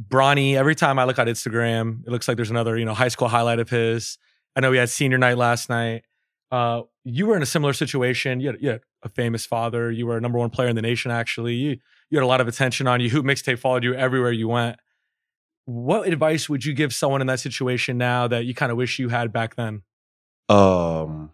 Bronny. 0.00 0.54
Every 0.54 0.74
time 0.74 0.98
I 0.98 1.04
look 1.04 1.18
at 1.18 1.26
Instagram, 1.26 2.06
it 2.06 2.10
looks 2.10 2.28
like 2.28 2.36
there's 2.36 2.50
another 2.50 2.76
you 2.76 2.84
know 2.84 2.94
high 2.94 3.08
school 3.08 3.28
highlight 3.28 3.58
of 3.58 3.70
his. 3.70 4.18
I 4.54 4.60
know 4.60 4.72
he 4.72 4.78
had 4.78 4.90
senior 4.90 5.16
night 5.16 5.38
last 5.38 5.70
night. 5.70 6.02
Uh, 6.50 6.82
you 7.04 7.26
were 7.26 7.36
in 7.36 7.42
a 7.42 7.46
similar 7.46 7.72
situation. 7.72 8.40
You 8.40 8.48
had, 8.48 8.56
you 8.60 8.68
had 8.70 8.80
a 9.02 9.08
famous 9.08 9.46
father. 9.46 9.90
You 9.90 10.06
were 10.06 10.16
a 10.16 10.20
number 10.20 10.38
one 10.38 10.50
player 10.50 10.68
in 10.68 10.76
the 10.76 10.82
nation. 10.82 11.10
Actually, 11.10 11.54
you 11.54 11.78
you 12.10 12.18
had 12.18 12.24
a 12.24 12.26
lot 12.26 12.40
of 12.40 12.48
attention 12.48 12.86
on 12.86 13.00
you. 13.00 13.10
Hoop 13.10 13.24
mixtape 13.24 13.58
followed 13.58 13.84
you 13.84 13.94
everywhere 13.94 14.32
you 14.32 14.48
went. 14.48 14.76
What 15.64 16.08
advice 16.08 16.48
would 16.48 16.64
you 16.64 16.74
give 16.74 16.92
someone 16.92 17.20
in 17.20 17.26
that 17.28 17.40
situation 17.40 17.96
now 17.98 18.26
that 18.28 18.44
you 18.44 18.54
kind 18.54 18.72
of 18.72 18.78
wish 18.78 18.98
you 18.98 19.08
had 19.08 19.32
back 19.32 19.54
then? 19.54 19.82
Um, 20.48 21.30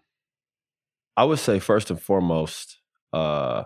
I 1.15 1.23
would 1.23 1.39
say 1.39 1.57
first 1.57 1.89
and 1.89 1.99
foremost, 1.99 2.77
uh, 3.11 3.63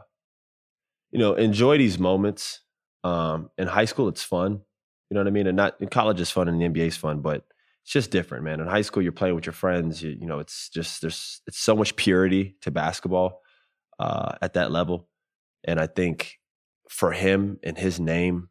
you 1.12 1.20
know, 1.20 1.34
enjoy 1.34 1.78
these 1.78 2.00
moments. 2.00 2.62
Um, 3.04 3.50
in 3.58 3.68
high 3.68 3.86
school, 3.86 4.08
it's 4.08 4.24
fun. 4.24 4.62
You 5.10 5.16
know 5.16 5.20
what 5.20 5.28
I 5.28 5.32
mean? 5.32 5.48
And 5.48 5.58
not 5.58 5.76
in 5.82 5.90
college 5.90 6.22
is 6.22 6.32
fun 6.32 6.48
and 6.48 6.62
the 6.62 6.66
NBA 6.70 6.88
is 6.88 6.96
fun, 6.98 7.20
but 7.20 7.44
it's 7.84 7.92
just 7.92 8.12
different, 8.12 8.46
man. 8.46 8.62
In 8.62 8.68
high 8.68 8.84
school, 8.84 9.04
you're 9.04 9.12
playing 9.12 9.36
with 9.36 9.46
your 9.46 9.54
friends. 9.54 10.02
You, 10.02 10.12
you 10.12 10.28
know, 10.28 10.40
it's 10.40 10.70
just 10.70 11.02
there's 11.02 11.42
it's 11.48 11.60
so 11.60 11.76
much 11.76 11.98
purity 11.98 12.56
to 12.62 12.72
basketball 12.72 13.41
uh, 14.02 14.36
at 14.42 14.54
that 14.54 14.72
level, 14.72 15.08
and 15.64 15.80
I 15.80 15.86
think 15.86 16.40
for 16.90 17.12
him 17.12 17.60
and 17.64 17.78
his 17.78 18.00
name 18.00 18.50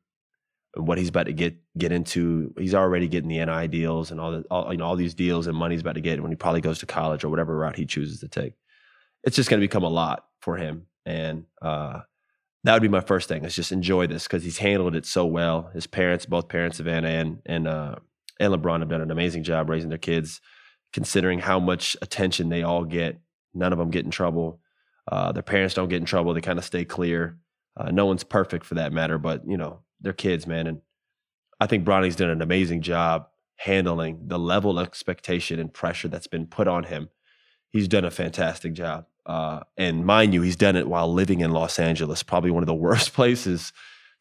and 0.76 0.86
what 0.86 0.96
he's 0.96 1.08
about 1.08 1.26
to 1.26 1.32
get 1.32 1.56
get 1.76 1.90
into, 1.90 2.54
he's 2.56 2.74
already 2.74 3.08
getting 3.08 3.28
the 3.28 3.44
NIL 3.44 3.68
deals 3.68 4.12
and 4.12 4.20
all 4.20 4.30
the 4.30 4.44
all, 4.50 4.70
you 4.70 4.78
know 4.78 4.84
all 4.84 4.94
these 4.94 5.14
deals 5.14 5.48
and 5.48 5.56
money 5.56 5.74
he's 5.74 5.82
about 5.82 5.96
to 5.96 6.00
get 6.00 6.22
when 6.22 6.30
he 6.30 6.36
probably 6.36 6.60
goes 6.60 6.78
to 6.78 6.86
college 6.86 7.24
or 7.24 7.28
whatever 7.28 7.56
route 7.56 7.76
he 7.76 7.84
chooses 7.84 8.20
to 8.20 8.28
take. 8.28 8.54
It's 9.24 9.34
just 9.34 9.50
going 9.50 9.60
to 9.60 9.64
become 9.64 9.82
a 9.82 9.88
lot 9.88 10.24
for 10.40 10.56
him, 10.56 10.86
and 11.04 11.46
uh, 11.60 12.00
that 12.62 12.72
would 12.72 12.82
be 12.82 12.88
my 12.88 13.00
first 13.00 13.28
thing. 13.28 13.44
Is 13.44 13.56
just 13.56 13.72
enjoy 13.72 14.06
this 14.06 14.24
because 14.24 14.44
he's 14.44 14.58
handled 14.58 14.94
it 14.94 15.04
so 15.04 15.26
well. 15.26 15.70
His 15.74 15.88
parents, 15.88 16.26
both 16.26 16.48
parents, 16.48 16.76
Savannah 16.76 17.08
and 17.08 17.42
and 17.44 17.66
uh, 17.66 17.96
and 18.38 18.54
LeBron, 18.54 18.80
have 18.80 18.88
done 18.88 19.02
an 19.02 19.10
amazing 19.10 19.42
job 19.42 19.68
raising 19.68 19.88
their 19.88 19.98
kids, 19.98 20.40
considering 20.92 21.40
how 21.40 21.58
much 21.58 21.96
attention 22.00 22.50
they 22.50 22.62
all 22.62 22.84
get. 22.84 23.18
None 23.52 23.72
of 23.72 23.80
them 23.80 23.90
get 23.90 24.04
in 24.04 24.12
trouble. 24.12 24.60
Uh, 25.10 25.32
their 25.32 25.42
parents 25.42 25.74
don't 25.74 25.88
get 25.88 25.96
in 25.96 26.04
trouble. 26.04 26.32
They 26.32 26.40
kind 26.40 26.58
of 26.58 26.64
stay 26.64 26.84
clear. 26.84 27.36
Uh, 27.76 27.90
no 27.90 28.06
one's 28.06 28.24
perfect 28.24 28.64
for 28.64 28.76
that 28.76 28.92
matter, 28.92 29.18
but 29.18 29.42
you 29.46 29.56
know 29.56 29.80
they're 30.00 30.12
kids, 30.12 30.46
man. 30.46 30.66
And 30.66 30.80
I 31.60 31.66
think 31.66 31.84
Bronny's 31.84 32.16
done 32.16 32.30
an 32.30 32.42
amazing 32.42 32.82
job 32.82 33.26
handling 33.56 34.20
the 34.26 34.38
level 34.38 34.78
of 34.78 34.86
expectation 34.86 35.58
and 35.58 35.72
pressure 35.72 36.08
that's 36.08 36.26
been 36.26 36.46
put 36.46 36.66
on 36.66 36.84
him. 36.84 37.10
He's 37.70 37.88
done 37.88 38.04
a 38.04 38.10
fantastic 38.10 38.72
job. 38.72 39.06
Uh, 39.26 39.60
and 39.76 40.06
mind 40.06 40.32
you, 40.32 40.42
he's 40.42 40.56
done 40.56 40.76
it 40.76 40.88
while 40.88 41.12
living 41.12 41.40
in 41.40 41.50
Los 41.50 41.78
Angeles, 41.78 42.22
probably 42.22 42.50
one 42.50 42.62
of 42.62 42.66
the 42.66 42.74
worst 42.86 43.12
places 43.12 43.72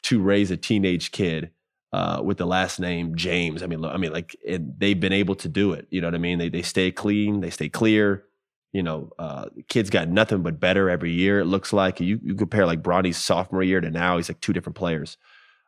to 0.02 0.20
raise 0.20 0.50
a 0.50 0.56
teenage 0.56 1.10
kid 1.10 1.50
uh, 1.92 2.20
with 2.22 2.38
the 2.38 2.46
last 2.46 2.78
name 2.80 3.14
James. 3.16 3.62
I 3.62 3.66
mean, 3.66 3.84
I 3.84 3.96
mean, 3.96 4.12
like 4.12 4.36
it, 4.44 4.78
they've 4.78 4.98
been 4.98 5.12
able 5.12 5.34
to 5.36 5.48
do 5.48 5.72
it. 5.72 5.86
You 5.90 6.00
know 6.00 6.06
what 6.06 6.14
I 6.14 6.18
mean? 6.18 6.38
They 6.38 6.48
they 6.48 6.62
stay 6.62 6.90
clean, 6.90 7.40
they 7.40 7.50
stay 7.50 7.68
clear. 7.68 8.24
You 8.72 8.82
know, 8.82 9.10
uh, 9.18 9.46
kids 9.68 9.90
got 9.90 10.08
nothing 10.08 10.42
but 10.42 10.60
better 10.60 10.88
every 10.88 11.12
year. 11.12 11.40
It 11.40 11.46
looks 11.46 11.72
like 11.72 12.00
you 12.00 12.20
you 12.22 12.34
compare 12.34 12.66
like 12.66 12.82
Bronny's 12.82 13.18
sophomore 13.18 13.62
year 13.62 13.80
to 13.80 13.90
now, 13.90 14.16
he's 14.16 14.28
like 14.28 14.40
two 14.40 14.52
different 14.52 14.76
players. 14.76 15.16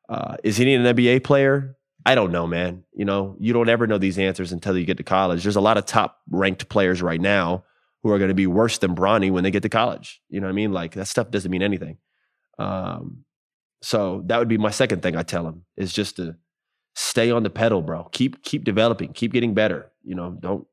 Uh, 0.09 0.37
is 0.45 0.57
he 0.57 0.73
an 0.73 0.85
NBA 0.85 1.25
player? 1.25 1.77
I 2.05 2.15
don't 2.15 2.33
know, 2.33 2.47
man. 2.47 2.85
You 2.95 3.05
know, 3.05 3.37
you 3.39 3.53
don't 3.53 3.69
ever 3.69 3.87
know 3.87 3.99
these 3.99 4.19
answers 4.19 4.53
until 4.53 4.77
you 4.77 4.85
get 4.85 4.97
to 4.97 5.05
college. 5.05 5.43
There's 5.43 5.57
a 5.57 5.61
lot 5.61 5.79
of 5.79 5.87
top 5.87 6.21
ranked 6.29 6.69
players 6.69 7.01
right 7.01 7.21
now 7.21 7.65
who 8.03 8.11
are 8.11 8.19
going 8.19 8.29
to 8.29 8.35
be 8.35 8.47
worse 8.47 8.79
than 8.79 8.95
Bronny 8.95 9.31
when 9.31 9.45
they 9.45 9.51
get 9.51 9.63
to 9.63 9.69
college. 9.69 10.21
You 10.29 10.41
know 10.41 10.47
what 10.47 10.53
I 10.53 10.55
mean? 10.55 10.73
Like 10.73 10.95
that 10.95 11.07
stuff 11.07 11.31
doesn't 11.31 11.51
mean 11.51 11.63
anything. 11.63 11.99
Um, 12.59 13.25
so 13.81 14.23
that 14.27 14.39
would 14.39 14.49
be 14.49 14.59
my 14.59 14.71
second 14.71 15.03
thing 15.03 15.17
I 15.17 15.23
tell 15.23 15.47
him 15.47 15.65
is 15.77 15.93
just 15.93 16.17
to 16.17 16.37
stay 16.95 17.31
on 17.31 17.43
the 17.43 17.51
pedal, 17.51 17.83
bro. 17.83 18.05
Keep 18.13 18.43
keep 18.43 18.65
developing, 18.65 19.13
keep 19.13 19.33
getting 19.33 19.55
better. 19.55 19.91
You 20.03 20.15
know, 20.15 20.37
don't 20.39 20.67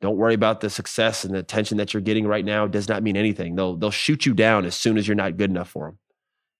don't 0.00 0.16
worry 0.16 0.34
about 0.34 0.60
the 0.60 0.70
success 0.70 1.24
and 1.24 1.34
the 1.34 1.38
attention 1.38 1.78
that 1.78 1.92
you're 1.92 2.00
getting 2.00 2.26
right 2.26 2.44
now. 2.44 2.64
It 2.64 2.70
does 2.70 2.88
not 2.88 3.02
mean 3.02 3.16
anything. 3.16 3.56
They'll 3.56 3.76
they'll 3.76 3.90
shoot 3.90 4.26
you 4.26 4.34
down 4.34 4.64
as 4.64 4.74
soon 4.74 4.96
as 4.96 5.08
you're 5.08 5.16
not 5.16 5.36
good 5.36 5.50
enough 5.50 5.70
for 5.70 5.86
them. 5.86 5.98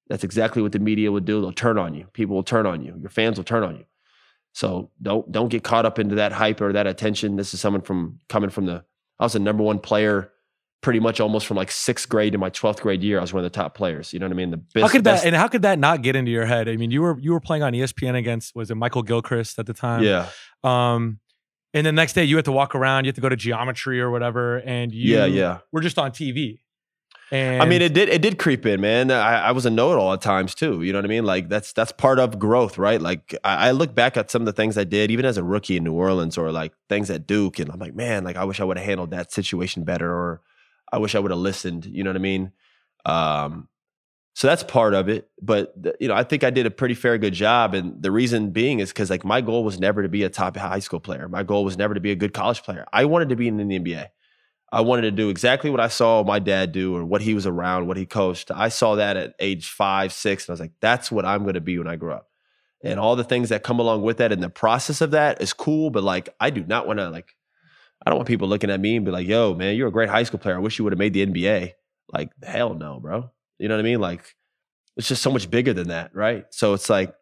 That's 0.09 0.25
exactly 0.25 0.63
what 0.63 0.73
the 0.73 0.79
media 0.79 1.13
would 1.13 1.25
do. 1.25 1.41
They'll 1.41 1.53
turn 1.53 1.79
on 1.79 1.95
you. 1.95 2.07
People 2.13 2.35
will 2.35 2.43
turn 2.43 2.67
on 2.67 2.83
you. 2.83 2.97
Your 3.01 3.11
fans 3.11 3.37
will 3.37 3.45
turn 3.45 3.63
on 3.63 3.77
you. 3.77 3.85
So 4.53 4.91
don't 5.01 5.31
don't 5.31 5.49
get 5.49 5.63
caught 5.63 5.87
up 5.87 5.99
into 5.99 6.17
that 6.17 6.33
hype 6.33 6.61
or 6.61 6.73
that 6.73 6.87
attention. 6.87 7.37
This 7.37 7.55
is 7.55 7.61
someone 7.61 7.83
from 7.83 8.19
coming 8.29 8.51
from 8.51 8.67
the 8.67 8.85
I 9.21 9.25
was 9.25 9.35
the 9.35 9.39
number 9.39 9.63
one 9.63 9.79
player 9.79 10.33
pretty 10.81 11.01
much 11.01 11.21
almost 11.21 11.47
from 11.47 11.57
like 11.57 11.71
sixth 11.71 12.09
grade 12.09 12.33
to 12.33 12.39
my 12.39 12.51
12th 12.51 12.81
grade 12.81 13.03
year. 13.03 13.19
I 13.19 13.21
was 13.21 13.33
one 13.33 13.45
of 13.45 13.51
the 13.51 13.57
top 13.57 13.75
players. 13.75 14.13
You 14.13 14.21
know 14.21 14.27
what 14.27 14.33
I 14.33 14.37
mean? 14.37 14.51
The 14.51 14.57
best, 14.59 14.83
how 14.83 14.89
could 14.89 15.05
that 15.05 15.13
best- 15.15 15.27
and 15.27 15.35
how 15.35 15.49
could 15.49 15.63
that 15.63 15.79
not 15.79 16.03
get 16.03 16.17
into 16.17 16.31
your 16.31 16.47
head? 16.47 16.69
I 16.69 16.77
mean, 16.77 16.91
you 16.91 17.03
were 17.03 17.19
you 17.21 17.33
were 17.33 17.41
playing 17.41 17.63
on 17.63 17.73
ESPN 17.73 18.17
against 18.17 18.55
was 18.55 18.71
it 18.71 18.77
Michael 18.77 19.03
Gilchrist 19.03 19.59
at 19.59 19.67
the 19.67 19.75
time? 19.75 20.03
yeah. 20.03 20.29
Um, 20.65 21.21
and 21.75 21.87
the 21.87 21.93
next 21.93 22.15
day 22.15 22.25
you 22.25 22.37
had 22.37 22.45
to 22.47 22.53
walk 22.53 22.75
around, 22.75 23.05
you 23.05 23.09
had 23.09 23.15
to 23.17 23.21
go 23.21 23.29
to 23.29 23.37
geometry 23.37 24.01
or 24.01 24.11
whatever, 24.11 24.59
and 24.59 24.93
you 24.93 25.15
Yeah, 25.17 25.27
yeah. 25.27 25.59
were 25.73 25.81
just 25.81 25.99
on 25.99 26.11
TV. 26.13 26.59
And 27.31 27.63
I 27.63 27.67
mean, 27.67 27.83
it 27.83 27.93
did 27.93 28.09
it 28.09 28.23
did 28.23 28.39
creep 28.39 28.65
in, 28.65 28.81
man. 28.81 29.11
I, 29.11 29.49
I 29.49 29.53
was 29.53 29.67
a 29.67 29.71
know-it-all 29.71 30.15
at 30.15 30.23
times 30.23 30.55
too. 30.55 30.83
You 30.83 30.93
know 30.95 30.99
what 30.99 31.05
I 31.05 31.09
mean? 31.09 31.27
Like 31.27 31.51
that's 31.51 31.75
that's 31.75 31.93
part 31.93 32.19
of 32.19 32.39
growth, 32.39 32.79
right? 32.79 33.03
Like 33.03 33.35
I, 33.45 33.69
I 33.69 33.71
look 33.73 33.95
back 33.95 34.17
at 34.17 34.31
some 34.31 34.41
of 34.41 34.47
the 34.47 34.53
things 34.55 34.79
I 34.79 34.85
did, 34.85 35.11
even 35.11 35.27
as 35.27 35.37
a 35.37 35.45
rookie 35.45 35.77
in 35.77 35.85
New 35.85 35.93
Orleans, 35.93 36.39
or 36.39 36.51
like 36.51 36.73
things 36.89 37.11
at 37.11 37.27
Duke, 37.27 37.59
and 37.59 37.71
I'm 37.71 37.79
like, 37.79 37.95
man, 37.95 38.25
like 38.25 38.37
I 38.37 38.45
wish 38.45 38.61
I 38.61 38.65
would 38.65 38.79
have 38.79 38.87
handled 38.87 39.11
that 39.11 39.31
situation 39.31 39.85
better, 39.85 40.11
or 40.11 40.41
I 40.91 40.97
wish 40.97 41.15
I 41.15 41.19
would 41.19 41.31
have 41.31 41.41
listened. 41.41 41.85
You 41.85 42.03
know 42.03 42.09
what 42.11 42.17
I 42.17 42.21
mean? 42.21 42.53
Um, 43.05 43.69
so 44.39 44.47
that's 44.47 44.63
part 44.63 44.95
of 44.95 45.09
it. 45.09 45.29
But 45.43 45.75
you 45.99 46.07
know, 46.07 46.15
I 46.15 46.23
think 46.23 46.45
I 46.45 46.51
did 46.51 46.65
a 46.65 46.71
pretty 46.71 46.95
fair 46.95 47.19
good 47.19 47.35
job, 47.35 47.75
and 47.75 48.01
the 48.01 48.13
reason 48.13 48.51
being 48.51 48.79
is 48.79 48.91
because 48.91 49.11
like 49.11 49.25
my 49.25 49.41
goal 49.41 49.65
was 49.65 49.81
never 49.81 50.01
to 50.01 50.09
be 50.09 50.23
a 50.23 50.29
top 50.29 50.57
high 50.57 50.79
school 50.79 51.01
player. 51.01 51.29
My 51.29 51.43
goal 51.43 51.65
was 51.65 51.77
never 51.77 51.93
to 51.93 51.99
be 51.99 52.13
a 52.13 52.15
good 52.15 52.33
college 52.33 52.63
player. 52.63 52.87
I 52.93 53.05
wanted 53.07 53.31
to 53.31 53.37
be 53.37 53.49
in 53.49 53.57
the 53.57 53.65
NBA. 53.65 54.07
I 54.71 54.81
wanted 54.83 55.03
to 55.03 55.11
do 55.11 55.29
exactly 55.29 55.71
what 55.71 55.81
I 55.81 55.89
saw 55.89 56.23
my 56.23 56.39
dad 56.39 56.71
do 56.71 56.95
or 56.95 57.05
what 57.05 57.21
he 57.21 57.35
was 57.35 57.49
around, 57.49 57.89
what 57.89 57.97
he 57.97 58.07
coached. 58.07 58.53
I 58.53 58.69
saw 58.69 58.95
that 58.95 59.17
at 59.17 59.35
age 59.41 59.71
five, 59.71 60.13
six, 60.13 60.45
and 60.45 60.51
I 60.51 60.53
was 60.53 60.61
like, 60.61 60.75
that's 60.81 61.11
what 61.11 61.25
I'm 61.25 61.43
going 61.43 61.55
to 61.55 61.61
be 61.61 61.77
when 61.77 61.89
I 61.89 61.97
grow 61.97 62.15
up. 62.15 62.29
And 62.85 63.01
all 63.01 63.17
the 63.17 63.25
things 63.25 63.49
that 63.49 63.65
come 63.65 63.81
along 63.81 64.03
with 64.03 64.19
that 64.19 64.31
and 64.31 64.41
the 64.41 64.49
process 64.49 65.01
of 65.01 65.11
that 65.11 65.43
is 65.43 65.53
cool, 65.53 65.91
but 65.91 66.05
like 66.05 66.29
I 66.39 66.51
do 66.51 66.63
not 66.63 66.87
want 66.87 67.01
to 67.01 67.11
like 67.11 67.35
I 68.07 68.11
don't 68.11 68.19
want 68.19 68.29
people 68.29 68.47
looking 68.47 68.71
at 68.71 68.79
me 68.79 68.95
and 68.95 69.05
be 69.05 69.11
like, 69.11 69.27
"Yo, 69.27 69.55
man, 69.55 69.75
you're 69.75 69.89
a 69.89 69.93
great 69.93 70.11
high 70.11 70.23
school 70.23 70.39
player. 70.39 70.55
I 70.55 70.61
wish 70.61 70.79
you 70.79 70.85
would 70.85 70.93
have 70.93 71.01
made 71.01 71.13
the 71.13 71.27
NBA." 71.27 71.73
Like, 72.13 72.31
hell 72.45 72.75
no, 72.75 73.01
bro. 73.01 73.33
You 73.59 73.69
know 73.69 73.75
what 73.75 73.81
I 73.81 73.85
mean? 73.85 74.01
Like, 74.01 74.35
it's 74.97 75.09
just 75.09 75.23
so 75.23 75.31
much 75.31 75.51
bigger 75.51 75.73
than 75.73 75.89
that, 75.89 76.15
right? 76.15 76.47
So 76.51 76.75
it's 76.75 76.91
like 76.91 77.15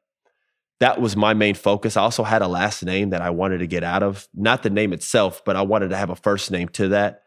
that 0.80 1.00
was 1.00 1.16
my 1.16 1.34
main 1.34 1.54
focus. 1.54 1.96
I 1.96 2.02
also 2.02 2.22
had 2.22 2.42
a 2.42 2.48
last 2.48 2.84
name 2.84 3.10
that 3.10 3.22
I 3.22 3.30
wanted 3.30 3.58
to 3.58 3.66
get 3.66 3.84
out 3.84 4.02
of, 4.02 4.28
not 4.34 4.62
the 4.62 4.70
name 4.70 4.92
itself, 4.92 5.44
but 5.44 5.56
I 5.56 5.62
wanted 5.62 5.90
to 5.90 5.96
have 5.96 6.10
a 6.10 6.16
first 6.16 6.50
name 6.50 6.68
to 6.70 6.88
that. 6.88 7.22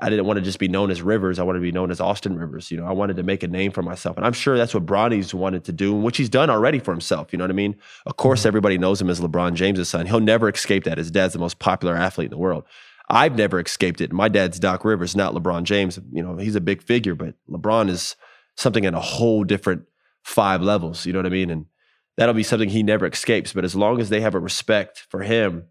I 0.00 0.10
didn't 0.10 0.26
want 0.26 0.38
to 0.38 0.42
just 0.42 0.58
be 0.58 0.66
known 0.66 0.90
as 0.90 1.00
Rivers. 1.00 1.38
I 1.38 1.44
wanted 1.44 1.60
to 1.60 1.62
be 1.62 1.70
known 1.70 1.92
as 1.92 2.00
Austin 2.00 2.36
Rivers. 2.36 2.72
You 2.72 2.78
know, 2.78 2.86
I 2.86 2.92
wanted 2.92 3.16
to 3.16 3.22
make 3.22 3.44
a 3.44 3.48
name 3.48 3.70
for 3.70 3.82
myself. 3.82 4.16
And 4.16 4.26
I'm 4.26 4.32
sure 4.32 4.56
that's 4.56 4.74
what 4.74 4.84
Bronny's 4.84 5.32
wanted 5.32 5.64
to 5.64 5.72
do, 5.72 5.94
which 5.94 6.16
he's 6.16 6.28
done 6.28 6.50
already 6.50 6.80
for 6.80 6.90
himself. 6.90 7.32
You 7.32 7.38
know 7.38 7.44
what 7.44 7.50
I 7.50 7.54
mean? 7.54 7.76
Of 8.06 8.16
course, 8.16 8.40
mm-hmm. 8.40 8.48
everybody 8.48 8.78
knows 8.78 9.00
him 9.00 9.10
as 9.10 9.20
LeBron 9.20 9.54
James' 9.54 9.88
son. 9.88 10.06
He'll 10.06 10.18
never 10.18 10.48
escape 10.48 10.84
that. 10.84 10.98
His 10.98 11.12
dad's 11.12 11.34
the 11.34 11.38
most 11.38 11.60
popular 11.60 11.94
athlete 11.94 12.26
in 12.26 12.30
the 12.30 12.38
world. 12.38 12.64
I've 13.08 13.36
never 13.36 13.60
escaped 13.60 14.00
it. 14.00 14.12
My 14.12 14.28
dad's 14.28 14.58
Doc 14.58 14.84
Rivers, 14.84 15.14
not 15.14 15.34
LeBron 15.34 15.64
James. 15.64 16.00
You 16.10 16.22
know, 16.22 16.36
he's 16.36 16.56
a 16.56 16.60
big 16.60 16.82
figure, 16.82 17.14
but 17.14 17.34
LeBron 17.48 17.88
is 17.88 18.16
something 18.56 18.86
at 18.86 18.94
a 18.94 19.00
whole 19.00 19.44
different 19.44 19.84
five 20.24 20.62
levels. 20.62 21.06
You 21.06 21.12
know 21.12 21.18
what 21.18 21.26
I 21.26 21.30
mean? 21.30 21.50
And 21.50 21.66
that'll 22.16 22.34
be 22.34 22.42
something 22.42 22.68
he 22.68 22.82
never 22.82 23.06
escapes. 23.06 23.52
But 23.52 23.64
as 23.64 23.74
long 23.74 24.00
as 24.00 24.08
they 24.08 24.20
have 24.20 24.34
a 24.34 24.40
respect 24.40 25.06
for 25.08 25.22
him, 25.22 25.64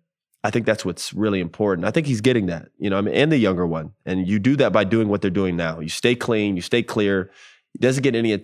I 0.44 0.50
think 0.50 0.66
that's 0.66 0.84
what's 0.84 1.14
really 1.14 1.40
important. 1.40 1.86
I 1.86 1.92
think 1.92 2.08
he's 2.08 2.22
getting 2.22 2.48
that, 2.48 2.70
you 2.80 2.90
know, 2.90 2.98
I 2.98 3.02
mean, 3.02 3.14
and 3.14 3.32
the 3.32 3.38
younger 3.38 3.68
one. 3.68 3.92
And 4.06 4.28
you 4.28 4.40
do 4.40 4.56
that 4.56 4.74
by 4.74 4.84
doing 4.84 5.08
what 5.08 5.22
they're 5.22 5.30
doing 5.30 5.56
now. 5.56 5.80
You 5.80 5.90
stay 5.90 6.16
clean, 6.16 6.56
you 6.56 6.64
stay 6.64 6.82
clear. 6.82 7.30
He 7.74 7.80
doesn't 7.80 8.02
get 8.02 8.16
any 8.16 8.40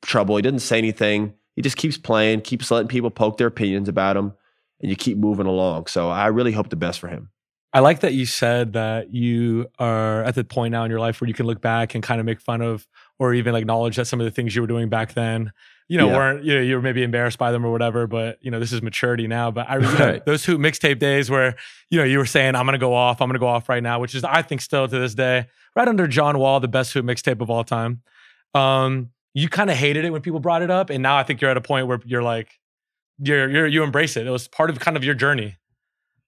trouble. 0.00 0.36
He 0.36 0.42
doesn't 0.42 0.60
say 0.60 0.78
anything. 0.78 1.34
He 1.54 1.60
just 1.60 1.76
keeps 1.76 1.98
playing, 1.98 2.40
keeps 2.40 2.70
letting 2.70 2.88
people 2.88 3.10
poke 3.10 3.36
their 3.36 3.48
opinions 3.48 3.88
about 3.88 4.16
him, 4.16 4.32
and 4.80 4.88
you 4.88 4.96
keep 4.96 5.18
moving 5.18 5.46
along. 5.46 5.86
So 5.86 6.08
I 6.08 6.28
really 6.28 6.52
hope 6.52 6.70
the 6.70 6.76
best 6.76 6.98
for 6.98 7.08
him. 7.08 7.28
I 7.74 7.80
like 7.80 8.00
that 8.00 8.12
you 8.14 8.26
said 8.26 8.72
that 8.74 9.12
you 9.14 9.66
are 9.78 10.22
at 10.24 10.34
the 10.34 10.44
point 10.44 10.72
now 10.72 10.84
in 10.84 10.90
your 10.90 11.00
life 11.00 11.20
where 11.20 11.28
you 11.28 11.34
can 11.34 11.46
look 11.46 11.60
back 11.60 11.94
and 11.94 12.02
kind 12.02 12.20
of 12.20 12.26
make 12.26 12.40
fun 12.40 12.60
of 12.60 12.86
or 13.18 13.34
even 13.34 13.54
acknowledge 13.54 13.96
that 13.96 14.06
some 14.06 14.20
of 14.20 14.24
the 14.24 14.30
things 14.30 14.54
you 14.54 14.62
were 14.62 14.66
doing 14.66 14.88
back 14.88 15.14
then, 15.14 15.52
you 15.88 15.98
know, 15.98 16.08
yeah. 16.08 16.16
weren't 16.16 16.44
you 16.44 16.54
know, 16.54 16.60
you 16.60 16.74
were 16.74 16.82
maybe 16.82 17.02
embarrassed 17.02 17.38
by 17.38 17.52
them 17.52 17.64
or 17.64 17.70
whatever. 17.70 18.06
But 18.06 18.38
you 18.40 18.50
know, 18.50 18.58
this 18.58 18.72
is 18.72 18.82
maturity 18.82 19.26
now. 19.26 19.50
But 19.50 19.68
I 19.68 19.76
know, 19.78 20.20
those 20.26 20.44
Hoop 20.44 20.60
mixtape 20.60 20.98
days 20.98 21.30
where 21.30 21.54
you 21.90 21.98
know 21.98 22.04
you 22.04 22.18
were 22.18 22.26
saying 22.26 22.54
I'm 22.54 22.66
gonna 22.66 22.78
go 22.78 22.94
off, 22.94 23.20
I'm 23.20 23.28
gonna 23.28 23.38
go 23.38 23.48
off 23.48 23.68
right 23.68 23.82
now, 23.82 24.00
which 24.00 24.14
is 24.14 24.24
I 24.24 24.42
think 24.42 24.60
still 24.60 24.88
to 24.88 24.98
this 24.98 25.14
day 25.14 25.46
right 25.76 25.88
under 25.88 26.06
John 26.06 26.38
Wall, 26.38 26.60
the 26.60 26.68
best 26.68 26.92
Hoop 26.92 27.04
mixtape 27.04 27.40
of 27.40 27.50
all 27.50 27.64
time. 27.64 28.02
Um, 28.54 29.10
you 29.34 29.48
kind 29.48 29.70
of 29.70 29.76
hated 29.76 30.04
it 30.04 30.10
when 30.10 30.22
people 30.22 30.40
brought 30.40 30.62
it 30.62 30.70
up, 30.70 30.90
and 30.90 31.02
now 31.02 31.16
I 31.16 31.22
think 31.22 31.40
you're 31.40 31.50
at 31.50 31.56
a 31.56 31.62
point 31.62 31.86
where 31.86 32.00
you're 32.04 32.22
like, 32.22 32.58
you're 33.18 33.48
you're 33.48 33.66
you 33.66 33.82
embrace 33.82 34.16
it. 34.16 34.26
It 34.26 34.30
was 34.30 34.48
part 34.48 34.70
of 34.70 34.78
kind 34.80 34.96
of 34.96 35.04
your 35.04 35.14
journey. 35.14 35.56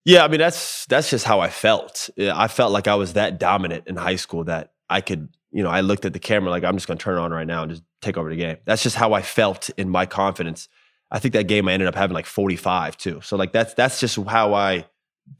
Yeah, 0.05 0.25
I 0.25 0.29
mean 0.29 0.39
that's 0.39 0.87
that's 0.87 1.11
just 1.11 1.25
how 1.25 1.41
I 1.41 1.49
felt. 1.49 2.11
I 2.19 2.49
felt 2.49 2.73
like 2.73 2.89
I 2.89 2.95
was 2.95 3.15
that 3.15 3.39
dominant 3.39 3.85
in 3.87 3.97
high 3.97 4.17
school 4.17 4.45
that 4.45 4.73
I 4.89 5.01
could, 5.01 5.29
you 5.55 5.63
know, 5.63 5.71
I 5.71 5.83
looked 5.83 6.05
at 6.05 6.13
the 6.13 6.19
camera 6.19 6.51
like 6.51 6.65
I'm 6.65 6.75
just 6.75 6.89
going 6.89 6.99
to 6.99 7.03
turn 7.03 7.17
it 7.17 7.21
on 7.21 7.31
right 7.31 7.47
now 7.47 7.63
and 7.63 7.71
just 7.71 7.85
take 8.03 8.17
over 8.19 8.29
the 8.29 8.37
game. 8.37 8.57
That's 8.65 8.83
just 8.83 8.97
how 8.97 9.13
I 9.13 9.23
felt 9.23 9.71
in 9.77 9.89
my 9.89 10.05
confidence. 10.05 10.69
I 11.13 11.21
think 11.21 11.33
that 11.35 11.47
game 11.47 11.69
I 11.69 11.73
ended 11.73 11.87
up 11.87 11.95
having 11.95 12.13
like 12.13 12.27
45 12.27 12.97
too. 12.97 13.21
So 13.23 13.37
like 13.37 13.53
that's 13.53 13.73
that's 13.75 14.01
just 14.01 14.17
how 14.27 14.53
I 14.53 14.87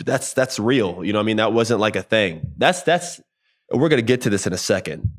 that's 0.05 0.33
that's 0.33 0.61
real. 0.61 1.05
You 1.05 1.13
know 1.13 1.19
I 1.19 1.25
mean? 1.25 1.39
That 1.39 1.53
wasn't 1.53 1.81
like 1.81 1.97
a 1.97 2.03
thing. 2.03 2.53
That's 2.57 2.83
that's 2.83 3.21
we're 3.73 3.89
going 3.89 4.01
to 4.01 4.07
get 4.07 4.21
to 4.21 4.31
this 4.31 4.47
in 4.47 4.53
a 4.53 4.59
second 4.59 5.11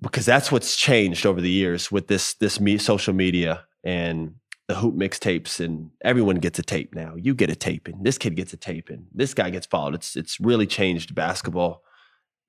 because 0.00 0.24
that's 0.24 0.50
what's 0.50 0.74
changed 0.74 1.26
over 1.26 1.42
the 1.42 1.50
years 1.50 1.92
with 1.92 2.06
this 2.08 2.32
this 2.32 2.58
me, 2.58 2.78
social 2.78 3.12
media 3.12 3.66
and 3.84 4.36
the 4.68 4.76
hoop 4.76 4.94
mixtapes 4.94 5.62
and 5.62 5.90
everyone 6.02 6.36
gets 6.36 6.58
a 6.58 6.62
tape 6.62 6.94
now. 6.94 7.14
You 7.14 7.34
get 7.34 7.50
a 7.50 7.56
tape 7.56 7.88
and 7.88 8.02
this 8.02 8.16
kid 8.16 8.36
gets 8.36 8.54
a 8.54 8.56
tape 8.56 8.88
and 8.88 9.06
this 9.12 9.34
guy 9.34 9.50
gets 9.50 9.66
followed. 9.66 9.96
It's 9.96 10.16
it's 10.16 10.40
really 10.40 10.66
changed 10.66 11.14
basketball 11.14 11.82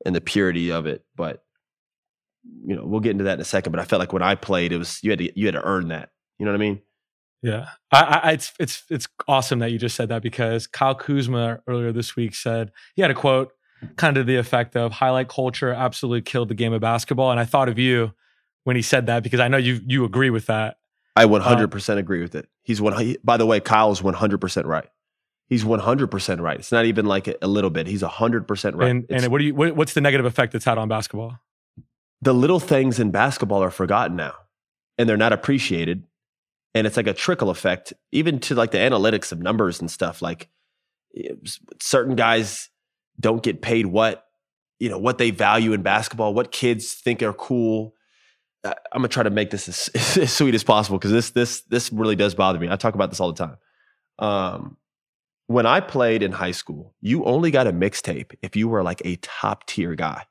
and 0.05 0.15
the 0.15 0.21
purity 0.21 0.71
of 0.71 0.85
it. 0.85 1.03
But 1.17 1.44
you 2.65 2.75
know, 2.75 2.85
we'll 2.85 2.99
get 2.99 3.11
into 3.11 3.25
that 3.25 3.35
in 3.35 3.41
a 3.41 3.45
second. 3.45 3.71
But 3.71 3.79
I 3.79 3.85
felt 3.85 3.99
like 3.99 4.13
when 4.13 4.23
I 4.23 4.35
played, 4.35 4.71
it 4.71 4.77
was 4.77 4.99
you 5.03 5.11
had 5.11 5.19
to 5.19 5.39
you 5.39 5.45
had 5.47 5.55
to 5.55 5.63
earn 5.63 5.89
that. 5.89 6.09
You 6.39 6.45
know 6.45 6.51
what 6.51 6.57
I 6.57 6.59
mean? 6.59 6.81
Yeah, 7.41 7.67
I, 7.91 8.21
I, 8.23 8.31
it's 8.31 8.53
it's 8.59 8.83
it's 8.89 9.07
awesome 9.27 9.59
that 9.59 9.71
you 9.71 9.77
just 9.77 9.95
said 9.95 10.09
that 10.09 10.23
because 10.23 10.67
Kyle 10.67 10.95
Kuzma 10.95 11.59
earlier 11.67 11.91
this 11.91 12.15
week 12.15 12.33
said 12.33 12.71
he 12.95 13.01
had 13.01 13.11
a 13.11 13.15
quote 13.15 13.51
kind 13.97 14.17
of 14.17 14.25
the 14.25 14.37
effect 14.37 14.75
of 14.75 14.93
highlight 14.93 15.27
culture 15.27 15.71
absolutely 15.71 16.21
killed 16.21 16.49
the 16.49 16.55
game 16.55 16.73
of 16.73 16.81
basketball, 16.81 17.31
and 17.31 17.39
I 17.39 17.45
thought 17.45 17.69
of 17.69 17.77
you 17.77 18.13
when 18.63 18.75
he 18.75 18.81
said 18.81 19.05
that 19.05 19.23
because 19.23 19.39
I 19.39 19.47
know 19.47 19.57
you 19.57 19.79
you 19.85 20.05
agree 20.05 20.29
with 20.29 20.47
that. 20.47 20.77
I 21.15 21.25
100% 21.25 21.89
uh, 21.89 21.97
agree 21.97 22.21
with 22.21 22.35
it. 22.35 22.49
He's 22.63 22.81
one. 22.81 22.97
He, 22.99 23.17
by 23.23 23.37
the 23.37 23.45
way, 23.45 23.59
Kyle's 23.59 24.01
100% 24.01 24.65
right. 24.65 24.89
He's 25.47 25.63
100% 25.63 26.41
right. 26.41 26.59
It's 26.59 26.71
not 26.71 26.85
even 26.85 27.05
like 27.05 27.27
a, 27.27 27.35
a 27.41 27.47
little 27.47 27.69
bit. 27.69 27.87
He's 27.87 28.01
100% 28.01 28.75
right. 28.75 28.89
And, 28.89 29.05
and 29.09 29.27
what 29.31 29.37
do 29.37 29.45
you? 29.45 29.55
What, 29.55 29.75
what's 29.75 29.93
the 29.93 30.01
negative 30.01 30.25
effect 30.25 30.55
it's 30.55 30.65
had 30.65 30.77
on 30.77 30.89
basketball? 30.89 31.39
The 32.25 32.33
little 32.33 32.59
things 32.59 32.99
in 32.99 33.11
basketball 33.11 33.63
are 33.63 33.71
forgotten 33.71 34.17
now, 34.17 34.33
and 34.97 35.07
they're 35.07 35.17
not 35.17 35.31
appreciated. 35.33 36.03
And 36.73 36.85
it's 36.85 36.97
like 36.97 37.07
a 37.07 37.13
trickle 37.13 37.49
effect, 37.49 37.93
even 38.11 38.39
to 38.41 38.55
like 38.55 38.71
the 38.71 38.77
analytics 38.77 39.31
of 39.31 39.39
numbers 39.39 39.79
and 39.79 39.89
stuff. 39.89 40.21
Like 40.21 40.49
certain 41.79 42.17
guys 42.17 42.69
don't 43.17 43.41
get 43.41 43.61
paid 43.61 43.85
what 43.85 44.25
you 44.79 44.89
know 44.89 44.97
what 44.97 45.17
they 45.17 45.31
value 45.31 45.71
in 45.71 45.81
basketball, 45.81 46.33
what 46.33 46.51
kids 46.51 46.93
think 46.93 47.23
are 47.23 47.31
cool 47.31 47.95
I'm 48.65 48.75
gonna 49.01 49.07
try 49.07 49.23
to 49.23 49.29
make 49.29 49.51
this 49.51 49.67
as, 49.67 50.17
as 50.17 50.33
sweet 50.33 50.55
as 50.55 50.63
possible 50.63 50.97
because 50.97 51.11
this 51.11 51.31
this 51.31 51.61
this 51.61 51.91
really 51.91 52.15
does 52.15 52.35
bother 52.35 52.59
me. 52.59 52.69
I 52.69 52.75
talk 52.75 52.95
about 52.95 53.09
this 53.09 53.19
all 53.19 53.31
the 53.31 53.45
time. 53.45 53.57
Um, 54.17 54.77
when 55.47 55.65
I 55.65 55.79
played 55.79 56.23
in 56.23 56.31
high 56.31 56.51
school, 56.51 56.95
you 57.01 57.23
only 57.25 57.51
got 57.51 57.67
a 57.67 57.73
mixtape 57.73 58.33
if 58.41 58.55
you 58.55 58.67
were 58.67 58.81
like 58.81 59.01
a 59.05 59.17
top 59.17 59.67
tier 59.67 59.93
guy. 59.93 60.25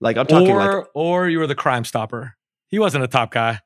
Like 0.00 0.16
I'm 0.16 0.26
talking 0.26 0.50
or, 0.50 0.78
like, 0.78 0.86
or 0.94 1.28
you 1.28 1.38
were 1.38 1.46
the 1.46 1.54
Crime 1.54 1.84
Stopper. 1.84 2.36
He 2.68 2.78
wasn't 2.78 3.04
a 3.04 3.08
top 3.08 3.32
guy. 3.32 3.60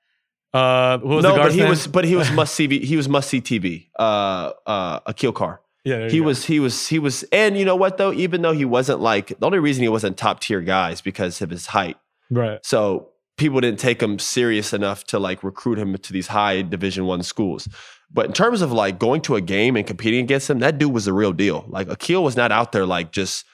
Uh, 0.52 0.98
no, 1.02 1.20
but 1.20 1.52
he 1.52 1.60
name? 1.60 1.68
was, 1.68 1.86
but 1.86 2.04
he 2.04 2.14
was 2.14 2.30
must 2.32 2.54
see. 2.54 2.78
He 2.80 2.96
was 2.96 3.08
must 3.08 3.28
see 3.28 3.40
TV. 3.40 3.88
Uh, 3.98 4.52
uh, 4.66 5.00
Aquille 5.00 5.34
Carr. 5.34 5.60
Yeah, 5.84 6.08
he 6.08 6.22
was, 6.22 6.46
he 6.46 6.60
was, 6.60 6.88
he 6.88 6.98
was, 6.98 7.24
and 7.24 7.58
you 7.58 7.64
know 7.66 7.76
what 7.76 7.98
though? 7.98 8.12
Even 8.12 8.40
though 8.40 8.52
he 8.52 8.64
wasn't 8.64 9.00
like 9.00 9.28
the 9.38 9.44
only 9.44 9.58
reason 9.58 9.82
he 9.82 9.88
wasn't 9.88 10.16
top 10.16 10.40
tier 10.40 10.62
guys 10.62 11.00
because 11.00 11.42
of 11.42 11.50
his 11.50 11.66
height. 11.66 11.96
Right. 12.30 12.64
So 12.64 13.10
people 13.36 13.60
didn't 13.60 13.80
take 13.80 14.02
him 14.02 14.18
serious 14.18 14.72
enough 14.72 15.04
to 15.04 15.18
like 15.18 15.42
recruit 15.42 15.78
him 15.78 15.96
to 15.96 16.12
these 16.12 16.28
high 16.28 16.62
division 16.62 17.04
one 17.06 17.22
schools 17.22 17.68
but 18.12 18.26
in 18.26 18.32
terms 18.32 18.62
of 18.62 18.72
like 18.72 18.98
going 18.98 19.20
to 19.20 19.34
a 19.34 19.40
game 19.40 19.76
and 19.76 19.86
competing 19.86 20.24
against 20.24 20.48
him 20.48 20.60
that 20.60 20.78
dude 20.78 20.92
was 20.92 21.06
the 21.06 21.12
real 21.12 21.32
deal 21.32 21.64
like 21.68 21.88
Aquille 21.88 22.22
was 22.22 22.36
not 22.36 22.52
out 22.52 22.72
there 22.72 22.86
like 22.86 23.12
just 23.12 23.44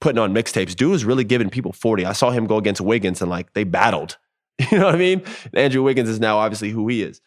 putting 0.00 0.18
on 0.18 0.34
mixtapes 0.34 0.74
dude 0.74 0.90
was 0.90 1.04
really 1.04 1.24
giving 1.24 1.50
people 1.50 1.72
40 1.72 2.04
i 2.06 2.12
saw 2.12 2.30
him 2.30 2.46
go 2.46 2.56
against 2.56 2.80
wiggins 2.80 3.20
and 3.20 3.30
like 3.30 3.52
they 3.52 3.64
battled 3.64 4.18
you 4.70 4.78
know 4.78 4.86
what 4.86 4.94
i 4.94 4.98
mean 4.98 5.22
andrew 5.54 5.82
wiggins 5.82 6.08
is 6.08 6.20
now 6.20 6.38
obviously 6.38 6.70
who 6.70 6.88
he 6.88 7.02
is 7.02 7.20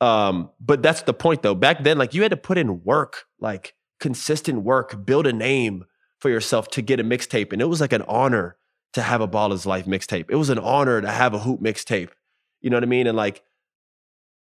um, 0.00 0.50
but 0.60 0.82
that's 0.82 1.02
the 1.02 1.14
point 1.14 1.42
though 1.42 1.54
back 1.54 1.82
then 1.82 1.96
like 1.98 2.14
you 2.14 2.22
had 2.22 2.30
to 2.30 2.36
put 2.36 2.58
in 2.58 2.82
work 2.82 3.24
like 3.40 3.74
consistent 4.00 4.62
work 4.62 5.06
build 5.06 5.26
a 5.26 5.32
name 5.32 5.84
for 6.18 6.28
yourself 6.28 6.68
to 6.68 6.82
get 6.82 7.00
a 7.00 7.04
mixtape 7.04 7.52
and 7.52 7.62
it 7.62 7.66
was 7.66 7.80
like 7.80 7.92
an 7.92 8.02
honor 8.02 8.58
to 8.94 9.02
have 9.02 9.20
a 9.20 9.28
Ballislife 9.28 9.84
mixtape. 9.84 10.26
It 10.28 10.36
was 10.36 10.50
an 10.50 10.58
honor 10.58 11.00
to 11.00 11.10
have 11.10 11.34
a 11.34 11.40
hoop 11.40 11.60
mixtape. 11.60 12.10
You 12.60 12.70
know 12.70 12.76
what 12.76 12.84
I 12.84 12.86
mean? 12.86 13.06
And 13.06 13.16
like, 13.16 13.42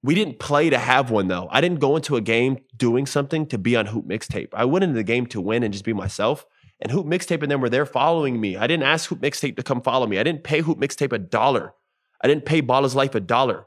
we 0.03 0.15
didn't 0.15 0.39
play 0.39 0.71
to 0.71 0.79
have 0.79 1.11
one 1.11 1.29
though. 1.29 1.49
I 1.51 1.61
didn't 1.61 1.81
go 1.81 1.97
into 1.97 2.17
a 2.17 2.21
game 2.21 2.59
doing 2.77 3.07
something 3.07 3.47
to 3.47 3.59
be 3.59 3.77
on 3.77 3.87
hoop 3.87 4.07
mixtape. 4.07 4.49
I 4.53 4.65
went 4.65 4.85
into 4.85 4.95
the 4.95 5.03
game 5.03 5.27
to 5.27 5.41
win 5.41 5.63
and 5.63 5.73
just 5.73 5.85
be 5.85 5.93
myself. 5.93 6.47
And 6.81 6.93
hoop 6.93 7.07
mixtape 7.07 7.43
and 7.43 7.51
them 7.51 7.61
were 7.61 7.71
there 7.71 7.87
following 7.87 8.41
me. 8.41 8.57
I 8.57 8.67
didn't 8.67 8.85
ask 8.85 9.09
hoop 9.09 9.21
mixtape 9.21 9.57
to 9.57 9.63
come 9.63 9.81
follow 9.81 10.07
me. 10.07 10.19
I 10.19 10.23
didn't 10.23 10.45
pay 10.45 10.61
hoop 10.61 10.79
mixtape 10.79 11.13
a 11.13 11.19
dollar. 11.19 11.73
I 12.23 12.29
didn't 12.29 12.45
pay 12.45 12.61
Ballislife 12.61 13.15
a 13.15 13.21
dollar. 13.21 13.67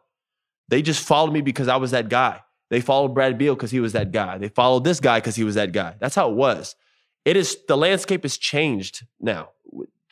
They 0.68 0.82
just 0.82 1.06
followed 1.06 1.34
me 1.34 1.42
because 1.42 1.68
I 1.68 1.78
was 1.78 1.92
that 1.92 2.10
guy. 2.10 2.42
They 2.70 2.82
followed 2.82 3.16
Brad 3.16 3.38
Beal 3.38 3.56
because 3.56 3.72
he 3.72 3.80
was 3.80 3.94
that 3.94 4.12
guy. 4.12 4.38
They 4.38 4.50
followed 4.50 4.84
this 4.84 5.00
guy 5.00 5.20
because 5.20 5.36
he 5.36 5.44
was 5.44 5.56
that 5.56 5.72
guy. 5.72 5.96
That's 6.00 6.14
how 6.14 6.30
it 6.30 6.36
was. 6.36 6.76
It 7.26 7.36
is 7.36 7.58
the 7.68 7.76
landscape 7.76 8.24
has 8.24 8.38
changed 8.38 9.06
now 9.20 9.50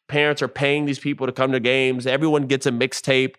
parents 0.08 0.42
are 0.42 0.48
paying 0.48 0.86
these 0.86 1.00
people 1.00 1.28
to 1.28 1.34
come 1.34 1.52
to 1.52 1.60
games. 1.60 2.08
Everyone 2.08 2.48
gets 2.48 2.66
a 2.66 2.72
mixtape. 2.72 3.36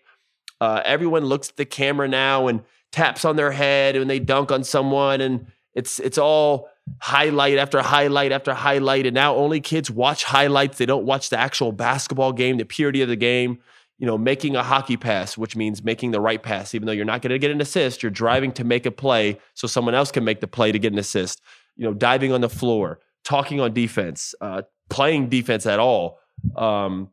Uh, 0.61 0.81
everyone 0.85 1.25
looks 1.25 1.49
at 1.49 1.57
the 1.57 1.65
camera 1.65 2.07
now 2.07 2.47
and 2.47 2.61
taps 2.91 3.25
on 3.25 3.35
their 3.35 3.51
head 3.51 3.95
when 3.97 4.07
they 4.07 4.19
dunk 4.19 4.51
on 4.51 4.63
someone, 4.63 5.21
and 5.21 5.47
it's 5.73 5.99
it's 5.99 6.17
all 6.17 6.69
highlight 6.99 7.57
after 7.57 7.81
highlight 7.81 8.31
after 8.31 8.53
highlight. 8.53 9.05
And 9.05 9.13
now 9.13 9.35
only 9.35 9.61
kids 9.61 9.89
watch 9.91 10.23
highlights. 10.23 10.77
They 10.77 10.85
don't 10.85 11.05
watch 11.05 11.29
the 11.29 11.37
actual 11.39 11.71
basketball 11.71 12.33
game, 12.33 12.57
the 12.57 12.65
purity 12.65 13.01
of 13.01 13.09
the 13.09 13.15
game. 13.15 13.59
you 13.99 14.07
know, 14.07 14.17
making 14.17 14.55
a 14.55 14.63
hockey 14.63 14.95
pass, 14.95 15.37
which 15.37 15.57
means 15.57 15.83
making 15.83 16.11
the 16.11 16.21
right 16.21 16.41
pass, 16.41 16.73
even 16.73 16.85
though 16.85 16.93
you're 16.93 17.05
not 17.05 17.21
going 17.21 17.31
to 17.31 17.37
get 17.37 17.51
an 17.51 17.59
assist, 17.59 18.01
you're 18.01 18.09
driving 18.09 18.53
to 18.53 18.63
make 18.63 18.85
a 18.85 18.91
play 18.91 19.37
so 19.53 19.67
someone 19.67 19.93
else 19.93 20.09
can 20.09 20.23
make 20.23 20.39
the 20.39 20.47
play 20.47 20.71
to 20.71 20.79
get 20.79 20.93
an 20.93 20.99
assist. 20.99 21.41
You 21.75 21.85
know, 21.85 21.93
diving 21.93 22.31
on 22.31 22.39
the 22.39 22.49
floor, 22.49 22.99
talking 23.25 23.59
on 23.59 23.73
defense, 23.73 24.33
uh, 24.39 24.61
playing 24.89 25.27
defense 25.27 25.65
at 25.65 25.79
all, 25.79 26.19
um, 26.55 27.09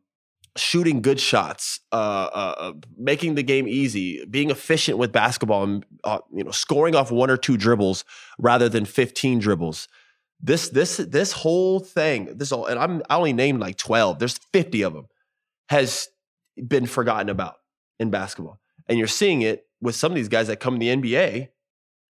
shooting 0.57 1.01
good 1.01 1.19
shots, 1.19 1.79
uh, 1.91 1.95
uh, 1.95 2.55
uh 2.57 2.73
making 2.97 3.35
the 3.35 3.43
game 3.43 3.67
easy, 3.67 4.25
being 4.25 4.49
efficient 4.49 4.97
with 4.97 5.11
basketball, 5.11 5.63
and 5.63 5.85
uh, 6.03 6.19
you 6.33 6.43
know, 6.43 6.51
scoring 6.51 6.95
off 6.95 7.11
one 7.11 7.29
or 7.29 7.37
two 7.37 7.57
dribbles 7.57 8.03
rather 8.37 8.69
than 8.69 8.85
15 8.85 9.39
dribbles. 9.39 9.87
This 10.39 10.69
this 10.69 10.97
this 10.97 11.31
whole 11.31 11.79
thing, 11.79 12.37
this 12.37 12.51
all, 12.51 12.65
and 12.65 12.79
I'm 12.79 13.01
I 13.09 13.17
only 13.17 13.33
named 13.33 13.59
like 13.59 13.77
12. 13.77 14.19
There's 14.19 14.37
50 14.53 14.81
of 14.83 14.93
them, 14.93 15.07
has 15.69 16.07
been 16.67 16.85
forgotten 16.85 17.29
about 17.29 17.55
in 17.99 18.09
basketball, 18.09 18.59
and 18.87 18.97
you're 18.97 19.07
seeing 19.07 19.41
it 19.41 19.65
with 19.81 19.95
some 19.95 20.11
of 20.11 20.15
these 20.15 20.29
guys 20.29 20.47
that 20.47 20.59
come 20.59 20.75
in 20.75 20.79
the 20.79 21.09
NBA. 21.09 21.49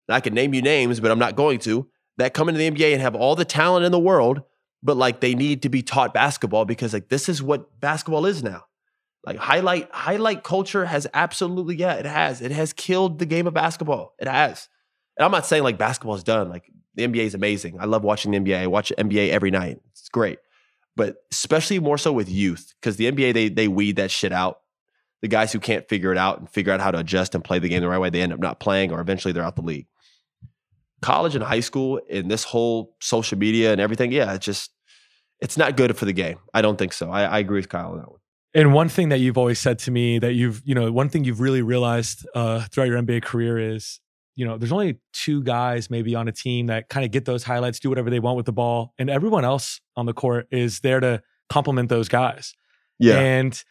And 0.08 0.16
I 0.16 0.20
can 0.20 0.34
name 0.34 0.52
you 0.52 0.62
names, 0.62 1.00
but 1.00 1.10
I'm 1.10 1.18
not 1.18 1.36
going 1.36 1.58
to. 1.60 1.88
That 2.18 2.34
come 2.34 2.48
into 2.48 2.58
the 2.58 2.70
NBA 2.70 2.92
and 2.92 3.00
have 3.00 3.14
all 3.14 3.34
the 3.34 3.44
talent 3.44 3.86
in 3.86 3.92
the 3.92 3.98
world, 3.98 4.42
but 4.82 4.96
like 4.96 5.20
they 5.20 5.34
need 5.34 5.62
to 5.62 5.68
be 5.68 5.82
taught 5.82 6.12
basketball 6.12 6.64
because 6.64 6.92
like 6.92 7.08
this 7.08 7.28
is 7.28 7.42
what 7.42 7.80
basketball 7.80 8.26
is 8.26 8.42
now. 8.42 8.64
Like 9.24 9.36
highlight 9.36 9.88
highlight 9.92 10.42
culture 10.42 10.84
has 10.84 11.06
absolutely 11.14 11.76
yeah 11.76 11.94
it 11.94 12.06
has 12.06 12.42
it 12.42 12.50
has 12.50 12.72
killed 12.72 13.18
the 13.18 13.26
game 13.26 13.46
of 13.46 13.54
basketball. 13.54 14.14
It 14.18 14.26
has. 14.26 14.68
And 15.16 15.24
I'm 15.24 15.30
not 15.30 15.46
saying 15.46 15.62
like 15.62 15.78
basketball 15.78 16.16
is 16.16 16.24
done. 16.24 16.48
Like 16.48 16.64
the 16.94 17.06
NBA 17.06 17.24
is 17.24 17.34
amazing. 17.34 17.78
I 17.78 17.84
love 17.84 18.02
watching 18.02 18.32
the 18.32 18.38
NBA. 18.38 18.58
I 18.58 18.66
watch 18.66 18.92
NBA 18.98 19.30
every 19.30 19.50
night. 19.50 19.80
It's 19.92 20.08
great. 20.08 20.38
But 20.96 21.16
especially 21.30 21.78
more 21.78 21.98
so 21.98 22.12
with 22.12 22.28
youth 22.28 22.74
because 22.80 22.96
the 22.96 23.10
NBA 23.10 23.34
they 23.34 23.48
they 23.48 23.68
weed 23.68 23.96
that 23.96 24.10
shit 24.10 24.32
out. 24.32 24.58
The 25.20 25.28
guys 25.28 25.52
who 25.52 25.60
can't 25.60 25.88
figure 25.88 26.10
it 26.10 26.18
out 26.18 26.40
and 26.40 26.50
figure 26.50 26.72
out 26.72 26.80
how 26.80 26.90
to 26.90 26.98
adjust 26.98 27.36
and 27.36 27.44
play 27.44 27.60
the 27.60 27.68
game 27.68 27.80
the 27.80 27.88
right 27.88 27.98
way, 27.98 28.10
they 28.10 28.22
end 28.22 28.32
up 28.32 28.40
not 28.40 28.58
playing 28.58 28.90
or 28.90 29.00
eventually 29.00 29.30
they're 29.30 29.44
out 29.44 29.54
the 29.54 29.62
league 29.62 29.86
college 31.02 31.34
and 31.34 31.44
high 31.44 31.60
school 31.60 32.00
and 32.08 32.30
this 32.30 32.44
whole 32.44 32.96
social 33.00 33.36
media 33.36 33.72
and 33.72 33.80
everything, 33.80 34.12
yeah, 34.12 34.32
it's 34.32 34.46
just 34.46 34.70
it's 35.42 35.56
not 35.56 35.76
good 35.76 35.96
for 35.96 36.04
the 36.04 36.12
game. 36.12 36.38
I 36.54 36.62
don't 36.62 36.78
think 36.78 36.92
so. 36.92 37.10
I, 37.10 37.24
I 37.24 37.38
agree 37.40 37.58
with 37.58 37.68
Kyle 37.68 37.90
on 37.90 37.98
that 37.98 38.08
one. 38.08 38.20
And 38.54 38.72
one 38.72 38.88
thing 38.88 39.08
that 39.08 39.18
you've 39.18 39.36
always 39.36 39.58
said 39.58 39.78
to 39.80 39.90
me 39.90 40.18
that 40.20 40.34
you've, 40.34 40.62
you 40.64 40.74
know, 40.74 40.92
one 40.92 41.08
thing 41.08 41.24
you've 41.24 41.40
really 41.40 41.62
realized 41.62 42.26
uh, 42.34 42.60
throughout 42.70 42.86
your 42.86 43.02
NBA 43.02 43.22
career 43.22 43.58
is, 43.58 43.98
you 44.36 44.46
know, 44.46 44.56
there's 44.56 44.72
only 44.72 44.98
two 45.12 45.42
guys 45.42 45.90
maybe 45.90 46.14
on 46.14 46.28
a 46.28 46.32
team 46.32 46.66
that 46.68 46.88
kind 46.88 47.04
of 47.04 47.10
get 47.10 47.24
those 47.24 47.42
highlights, 47.42 47.80
do 47.80 47.88
whatever 47.88 48.08
they 48.08 48.20
want 48.20 48.36
with 48.36 48.46
the 48.46 48.52
ball, 48.52 48.94
and 48.98 49.10
everyone 49.10 49.44
else 49.44 49.80
on 49.96 50.06
the 50.06 50.12
court 50.12 50.46
is 50.50 50.80
there 50.80 51.00
to 51.00 51.22
complement 51.50 51.88
those 51.88 52.08
guys. 52.08 52.54
Yeah. 52.98 53.18
And 53.18 53.62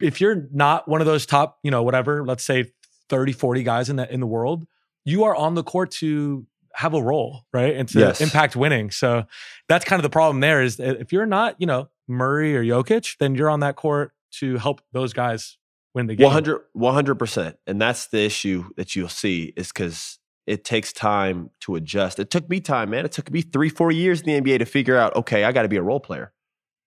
if 0.00 0.20
you're 0.20 0.48
not 0.52 0.86
one 0.86 1.00
of 1.00 1.06
those 1.06 1.24
top, 1.24 1.58
you 1.62 1.70
know, 1.70 1.82
whatever, 1.82 2.24
let's 2.24 2.44
say 2.44 2.72
30, 3.08 3.32
40 3.32 3.62
guys 3.62 3.88
in 3.88 3.96
that 3.96 4.10
in 4.10 4.20
the 4.20 4.26
world, 4.26 4.66
you 5.04 5.24
are 5.24 5.34
on 5.34 5.54
the 5.54 5.62
court 5.62 5.90
to 5.92 6.46
have 6.74 6.94
a 6.94 7.02
role, 7.02 7.46
right? 7.52 7.74
And 7.76 7.88
to 7.90 8.00
yes. 8.00 8.20
impact 8.20 8.56
winning. 8.56 8.90
So 8.90 9.24
that's 9.68 9.84
kind 9.84 9.98
of 9.98 10.02
the 10.02 10.10
problem 10.10 10.40
there 10.40 10.62
is 10.62 10.80
if 10.80 11.12
you're 11.12 11.26
not, 11.26 11.56
you 11.58 11.66
know, 11.66 11.88
Murray 12.08 12.56
or 12.56 12.64
Jokic, 12.64 13.16
then 13.18 13.34
you're 13.34 13.50
on 13.50 13.60
that 13.60 13.76
court 13.76 14.12
to 14.38 14.58
help 14.58 14.80
those 14.92 15.12
guys 15.12 15.56
win 15.94 16.06
the 16.06 16.14
game. 16.16 16.26
100 16.72 17.14
percent, 17.14 17.56
and 17.66 17.80
that's 17.80 18.08
the 18.08 18.24
issue 18.24 18.64
that 18.76 18.96
you'll 18.96 19.08
see 19.08 19.52
is 19.56 19.68
because 19.68 20.18
it 20.46 20.64
takes 20.64 20.92
time 20.92 21.50
to 21.60 21.76
adjust. 21.76 22.18
It 22.18 22.30
took 22.30 22.48
me 22.50 22.60
time, 22.60 22.90
man. 22.90 23.04
It 23.04 23.12
took 23.12 23.30
me 23.30 23.40
three, 23.40 23.70
four 23.70 23.90
years 23.90 24.20
in 24.20 24.26
the 24.26 24.40
NBA 24.40 24.58
to 24.58 24.66
figure 24.66 24.96
out, 24.96 25.16
okay, 25.16 25.44
I 25.44 25.52
got 25.52 25.62
to 25.62 25.68
be 25.68 25.76
a 25.76 25.82
role 25.82 26.00
player. 26.00 26.32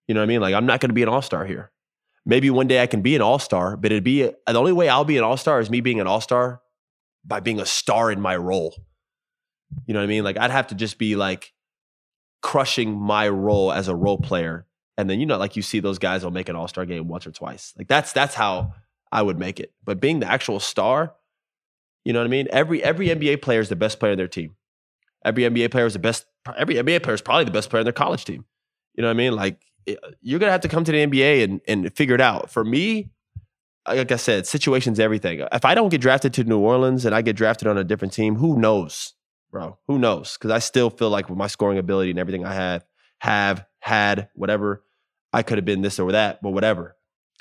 You 0.08 0.14
know 0.14 0.22
what 0.22 0.26
I 0.26 0.28
mean? 0.28 0.42
Like 0.42 0.54
I'm 0.54 0.66
not 0.66 0.80
going 0.80 0.90
to 0.90 0.94
be 0.94 1.04
an 1.04 1.10
all 1.10 1.22
star 1.22 1.46
here. 1.46 1.72
Maybe 2.26 2.50
one 2.50 2.68
day 2.68 2.82
I 2.82 2.88
can 2.88 3.02
be 3.02 3.16
an 3.16 3.22
all 3.22 3.40
star, 3.40 3.78
but 3.78 3.92
it'd 3.92 4.04
be 4.04 4.24
a, 4.24 4.34
the 4.46 4.60
only 4.60 4.74
way 4.74 4.90
I'll 4.90 5.06
be 5.06 5.18
an 5.18 5.24
all 5.24 5.38
star 5.38 5.60
is 5.60 5.70
me 5.70 5.82
being 5.82 6.00
an 6.00 6.08
all 6.08 6.22
star 6.22 6.62
by 7.26 7.40
being 7.40 7.60
a 7.60 7.66
star 7.66 8.12
in 8.12 8.22
my 8.22 8.36
role. 8.36 8.76
You 9.86 9.94
know 9.94 10.00
what 10.00 10.06
I 10.06 10.08
mean? 10.08 10.24
Like 10.24 10.38
I'd 10.38 10.52
have 10.52 10.68
to 10.68 10.76
just 10.76 10.98
be 10.98 11.16
like 11.16 11.54
crushing 12.42 12.98
my 12.98 13.28
role 13.30 13.72
as 13.72 13.88
a 13.88 13.96
role 13.96 14.18
player. 14.18 14.66
And 14.98 15.10
then, 15.10 15.20
you 15.20 15.26
know, 15.26 15.38
like 15.38 15.56
you 15.56 15.62
see 15.62 15.80
those 15.80 16.00
guys 16.00 16.24
will 16.24 16.32
make 16.32 16.50
an 16.50 16.56
all-star 16.56 16.86
game 16.86 17.08
once 17.08 17.28
or 17.28 17.32
twice. 17.32 17.74
Like 17.78 17.88
that's 17.88 18.14
that's 18.14 18.36
how 18.36 18.74
I 19.12 19.22
would 19.22 19.38
make 19.38 19.60
it. 19.60 19.74
But 19.84 20.00
being 20.00 20.20
the 20.20 20.32
actual 20.32 20.60
star, 20.60 21.14
you 22.04 22.14
know 22.14 22.20
what 22.20 22.26
I 22.26 22.30
mean? 22.30 22.48
Every 22.52 22.84
every 22.84 23.08
NBA 23.08 23.42
player 23.42 23.60
is 23.60 23.70
the 23.70 23.76
best 23.76 24.00
player 24.00 24.14
in 24.14 24.18
their 24.18 24.28
team. 24.28 24.56
Every 25.26 25.44
NBA 25.44 25.72
player 25.72 25.86
is 25.86 25.94
the 25.94 26.00
best 26.00 26.26
every 26.58 26.76
NBA 26.76 27.04
player 27.04 27.16
is 27.16 27.22
probably 27.22 27.44
the 27.44 27.52
best 27.52 27.70
player 27.70 27.82
in 27.82 27.86
their 27.86 27.94
college 27.94 28.26
team. 28.26 28.46
You 28.96 29.02
know 29.02 29.10
what 29.10 29.16
I 29.16 29.18
mean? 29.18 29.34
Like 29.34 29.62
eh, 29.88 29.96
you're 30.22 30.40
gonna 30.40 30.52
have 30.52 30.62
to 30.62 30.70
come 30.70 30.84
to 30.84 30.92
the 30.92 31.06
NBA 31.06 31.44
and 31.44 31.62
and 31.68 31.96
figure 31.96 32.16
it 32.16 32.22
out. 32.22 32.50
For 32.50 32.64
me, 32.64 33.10
like 33.88 34.12
I 34.12 34.16
said, 34.16 34.48
situations 34.48 35.00
everything. 35.00 35.46
If 35.52 35.66
I 35.66 35.76
don't 35.76 35.90
get 35.90 36.02
drafted 36.02 36.34
to 36.36 36.44
New 36.44 36.60
Orleans 36.60 37.06
and 37.06 37.14
I 37.14 37.22
get 37.22 37.36
drafted 37.36 37.68
on 37.68 37.78
a 37.78 37.84
different 37.84 38.14
team, 38.14 38.36
who 38.36 38.60
knows, 38.60 39.14
bro? 39.58 39.78
Who 39.88 39.98
knows? 39.98 40.38
Because 40.38 40.52
I 40.52 40.60
still 40.60 40.92
feel 40.92 41.10
like 41.10 41.30
with 41.30 41.38
my 41.38 41.48
scoring 41.48 41.80
ability 41.80 42.12
and 42.12 42.20
everything 42.20 42.46
I 42.46 42.54
have, 42.54 42.86
have 43.20 43.66
had, 43.80 44.30
whatever, 44.36 44.84
I 45.34 45.42
could 45.42 45.58
have 45.58 45.66
been 45.66 45.82
this 45.82 45.98
or 45.98 46.12
that, 46.12 46.44
but 46.44 46.52
whatever. 46.52 46.96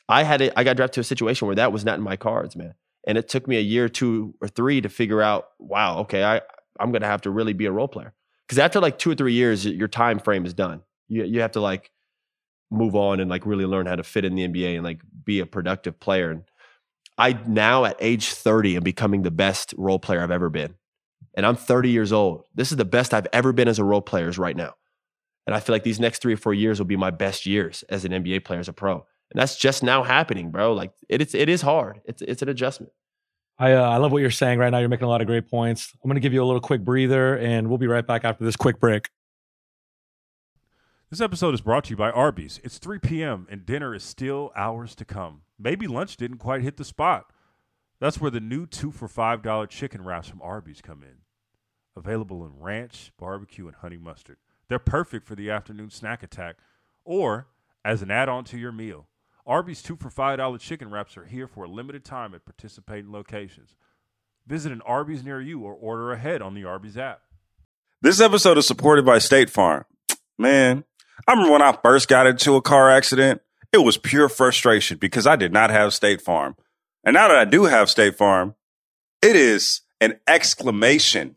I 0.08 0.22
had 0.22 0.40
it. 0.40 0.54
I 0.56 0.64
got 0.64 0.76
drafted 0.76 0.94
to 0.94 1.00
a 1.00 1.04
situation 1.04 1.46
where 1.46 1.56
that 1.56 1.72
was 1.72 1.84
not 1.84 1.98
in 1.98 2.04
my 2.04 2.16
cards, 2.16 2.56
man. 2.56 2.74
And 3.06 3.18
it 3.18 3.28
took 3.28 3.46
me 3.46 3.58
a 3.58 3.60
year, 3.60 3.90
two 3.90 4.34
or 4.40 4.48
three 4.48 4.80
to 4.80 4.88
figure 4.88 5.20
out, 5.20 5.48
wow, 5.58 5.98
okay, 5.98 6.24
I 6.24 6.40
I'm 6.80 6.90
gonna 6.90 7.06
have 7.06 7.22
to 7.22 7.30
really 7.30 7.52
be 7.52 7.66
a 7.66 7.72
role 7.72 7.88
player. 7.88 8.14
Because 8.46 8.58
after 8.58 8.80
like 8.80 8.98
two 8.98 9.10
or 9.10 9.14
three 9.14 9.34
years, 9.34 9.66
your 9.66 9.88
time 9.88 10.18
frame 10.18 10.46
is 10.46 10.54
done. 10.54 10.82
You 11.08 11.24
you 11.24 11.40
have 11.42 11.52
to 11.52 11.60
like 11.60 11.90
move 12.70 12.96
on 12.96 13.20
and 13.20 13.28
like 13.28 13.44
really 13.44 13.66
learn 13.66 13.86
how 13.86 13.96
to 13.96 14.02
fit 14.02 14.24
in 14.24 14.34
the 14.34 14.48
NBA 14.48 14.74
and 14.76 14.84
like 14.84 15.00
be 15.24 15.40
a 15.40 15.46
productive 15.46 16.00
player. 16.00 16.30
And 16.30 16.44
I 17.18 17.38
now 17.46 17.84
at 17.84 17.96
age 18.00 18.32
30 18.32 18.76
am 18.76 18.82
becoming 18.82 19.22
the 19.22 19.30
best 19.30 19.74
role 19.76 19.98
player 19.98 20.22
I've 20.22 20.30
ever 20.30 20.48
been. 20.48 20.76
And 21.37 21.45
I'm 21.45 21.57
30 21.57 21.91
years 21.91 22.12
old. 22.12 22.45
This 22.55 22.70
is 22.70 22.78
the 22.78 22.84
best 22.84 23.12
I've 23.12 23.26
ever 23.32 23.53
been 23.53 23.68
as 23.68 23.78
a 23.78 23.84
role 23.84 24.01
player 24.01 24.28
is 24.28 24.39
right 24.39 24.57
now. 24.57 24.74
And 25.47 25.55
I 25.55 25.61
feel 25.61 25.74
like 25.74 25.84
these 25.84 26.01
next 26.01 26.22
three 26.22 26.32
or 26.32 26.39
four 26.39 26.55
years 26.55 26.80
will 26.80 26.87
be 26.87 26.97
my 26.97 27.11
best 27.11 27.47
years 27.47 27.84
as 27.89 28.05
an 28.05 28.12
NBA 28.12 28.45
player, 28.45 28.59
as 28.59 28.68
a 28.68 28.72
pro. 28.72 29.07
And 29.30 29.41
that's 29.41 29.57
just 29.57 29.82
now 29.82 30.03
happening, 30.03 30.51
bro. 30.51 30.72
Like 30.72 30.93
it, 31.09 31.20
it's 31.20 31.34
it 31.34 31.49
is 31.49 31.62
hard. 31.62 32.01
It's 32.05 32.22
it's 32.22 32.43
an 32.43 32.49
adjustment. 32.49 32.93
I 33.59 33.72
uh, 33.72 33.89
I 33.89 33.97
love 33.99 34.12
what 34.12 34.22
you're 34.22 34.30
saying 34.30 34.59
right 34.59 34.70
now. 34.70 34.78
You're 34.78 34.89
making 34.89 35.07
a 35.07 35.11
lot 35.11 35.20
of 35.20 35.26
great 35.26 35.49
points. 35.49 35.93
I'm 36.03 36.09
going 36.09 36.16
to 36.16 36.20
give 36.20 36.32
you 36.32 36.43
a 36.43 36.47
little 36.47 36.61
quick 36.61 36.84
breather, 36.84 37.37
and 37.37 37.68
we'll 37.68 37.78
be 37.78 37.87
right 37.87 38.07
back 38.07 38.24
after 38.24 38.45
this 38.45 38.57
quick 38.57 38.80
break. 38.80 39.09
This 41.11 41.20
episode 41.20 41.55
is 41.55 41.61
brought 41.61 41.84
to 41.84 41.91
you 41.91 41.97
by 41.97 42.11
Arby's. 42.11 42.61
It's 42.64 42.78
3 42.78 42.99
p.m. 42.99 43.47
and 43.49 43.64
dinner 43.64 43.95
is 43.95 44.03
still 44.03 44.51
hours 44.57 44.97
to 44.97 45.05
come. 45.05 45.43
Maybe 45.57 45.87
lunch 45.87 46.16
didn't 46.16 46.39
quite 46.39 46.62
hit 46.62 46.78
the 46.78 46.84
spot. 46.84 47.32
That's 48.01 48.20
where 48.20 48.30
the 48.30 48.41
new 48.41 48.66
two 48.66 48.91
for 48.91 49.07
$5 49.07 49.68
chicken 49.68 50.05
wraps 50.05 50.28
from 50.28 50.43
Arby's 50.43 50.82
come 50.82 51.05
in. 51.05 51.18
Available 51.97 52.44
in 52.44 52.53
ranch, 52.61 53.12
barbecue, 53.18 53.66
and 53.66 53.76
honey 53.76 53.97
mustard. 53.97 54.36
They're 54.68 54.78
perfect 54.78 55.26
for 55.26 55.34
the 55.34 55.51
afternoon 55.51 55.90
snack 55.90 56.22
attack 56.22 56.57
or 57.05 57.47
as 57.84 58.03
an 58.03 58.11
add 58.11 58.28
on 58.28 58.44
to 58.44 58.59
your 58.59 58.72
meal. 58.72 59.07
Arby's 59.47 59.80
two 59.80 59.97
for 59.97 60.11
$5 60.11 60.61
chicken 60.61 60.90
wraps 60.90 61.16
are 61.16 61.24
here 61.24 61.47
for 61.47 61.64
a 61.64 61.68
limited 61.68 62.05
time 62.05 62.34
at 62.34 62.44
participating 62.44 63.12
locations. 63.12 63.74
Visit 64.47 64.72
an 64.72 64.82
Arby's 64.82 65.24
near 65.24 65.40
you 65.40 65.61
or 65.61 65.72
order 65.72 66.12
ahead 66.12 66.42
on 66.42 66.55
the 66.55 66.64
Arby's 66.64 66.99
app. 66.99 67.22
This 68.03 68.20
episode 68.20 68.59
is 68.59 68.66
supported 68.66 69.05
by 69.05 69.18
State 69.18 69.49
Farm. 69.49 69.84
Man, 70.36 70.84
I 71.26 71.32
remember 71.32 71.53
when 71.53 71.62
I 71.62 71.78
first 71.82 72.09
got 72.09 72.26
into 72.26 72.57
a 72.57 72.62
car 72.62 72.90
accident, 72.90 73.40
it 73.72 73.78
was 73.78 73.97
pure 73.97 74.28
frustration 74.28 74.99
because 74.99 75.26
I 75.26 75.36
did 75.36 75.53
not 75.53 75.70
have 75.70 75.94
State 75.94 76.20
Farm. 76.20 76.57
And 77.05 77.14
now 77.14 77.28
that 77.28 77.38
I 77.38 77.44
do 77.44 77.64
have 77.64 77.88
State 77.88 78.16
Farm, 78.16 78.55
it 79.22 79.36
is 79.36 79.82
an 80.01 80.18
exclamation 80.26 81.36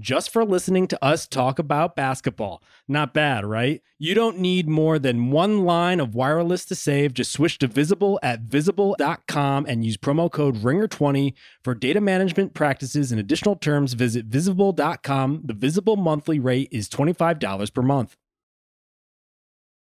Just 0.00 0.30
for 0.30 0.44
listening 0.44 0.86
to 0.88 1.04
us 1.04 1.26
talk 1.26 1.58
about 1.58 1.94
basketball. 1.94 2.62
Not 2.88 3.14
bad, 3.14 3.44
right? 3.44 3.82
You 3.98 4.14
don't 4.14 4.38
need 4.38 4.68
more 4.68 4.98
than 4.98 5.30
one 5.30 5.64
line 5.64 6.00
of 6.00 6.14
wireless 6.14 6.64
to 6.66 6.74
save. 6.74 7.14
Just 7.14 7.32
switch 7.32 7.58
to 7.58 7.66
Visible 7.66 8.18
at 8.22 8.40
visible.com 8.40 9.66
and 9.66 9.84
use 9.84 9.96
promo 9.96 10.30
code 10.30 10.56
RINGER20 10.56 11.34
for 11.62 11.74
data 11.74 12.00
management 12.00 12.54
practices 12.54 13.12
and 13.12 13.20
additional 13.20 13.56
terms. 13.56 13.92
Visit 13.92 14.26
visible.com. 14.26 15.42
The 15.44 15.54
Visible 15.54 15.96
monthly 15.96 16.38
rate 16.40 16.68
is 16.72 16.88
$25 16.88 17.74
per 17.74 17.82
month. 17.82 18.16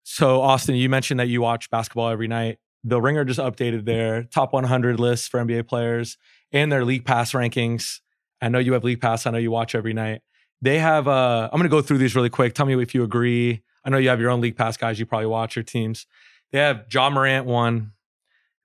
So, 0.05 0.43
Austin, 0.43 0.77
you 0.77 0.89
mentioned 0.89 1.19
that 1.21 1.29
you 1.29 1.41
watch 1.41 1.71
basketball 1.71 2.09
every 2.09 2.29
night. 2.29 2.59
The 2.85 3.01
Ringer 3.01 3.25
just 3.25 3.41
updated 3.41 3.87
their 3.87 4.25
top 4.25 4.53
100 4.53 5.01
list 5.01 5.31
for 5.31 5.41
NBA 5.41 5.67
players 5.67 6.19
and 6.53 6.71
their 6.71 6.85
league 6.85 7.07
pass 7.07 7.33
rankings. 7.33 8.01
I 8.45 8.49
know 8.49 8.59
you 8.59 8.75
have 8.75 8.85
league 8.85 9.01
pass. 9.01 9.27
I 9.27 9.31
know 9.31 9.39
you 9.39 9.51
watch 9.51 9.75
every 9.75 9.95
night. 9.95 10.21
They 10.61 10.79
have. 10.79 11.09
Uh, 11.09 11.49
I'm 11.53 11.59
going 11.59 11.69
to 11.69 11.75
go 11.75 11.83
through 11.83 11.99
these 11.99 12.15
really 12.15 12.31
quick. 12.31 12.55
Tell 12.55 12.67
me 12.67 12.81
if 12.81 12.95
you 12.95 13.03
agree. 13.03 13.63
I 13.85 13.91
know 13.91 13.97
you 13.97 14.11
have 14.11 14.21
your 14.21 14.31
own 14.31 14.41
league 14.41 14.57
pass 14.57 14.77
guys. 14.77 14.99
You 14.99 15.07
probably 15.07 15.27
watch 15.27 15.57
your 15.57 15.63
teams. 15.63 16.07
They 16.53 16.59
have 16.59 16.85
Ja 16.93 17.11
Morant 17.11 17.47
one. 17.47 17.93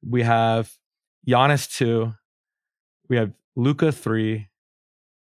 We 0.08 0.24
have 0.24 0.72
Giannis 1.28 1.72
two. 1.72 2.14
We 3.10 3.18
have 3.18 3.32
Luka 3.56 3.92
three. 3.92 4.50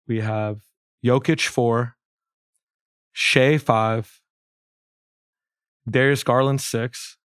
We 0.06 0.20
have 0.20 0.60
Jokic 1.04 1.46
four. 1.46 1.96
Shai 3.12 3.58
five. 3.58 4.20
Darius 5.88 6.22
Garland 6.22 6.60
six. 6.60 7.16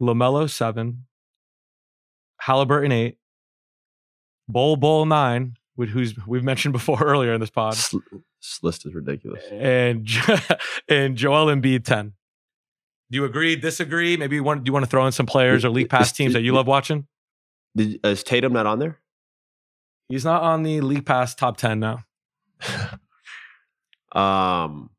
LaMelo 0.00 0.48
seven. 0.50 1.06
Halliburton 2.40 2.92
eight. 2.92 3.18
Bol 4.48 4.76
Bol 4.76 5.06
nine, 5.06 5.54
who's 5.88 6.14
we've 6.26 6.44
mentioned 6.44 6.72
before 6.72 6.98
earlier 7.02 7.32
in 7.34 7.40
this 7.40 7.50
pod, 7.50 7.74
This, 7.74 7.94
list 8.62 8.86
is 8.86 8.94
ridiculous. 8.94 9.42
and 9.50 10.08
and 10.88 11.16
Joel 11.16 11.46
Embiid 11.46 11.84
ten. 11.84 12.12
Do 13.10 13.16
you 13.18 13.24
agree? 13.24 13.56
Disagree? 13.56 14.16
Maybe 14.16 14.36
you 14.36 14.44
want 14.44 14.64
do 14.64 14.68
you 14.70 14.72
want 14.72 14.84
to 14.84 14.90
throw 14.90 15.04
in 15.06 15.12
some 15.12 15.26
players 15.26 15.64
or 15.64 15.70
league 15.70 15.88
pass 15.90 16.06
Is- 16.08 16.12
teams 16.12 16.32
that 16.34 16.42
you 16.42 16.52
love 16.52 16.66
watching? 16.66 17.06
Is 17.76 18.22
Tatum 18.22 18.52
not 18.52 18.66
on 18.66 18.78
there? 18.78 18.98
He's 20.08 20.24
not 20.24 20.42
on 20.42 20.62
the 20.62 20.80
league 20.82 21.06
pass 21.06 21.34
top 21.34 21.56
ten 21.56 21.80
now. 21.80 22.04
Um, 24.14 24.90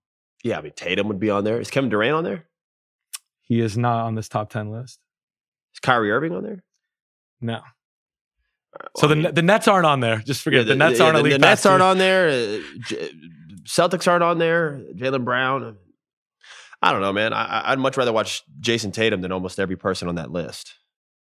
yeah, 0.43 0.57
I 0.57 0.61
mean 0.61 0.73
Tatum 0.75 1.07
would 1.07 1.19
be 1.19 1.29
on 1.29 1.43
there. 1.43 1.59
Is 1.59 1.69
Kevin 1.69 1.89
Durant 1.89 2.15
on 2.15 2.23
there? 2.23 2.45
He 3.43 3.59
is 3.61 3.77
not 3.77 4.05
on 4.05 4.15
this 4.15 4.27
top 4.27 4.49
ten 4.49 4.71
list. 4.71 4.99
Is 5.75 5.79
Kyrie 5.79 6.11
Irving 6.11 6.33
on 6.33 6.43
there? 6.43 6.63
No. 7.41 7.59
Well, 8.79 8.89
So 8.97 9.07
I 9.07 9.09
the 9.09 9.15
mean, 9.15 9.33
the 9.33 9.41
Nets 9.41 9.67
aren't 9.67 9.85
on 9.85 9.99
there. 9.99 10.17
Just 10.19 10.41
forget 10.41 10.61
yeah, 10.61 10.73
the 10.73 10.75
Nets 10.75 10.99
yeah, 10.99 11.05
aren't 11.05 11.23
the, 11.23 11.29
the 11.29 11.37
Nets 11.39 11.65
aren't 11.65 11.83
on 11.83 11.97
there. 11.97 12.27
Uh, 12.29 12.59
J- 12.87 13.11
Celtics 13.63 14.07
aren't 14.07 14.23
on 14.23 14.37
there. 14.39 14.81
Jaylen 14.95 15.23
Brown. 15.23 15.77
I 16.81 16.91
don't 16.91 17.01
know, 17.01 17.13
man. 17.13 17.31
I, 17.33 17.71
I'd 17.71 17.79
much 17.79 17.95
rather 17.97 18.11
watch 18.11 18.43
Jayson 18.59 18.91
Tatum 18.91 19.21
than 19.21 19.31
almost 19.31 19.59
every 19.59 19.77
person 19.77 20.07
on 20.09 20.15
that 20.15 20.31
list. 20.31 20.73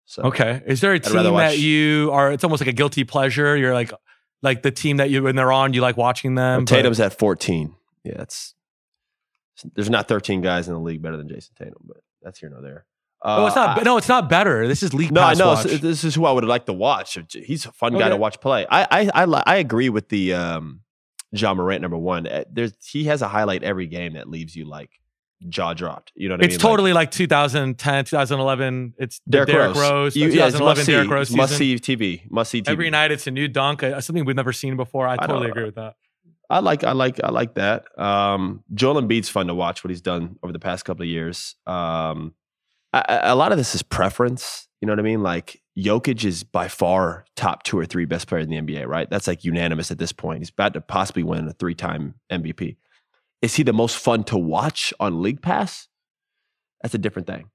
So 0.06 0.24
Okay. 0.24 0.62
Is 0.66 0.82
there 0.82 0.91
a 0.93 0.99
rather 0.99 1.24
team 1.24 1.34
watch- 1.34 1.52
that 1.52 1.60
you 1.60 2.10
are? 2.12 2.32
It's 2.32 2.43
almost 2.43 2.62
like 2.62 2.70
a 2.70 2.74
guilty 2.74 3.04
pleasure. 3.04 3.56
You're 3.56 3.74
like, 3.74 3.93
like 4.41 4.64
the 4.64 4.72
team 4.72 4.97
that 4.97 5.10
you 5.12 5.22
when 5.24 5.36
they're 5.36 5.52
on, 5.52 5.74
you 5.74 5.82
like 5.82 5.97
watching 5.97 6.36
them. 6.36 6.66
but- 6.66 6.74
Tatum's 6.74 6.99
at 6.99 7.18
14. 7.18 7.76
Yeah, 8.04 8.22
it's 8.24 8.56
there's 9.76 9.89
not 9.91 10.08
13 10.08 10.41
guys 10.41 10.68
in 10.68 10.74
the 10.74 10.80
league 10.80 11.02
better 11.04 11.18
than 11.18 11.28
Jayson 11.30 11.54
Tatum, 11.56 11.84
but 11.86 11.97
that's 12.24 12.39
here 12.39 12.49
nor 12.49 12.62
there. 12.62 12.86
Oh, 13.24 13.45
it's 13.45 13.55
not. 13.55 13.78
Uh, 13.78 13.84
no, 13.84 13.97
it's 13.97 14.07
not 14.07 14.30
better. 14.30 14.67
This 14.67 14.82
is 14.82 14.93
league 14.93 15.11
No, 15.11 15.22
I 15.22 15.36
know. 15.36 15.55
So 15.55 15.67
This 15.69 16.03
is 16.03 16.15
who 16.15 16.26
I 16.26 16.32
would 16.32 16.43
like 16.45 16.65
to 16.65 16.74
watch. 16.74 17.17
He's 17.32 17.65
a 17.65 17.72
fun 17.72 17.97
guy 17.97 18.09
to 18.09 18.17
watch 18.17 18.39
play. 18.41 18.65
I 18.69 19.09
I 19.13 19.24
I, 19.24 19.43
I 19.45 19.55
agree 19.57 19.89
with 19.89 20.09
the 20.09 20.34
um, 20.34 20.82
Ja 21.32 21.53
Morant 21.53 21.82
number 21.82 21.97
one. 21.97 22.28
Uh, 22.28 22.45
There's 22.51 22.74
he 22.84 23.05
has 23.05 23.22
a 23.22 23.28
highlight 23.28 23.63
every 23.63 23.88
game 23.88 24.13
that 24.13 24.28
leaves 24.28 24.55
you 24.55 24.65
like 24.65 24.89
jaw 25.49 25.74
dropped. 25.74 26.11
You 26.15 26.30
know 26.30 26.36
what 26.36 26.41
I 26.41 26.47
mean? 26.47 26.53
It's 26.53 26.61
totally 26.61 26.93
like, 26.93 27.11
2010, 27.11 28.05
2011. 28.05 28.93
It's 28.97 29.22
Derrick, 29.28 29.49
Derrick 29.49 29.76
Rose. 29.76 29.78
Rose. 29.78 30.15
You, 30.15 30.30
the 30.30 30.38
yeah, 30.38 30.45
2011. 30.45 30.86
Derrick 30.86 31.09
Rose 31.09 31.28
season. 31.28 31.38
Must 31.38 31.57
see 31.57 31.76
TV. 31.76 32.30
Must 32.30 32.51
see 32.51 32.61
TV. 32.61 32.69
Every 32.69 32.89
night 32.89 33.11
it's 33.11 33.28
a 33.28 33.32
new 33.32 33.47
dunk, 33.47 33.84
uh, 33.84 33.99
something 34.01 34.26
we've 34.26 34.36
never 34.36 34.53
seen 34.53 34.78
before. 34.78 35.07
I 35.07 35.13
I 35.13 35.28
totally 35.28 35.49
agree 35.49 35.65
with 35.65 35.76
that. 35.76 35.95
I 36.49 36.59
like 36.59 36.84
I 36.84 36.91
like 36.91 37.24
I 37.24 37.30
like 37.30 37.55
that. 37.55 37.86
Um, 37.97 38.63
Joel 38.74 39.01
Embiid's 39.01 39.30
fun 39.30 39.47
to 39.47 39.55
watch 39.55 39.84
what 39.84 39.89
he's 39.89 40.01
done 40.01 40.38
over 40.43 40.51
the 40.51 40.59
past 40.59 40.84
couple 40.84 41.03
of 41.03 41.07
years. 41.07 41.55
Um, 41.65 42.34
I- 42.94 43.32
a 43.32 43.36
lot 43.36 43.52
of 43.52 43.58
this 43.58 43.76
is 43.76 43.84
preference. 43.84 44.68
You 44.82 44.88
know 44.88 44.94
what 44.94 45.00
I 45.00 45.04
mean? 45.04 45.24
Like 45.24 45.62
Jokic 45.78 46.26
is 46.26 46.44
by 46.44 46.68
far 46.68 47.26
top 47.36 47.64
two 47.64 47.78
or 47.78 47.86
three 47.86 48.06
best 48.06 48.28
player 48.28 48.42
in 48.42 48.50
the 48.50 48.58
NBA. 48.58 48.88
Right? 48.88 49.10
That's 49.10 49.28
like 49.28 49.44
unanimous 49.44 49.92
at 49.92 49.98
this 49.98 50.12
point. 50.12 50.39
He's 50.39 50.50
about 50.50 50.74
to 50.74 50.82
possibly 50.82 51.24
win 51.24 51.48
a 51.48 51.54
three 51.54 51.76
time 51.76 52.16
MVP. 52.32 52.78
Is 53.42 53.56
he 53.56 53.64
the 53.64 53.74
most 53.74 53.98
fun 53.98 54.24
to 54.26 54.38
watch 54.38 54.94
on 55.00 55.22
League 55.22 55.42
Pass? 55.42 55.88
That's 56.82 56.94
a 56.94 57.00
different 57.00 57.28
thing. 57.28 57.50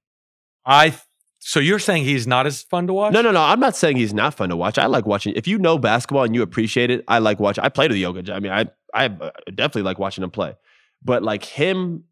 I. 0.65 0.95
So 1.39 1.59
you're 1.59 1.79
saying 1.79 2.03
he's 2.03 2.25
not 2.25 2.47
as 2.47 2.63
fun 2.63 2.87
to 2.87 2.93
watch? 2.93 3.13
No, 3.13 3.21
no, 3.21 3.31
no. 3.31 3.41
I'm 3.41 3.59
not 3.59 3.75
saying 3.75 3.97
he's 3.97 4.13
not 4.13 4.33
fun 4.33 4.49
to 4.49 4.55
watch. 4.55 4.77
I 4.77 4.87
like 4.87 5.05
watching. 5.05 5.33
If 5.35 5.47
you 5.47 5.59
know 5.59 5.77
basketball 5.77 6.23
and 6.23 6.33
you 6.33 6.41
appreciate 6.41 6.89
it, 6.89 7.05
I 7.07 7.19
like 7.19 7.39
watching. 7.39 7.63
I 7.63 7.69
played 7.69 7.91
with 7.91 7.99
Jokic. 7.99 8.29
I 8.29 8.39
mean, 8.39 8.51
I 8.51 8.65
I 8.93 9.05
uh, 9.05 9.29
definitely 9.53 9.83
like 9.83 9.99
watching 9.99 10.23
him 10.23 10.31
play. 10.31 10.55
But 11.03 11.23
like 11.23 11.45
him 11.45 12.05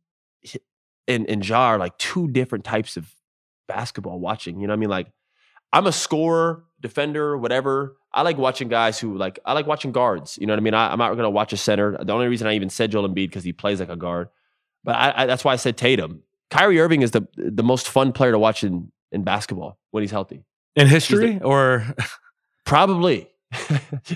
and 1.08 1.30
and 1.30 1.48
Ja 1.48 1.68
are 1.68 1.78
like 1.78 1.98
two 1.98 2.28
different 2.28 2.66
types 2.66 2.98
of 2.98 3.14
basketball 3.68 4.20
watching. 4.20 4.60
You 4.60 4.68
know 4.68 4.72
what 4.74 4.78
I 4.78 4.80
mean? 4.80 4.90
Like 4.90 5.08
I'm 5.74 5.88
a 5.88 5.92
scorer, 5.92 6.64
defender, 6.82 7.38
whatever. 7.38 7.98
I 8.14 8.22
like 8.22 8.38
watching 8.38 8.70
guys 8.70 9.00
who 9.00 9.18
like 9.18 9.40
I 9.46 9.54
like 9.54 9.68
watching 9.68 9.92
guards. 9.92 10.38
You 10.40 10.48
know 10.48 10.54
what 10.54 10.60
I 10.60 10.64
mean? 10.64 10.74
I, 10.74 10.92
I'm 10.92 11.00
not 11.00 11.14
gonna 11.16 11.30
watch 11.30 11.54
a 11.54 11.58
center. 11.58 11.98
The 12.04 12.14
only 12.14 12.28
reason 12.28 12.48
I 12.48 12.56
even 12.56 12.70
said 12.70 12.92
Joel 12.92 13.10
Embiid 13.10 13.28
because 13.28 13.44
he 13.44 13.54
plays 13.54 13.80
like 13.80 13.90
a 13.90 13.96
guard. 13.96 14.30
But 14.84 14.96
I, 14.96 15.24
I, 15.24 15.26
that's 15.26 15.44
why 15.44 15.54
I 15.54 15.58
said 15.58 15.78
Tatum. 15.78 16.22
Kyrie 16.50 16.80
Irving 16.80 17.02
is 17.02 17.12
the 17.12 17.28
the 17.36 17.64
most 17.64 17.90
fun 17.90 18.12
player 18.12 18.32
to 18.32 18.40
watch 18.40 18.64
in 18.64 18.92
in 19.12 19.24
basketball 19.24 19.78
when 19.92 20.04
he's 20.04 20.12
healthy. 20.12 20.44
In 20.76 20.88
history, 20.88 21.40
or 21.42 21.86
Probably. 22.66 23.30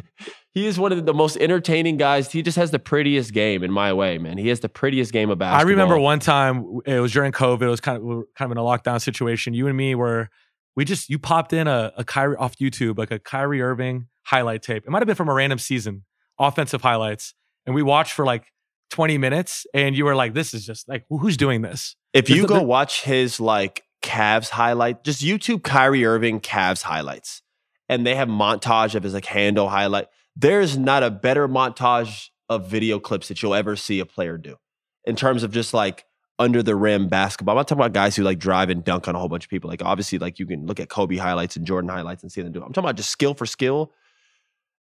he 0.53 0.65
is 0.65 0.79
one 0.79 0.91
of 0.91 1.05
the 1.05 1.13
most 1.13 1.37
entertaining 1.37 1.97
guys. 1.97 2.31
He 2.31 2.41
just 2.41 2.57
has 2.57 2.71
the 2.71 2.79
prettiest 2.79 3.33
game 3.33 3.63
in 3.63 3.71
my 3.71 3.93
way, 3.93 4.17
man. 4.17 4.37
He 4.37 4.47
has 4.47 4.61
the 4.61 4.69
prettiest 4.69 5.13
game 5.13 5.29
of 5.29 5.37
basketball. 5.37 5.67
I 5.67 5.69
remember 5.69 5.99
one 5.99 6.19
time 6.19 6.79
it 6.85 6.99
was 6.99 7.11
during 7.13 7.31
COVID. 7.31 7.61
It 7.61 7.67
was 7.67 7.81
kind 7.81 7.97
of 7.97 8.03
we 8.03 8.15
kind 8.35 8.51
of 8.51 8.51
in 8.51 8.57
a 8.57 8.61
lockdown 8.61 8.99
situation. 9.01 9.53
You 9.53 9.67
and 9.67 9.77
me 9.77 9.93
were 9.93 10.29
we 10.75 10.85
just 10.85 11.09
you 11.09 11.19
popped 11.19 11.53
in 11.53 11.67
a, 11.67 11.91
a 11.97 12.03
Kyrie 12.03 12.35
off 12.37 12.57
YouTube 12.57 12.97
like 12.97 13.11
a 13.11 13.19
Kyrie 13.19 13.61
Irving 13.61 14.07
highlight 14.23 14.63
tape. 14.63 14.85
It 14.85 14.89
might 14.89 14.99
have 14.99 15.07
been 15.07 15.15
from 15.15 15.29
a 15.29 15.33
random 15.33 15.59
season, 15.59 16.03
offensive 16.39 16.81
highlights, 16.81 17.35
and 17.65 17.75
we 17.75 17.83
watched 17.83 18.13
for 18.13 18.25
like 18.25 18.51
20 18.89 19.19
minutes. 19.19 19.67
And 19.73 19.95
you 19.95 20.05
were 20.05 20.15
like, 20.15 20.33
"This 20.33 20.55
is 20.55 20.65
just 20.65 20.89
like 20.89 21.05
who's 21.09 21.37
doing 21.37 21.61
this?" 21.61 21.95
If 22.13 22.29
you 22.29 22.47
go 22.47 22.63
watch 22.63 23.03
his 23.03 23.39
like 23.39 23.83
Cavs 24.01 24.49
highlight, 24.49 25.03
just 25.03 25.21
YouTube 25.21 25.61
Kyrie 25.61 26.05
Irving 26.05 26.39
Cavs 26.39 26.81
highlights, 26.81 27.43
and 27.87 28.03
they 28.05 28.15
have 28.15 28.27
montage 28.27 28.95
of 28.95 29.03
his 29.03 29.13
like 29.13 29.25
handle 29.25 29.69
highlight. 29.69 30.07
There's 30.39 30.77
not 30.77 31.03
a 31.03 31.11
better 31.11 31.49
montage 31.49 32.29
of 32.47 32.69
video 32.69 32.97
clips 32.97 33.27
that 33.27 33.43
you'll 33.43 33.53
ever 33.53 33.75
see 33.75 33.99
a 33.99 34.05
player 34.05 34.37
do 34.37 34.55
in 35.03 35.17
terms 35.17 35.43
of 35.43 35.51
just 35.51 35.73
like 35.73 36.05
under 36.39 36.63
the 36.63 36.77
rim 36.77 37.09
basketball. 37.09 37.55
I'm 37.55 37.57
not 37.57 37.67
talking 37.67 37.81
about 37.81 37.91
guys 37.91 38.15
who 38.15 38.23
like 38.23 38.39
drive 38.39 38.69
and 38.69 38.81
dunk 38.81 39.09
on 39.09 39.15
a 39.15 39.19
whole 39.19 39.27
bunch 39.27 39.43
of 39.43 39.49
people. 39.49 39.69
Like 39.69 39.83
obviously, 39.83 40.17
like 40.17 40.39
you 40.39 40.47
can 40.47 40.65
look 40.65 40.79
at 40.79 40.87
Kobe 40.87 41.17
highlights 41.17 41.57
and 41.57 41.67
Jordan 41.67 41.89
highlights 41.89 42.23
and 42.23 42.31
see 42.31 42.41
them 42.41 42.53
do 42.53 42.61
it. 42.61 42.65
I'm 42.65 42.71
talking 42.71 42.85
about 42.85 42.95
just 42.95 43.09
skill 43.09 43.33
for 43.33 43.45
skill. 43.45 43.91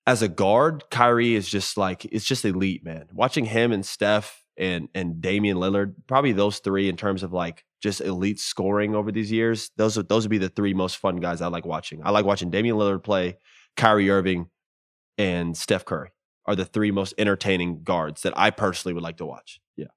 As 0.06 0.22
a 0.22 0.28
guard, 0.28 0.84
Kyrie 0.92 1.34
is 1.34 1.50
just 1.50 1.76
like 1.76 2.06
it's 2.06 2.24
just 2.24 2.46
elite, 2.46 2.86
man. 2.86 3.08
Watching 3.12 3.46
him 3.46 3.72
and 3.72 3.84
Steph 3.84 4.44
and 4.58 4.90
and 4.94 5.22
Damian 5.22 5.58
Lillard, 5.58 5.96
probably 6.06 6.34
those 6.34 6.60
three 6.60 6.88
in 6.88 6.98
terms 6.98 7.24
of 7.24 7.34
like 7.34 7.66
just 7.82 8.00
elite 8.02 8.40
scoring 8.40 8.94
over 8.94 9.12
these 9.12 9.32
years. 9.32 9.72
Those 9.76 9.98
would 9.98 10.08
those 10.08 10.24
would 10.24 10.32
be 10.32 10.38
the 10.38 10.50
three 10.50 10.76
most 10.76 10.98
fun 10.98 11.16
guys 11.16 11.42
I 11.42 11.48
like 11.48 11.66
watching. 11.66 12.02
I 12.04 12.12
like 12.12 12.26
watching 12.26 12.52
Damian 12.52 12.76
Lillard 12.76 13.04
play, 13.04 13.38
Kyrie 13.76 14.12
Irving, 14.12 14.50
and 15.18 15.56
Steph 15.56 15.86
Curry 15.86 16.12
are 16.46 16.56
the 16.56 16.66
three 16.66 16.92
most 16.92 17.14
entertaining 17.18 17.84
guards 17.84 18.22
that 18.22 18.34
I 18.38 18.50
personally 18.52 18.94
would 18.94 19.04
like 19.04 19.18
to 19.18 19.26
watch. 19.26 19.60
Yeah. 19.76 19.88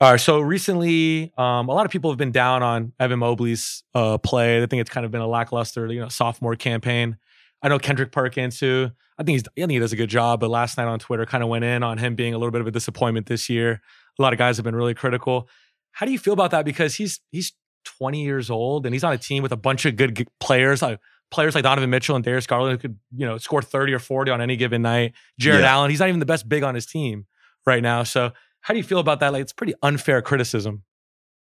All 0.00 0.12
right. 0.12 0.20
So 0.20 0.40
recently, 0.40 1.32
um, 1.36 1.68
a 1.68 1.74
lot 1.74 1.84
of 1.84 1.92
people 1.92 2.10
have 2.10 2.18
been 2.18 2.32
down 2.32 2.62
on 2.62 2.92
Evan 2.98 3.18
Mobley's 3.18 3.82
uh, 3.94 4.18
play. 4.18 4.62
I 4.62 4.66
think 4.66 4.80
it's 4.80 4.90
kind 4.90 5.04
of 5.04 5.12
been 5.12 5.20
a 5.20 5.26
lackluster, 5.26 5.86
you 5.92 6.00
know, 6.00 6.08
sophomore 6.08 6.56
campaign. 6.56 7.18
I 7.62 7.68
know 7.68 7.78
Kendrick 7.78 8.12
Perkins, 8.12 8.60
who 8.60 8.90
I 9.18 9.24
think 9.24 9.34
he's, 9.34 9.44
I 9.48 9.60
think 9.62 9.72
he 9.72 9.78
does 9.80 9.92
a 9.92 9.96
good 9.96 10.10
job, 10.10 10.40
but 10.40 10.48
last 10.48 10.78
night 10.78 10.86
on 10.86 10.98
Twitter 10.98 11.26
kind 11.26 11.42
of 11.42 11.50
went 11.50 11.64
in 11.64 11.82
on 11.82 11.98
him 11.98 12.14
being 12.14 12.34
a 12.34 12.38
little 12.38 12.52
bit 12.52 12.60
of 12.60 12.66
a 12.66 12.70
disappointment 12.70 13.26
this 13.26 13.48
year. 13.48 13.82
A 14.18 14.22
lot 14.22 14.32
of 14.32 14.38
guys 14.38 14.56
have 14.56 14.64
been 14.64 14.76
really 14.76 14.94
critical. 14.94 15.48
How 15.92 16.06
do 16.06 16.12
you 16.12 16.18
feel 16.18 16.32
about 16.32 16.52
that? 16.52 16.64
Because 16.64 16.94
he's 16.94 17.20
he's 17.30 17.52
20 17.84 18.22
years 18.22 18.50
old 18.50 18.86
and 18.86 18.94
he's 18.94 19.04
on 19.04 19.12
a 19.12 19.18
team 19.18 19.42
with 19.42 19.52
a 19.52 19.56
bunch 19.56 19.84
of 19.84 19.96
good 19.96 20.28
players, 20.40 20.82
like 20.82 21.00
players 21.30 21.54
like 21.54 21.64
Donovan 21.64 21.90
Mitchell 21.90 22.16
and 22.16 22.24
Darius 22.24 22.46
Garland 22.46 22.72
who 22.72 22.78
could, 22.78 22.98
you 23.14 23.26
know, 23.26 23.38
score 23.38 23.62
30 23.62 23.92
or 23.92 23.98
40 23.98 24.30
on 24.30 24.40
any 24.40 24.56
given 24.56 24.82
night. 24.82 25.12
Jarrett 25.38 25.62
Yeah. 25.62 25.72
Allen, 25.72 25.90
he's 25.90 26.00
not 26.00 26.08
even 26.08 26.20
the 26.20 26.26
best 26.26 26.48
big 26.48 26.62
on 26.62 26.74
his 26.74 26.86
team 26.86 27.26
right 27.66 27.82
now. 27.82 28.02
So 28.02 28.32
how 28.62 28.74
do 28.74 28.78
you 28.78 28.84
feel 28.84 28.98
about 28.98 29.20
that? 29.20 29.32
Like 29.32 29.42
it's 29.42 29.52
pretty 29.52 29.74
unfair 29.82 30.22
criticism. 30.22 30.84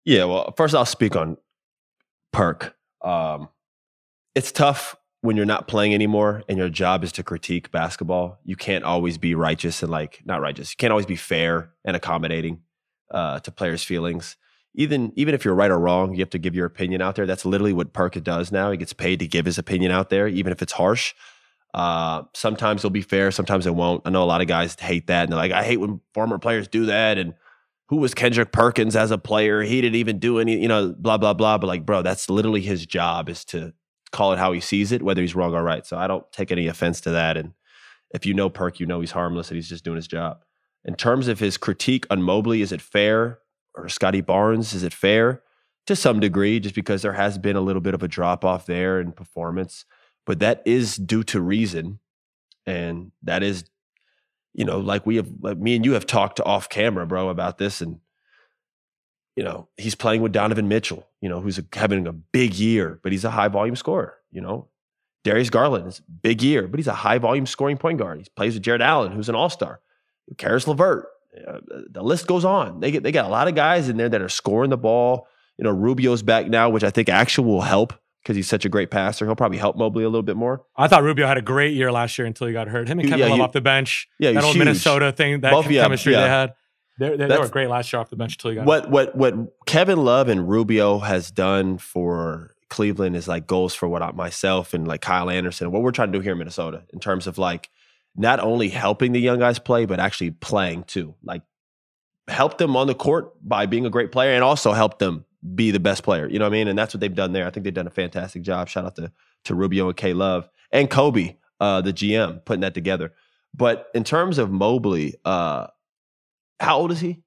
Yeah. 0.04 0.24
Well, 0.24 0.52
first 0.56 0.74
I'll 0.74 0.84
speak 0.84 1.16
on 1.16 1.36
Perk. 2.32 2.74
Um, 3.02 3.48
it's 4.34 4.52
tough 4.52 4.96
when 5.22 5.36
you're 5.36 5.46
not 5.46 5.68
playing 5.68 5.92
anymore 5.92 6.42
and 6.48 6.56
your 6.56 6.68
job 6.68 7.04
is 7.04 7.12
to 7.12 7.22
critique 7.22 7.70
basketball, 7.70 8.38
you 8.44 8.56
can't 8.56 8.84
always 8.84 9.18
be 9.18 9.34
righteous 9.34 9.82
and 9.82 9.90
like 9.90 10.20
not 10.24 10.40
righteous. 10.40 10.70
You 10.70 10.76
can't 10.78 10.90
always 10.92 11.06
be 11.06 11.16
fair 11.16 11.72
and 11.84 11.94
accommodating 11.94 12.60
uh, 13.10 13.40
to 13.40 13.50
players' 13.50 13.84
feelings. 13.84 14.36
Even 14.74 15.12
even 15.16 15.34
if 15.34 15.44
you're 15.44 15.54
right 15.54 15.70
or 15.70 15.78
wrong, 15.78 16.14
you 16.14 16.20
have 16.20 16.30
to 16.30 16.38
give 16.38 16.54
your 16.54 16.66
opinion 16.66 17.02
out 17.02 17.16
there. 17.16 17.26
That's 17.26 17.44
literally 17.44 17.72
what 17.72 17.92
Perk 17.92 18.22
does 18.22 18.52
now. 18.52 18.70
He 18.70 18.76
gets 18.76 18.92
paid 18.92 19.18
to 19.18 19.26
give 19.26 19.44
his 19.46 19.58
opinion 19.58 19.90
out 19.90 20.10
there, 20.10 20.28
even 20.28 20.52
if 20.52 20.62
it's 20.62 20.72
harsh. 20.72 21.14
Uh, 21.74 22.22
sometimes 22.34 22.80
it'll 22.80 22.90
be 22.90 23.02
fair, 23.02 23.30
sometimes 23.30 23.66
it 23.66 23.74
won't. 23.74 24.02
I 24.04 24.10
know 24.10 24.22
a 24.22 24.26
lot 24.26 24.40
of 24.40 24.48
guys 24.48 24.76
hate 24.78 25.06
that, 25.08 25.24
and 25.24 25.32
they're 25.32 25.38
like, 25.38 25.52
"I 25.52 25.64
hate 25.64 25.78
when 25.78 26.00
former 26.14 26.38
players 26.38 26.68
do 26.68 26.86
that." 26.86 27.18
And 27.18 27.34
who 27.88 27.96
was 27.96 28.14
Kendrick 28.14 28.52
Perkins 28.52 28.94
as 28.94 29.10
a 29.10 29.18
player? 29.18 29.62
He 29.62 29.80
didn't 29.80 29.96
even 29.96 30.20
do 30.20 30.38
any, 30.38 30.60
you 30.60 30.68
know, 30.68 30.94
blah 30.96 31.18
blah 31.18 31.34
blah. 31.34 31.58
But 31.58 31.66
like, 31.66 31.84
bro, 31.84 32.02
that's 32.02 32.30
literally 32.30 32.60
his 32.60 32.86
job 32.86 33.28
is 33.28 33.44
to 33.46 33.72
call 34.12 34.32
it 34.32 34.38
how 34.38 34.52
he 34.52 34.60
sees 34.60 34.92
it, 34.92 35.02
whether 35.02 35.20
he's 35.20 35.34
wrong 35.34 35.54
or 35.54 35.62
right. 35.64 35.84
So 35.84 35.98
I 35.98 36.06
don't 36.06 36.30
take 36.32 36.52
any 36.52 36.68
offense 36.68 37.00
to 37.02 37.10
that. 37.10 37.36
And 37.36 37.54
if 38.14 38.24
you 38.26 38.34
know 38.34 38.48
Perk, 38.50 38.78
you 38.78 38.86
know 38.86 39.00
he's 39.00 39.10
harmless 39.12 39.50
and 39.50 39.56
he's 39.56 39.68
just 39.68 39.84
doing 39.84 39.96
his 39.96 40.08
job. 40.08 40.44
In 40.84 40.94
terms 40.94 41.28
of 41.28 41.40
his 41.40 41.58
critique 41.58 42.06
on 42.10 42.22
Mobley, 42.22 42.62
is 42.62 42.72
it 42.72 42.80
fair? 42.80 43.39
Or 43.74 43.88
Scottie 43.88 44.20
Barnes, 44.20 44.72
is 44.72 44.82
it 44.82 44.92
fair? 44.92 45.42
To 45.86 45.96
some 45.96 46.20
degree, 46.20 46.60
just 46.60 46.74
because 46.74 47.02
there 47.02 47.14
has 47.14 47.38
been 47.38 47.56
a 47.56 47.60
little 47.60 47.80
bit 47.80 47.94
of 47.94 48.02
a 48.02 48.08
drop 48.08 48.44
off 48.44 48.66
there 48.66 49.00
in 49.00 49.12
performance. 49.12 49.84
But 50.26 50.40
that 50.40 50.62
is 50.64 50.96
due 50.96 51.24
to 51.24 51.40
reason. 51.40 51.98
And 52.66 53.12
that 53.22 53.42
is, 53.42 53.64
you 54.52 54.64
know, 54.64 54.78
like 54.78 55.06
we 55.06 55.16
have, 55.16 55.28
like 55.40 55.58
me 55.58 55.76
and 55.76 55.84
you 55.84 55.92
have 55.92 56.06
talked 56.06 56.40
off 56.40 56.68
camera, 56.68 57.06
bro, 57.06 57.28
about 57.28 57.58
this. 57.58 57.80
And 57.80 58.00
you 59.36 59.44
know, 59.44 59.68
he's 59.76 59.94
playing 59.94 60.22
with 60.22 60.32
Donovan 60.32 60.68
Mitchell, 60.68 61.06
you 61.20 61.28
know, 61.28 61.40
who's 61.40 61.58
a, 61.58 61.64
having 61.72 62.06
a 62.06 62.12
big 62.12 62.54
year, 62.54 63.00
but 63.02 63.12
he's 63.12 63.24
a 63.24 63.30
high 63.30 63.48
volume 63.48 63.76
scorer, 63.76 64.18
you 64.30 64.40
know. 64.40 64.68
Darius 65.24 65.50
Garland 65.50 65.86
is 65.86 66.00
big 66.00 66.42
year, 66.42 66.66
but 66.66 66.78
he's 66.78 66.86
a 66.86 66.94
high 66.94 67.18
volume 67.18 67.46
scoring 67.46 67.76
point 67.76 67.98
guard. 67.98 68.18
He 68.20 68.26
plays 68.36 68.54
with 68.54 68.62
Jarrett 68.62 68.82
Allen, 68.82 69.12
who's 69.12 69.28
an 69.28 69.34
all 69.34 69.50
star. 69.50 69.80
Caris 70.38 70.66
LeVert. 70.66 71.06
Uh, 71.46 71.58
the 71.90 72.02
list 72.02 72.26
goes 72.26 72.44
on. 72.44 72.80
They 72.80 72.90
get 72.90 73.02
they 73.02 73.12
got 73.12 73.26
a 73.26 73.28
lot 73.28 73.48
of 73.48 73.54
guys 73.54 73.88
in 73.88 73.96
there 73.96 74.08
that 74.08 74.20
are 74.20 74.28
scoring 74.28 74.70
the 74.70 74.76
ball. 74.76 75.28
You 75.56 75.64
know, 75.64 75.70
Rubio's 75.70 76.22
back 76.22 76.48
now, 76.48 76.70
which 76.70 76.84
I 76.84 76.90
think 76.90 77.08
actually 77.08 77.46
will 77.46 77.60
help 77.60 77.92
because 78.22 78.36
he's 78.36 78.48
such 78.48 78.64
a 78.64 78.68
great 78.68 78.90
passer. 78.90 79.24
He'll 79.26 79.36
probably 79.36 79.58
help 79.58 79.76
Mobley 79.76 80.04
a 80.04 80.08
little 80.08 80.22
bit 80.22 80.36
more. 80.36 80.64
I 80.76 80.88
thought 80.88 81.02
Rubio 81.02 81.26
had 81.26 81.38
a 81.38 81.42
great 81.42 81.74
year 81.74 81.92
last 81.92 82.18
year 82.18 82.26
until 82.26 82.46
he 82.46 82.52
got 82.52 82.68
hurt. 82.68 82.88
Him 82.88 82.98
and 82.98 83.08
Kevin 83.08 83.26
yeah, 83.26 83.32
Love 83.32 83.40
off 83.40 83.52
the 83.52 83.60
bench. 83.60 84.08
Yeah, 84.18 84.32
that 84.32 84.44
old 84.44 84.54
huge. 84.54 84.64
Minnesota 84.64 85.12
thing, 85.12 85.40
that 85.40 85.64
chemistry 85.64 86.12
yeah. 86.12 86.22
they 86.22 86.28
had. 86.28 86.54
They, 86.98 87.16
they, 87.16 87.28
they 87.28 87.38
were 87.38 87.48
great 87.48 87.68
last 87.68 87.90
year 87.92 88.00
off 88.00 88.10
the 88.10 88.16
bench 88.16 88.34
until 88.34 88.50
you 88.52 88.56
got 88.58 88.66
what 88.66 88.90
what 88.90 89.16
what 89.16 89.34
Kevin 89.66 90.04
Love 90.04 90.28
and 90.28 90.48
Rubio 90.48 90.98
has 90.98 91.30
done 91.30 91.78
for 91.78 92.54
Cleveland 92.68 93.16
is 93.16 93.26
like 93.26 93.46
goals 93.46 93.74
for 93.74 93.88
what 93.88 94.02
I, 94.02 94.10
myself 94.12 94.74
and 94.74 94.86
like 94.86 95.00
Kyle 95.00 95.30
Anderson 95.30 95.70
what 95.70 95.80
we're 95.80 95.92
trying 95.92 96.12
to 96.12 96.18
do 96.18 96.22
here 96.22 96.32
in 96.32 96.38
Minnesota 96.38 96.82
in 96.92 97.00
terms 97.00 97.26
of 97.26 97.38
like 97.38 97.70
not 98.16 98.40
only 98.40 98.68
helping 98.68 99.12
the 99.12 99.20
young 99.20 99.38
guys 99.38 99.58
play 99.58 99.84
but 99.84 100.00
actually 100.00 100.30
playing 100.30 100.84
too 100.84 101.14
like 101.22 101.42
help 102.28 102.58
them 102.58 102.76
on 102.76 102.86
the 102.86 102.94
court 102.94 103.32
by 103.46 103.66
being 103.66 103.86
a 103.86 103.90
great 103.90 104.12
player 104.12 104.32
and 104.32 104.44
also 104.44 104.72
help 104.72 104.98
them 104.98 105.24
be 105.54 105.70
the 105.70 105.80
best 105.80 106.02
player 106.02 106.28
you 106.28 106.38
know 106.38 106.44
what 106.44 106.52
I 106.52 106.58
mean 106.58 106.68
and 106.68 106.78
that's 106.78 106.94
what 106.94 107.00
they've 107.00 107.14
done 107.14 107.32
there 107.32 107.46
I 107.46 107.50
think 107.50 107.64
they've 107.64 107.74
done 107.74 107.86
a 107.86 107.90
fantastic 107.90 108.42
job 108.42 108.68
shout 108.68 108.84
out 108.84 108.96
to 108.96 109.12
to 109.44 109.54
Rubio 109.54 109.88
and 109.88 109.96
K 109.96 110.12
Love 110.12 110.48
and 110.70 110.90
Koby 110.90 111.36
uh, 111.60 111.80
the 111.80 111.92
GM 111.92 112.44
putting 112.44 112.60
that 112.60 112.74
together 112.74 113.12
but 113.54 113.88
in 113.94 114.04
terms 114.04 114.38
of 114.38 114.50
Mobley 114.50 115.14
uh, 115.24 115.66
how 116.60 116.78
old 116.78 116.92
is 116.92 117.00
he? 117.00 117.22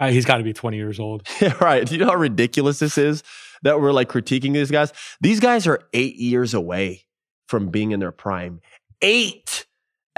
Uh, 0.00 0.10
he's 0.10 0.24
got 0.24 0.36
to 0.36 0.44
be 0.44 0.52
20 0.52 0.76
years 0.76 1.00
old. 1.00 1.26
right. 1.60 1.86
Do 1.86 1.94
you 1.94 2.00
know 2.00 2.10
how 2.10 2.16
ridiculous 2.16 2.78
this 2.78 2.98
is 2.98 3.22
that 3.62 3.80
we're 3.80 3.92
like 3.92 4.08
critiquing 4.08 4.52
these 4.52 4.70
guys? 4.70 4.92
These 5.20 5.40
guys 5.40 5.66
are 5.66 5.80
eight 5.92 6.16
years 6.16 6.54
away 6.54 7.06
from 7.46 7.68
being 7.68 7.92
in 7.92 8.00
their 8.00 8.12
prime. 8.12 8.60
Eight. 9.00 9.64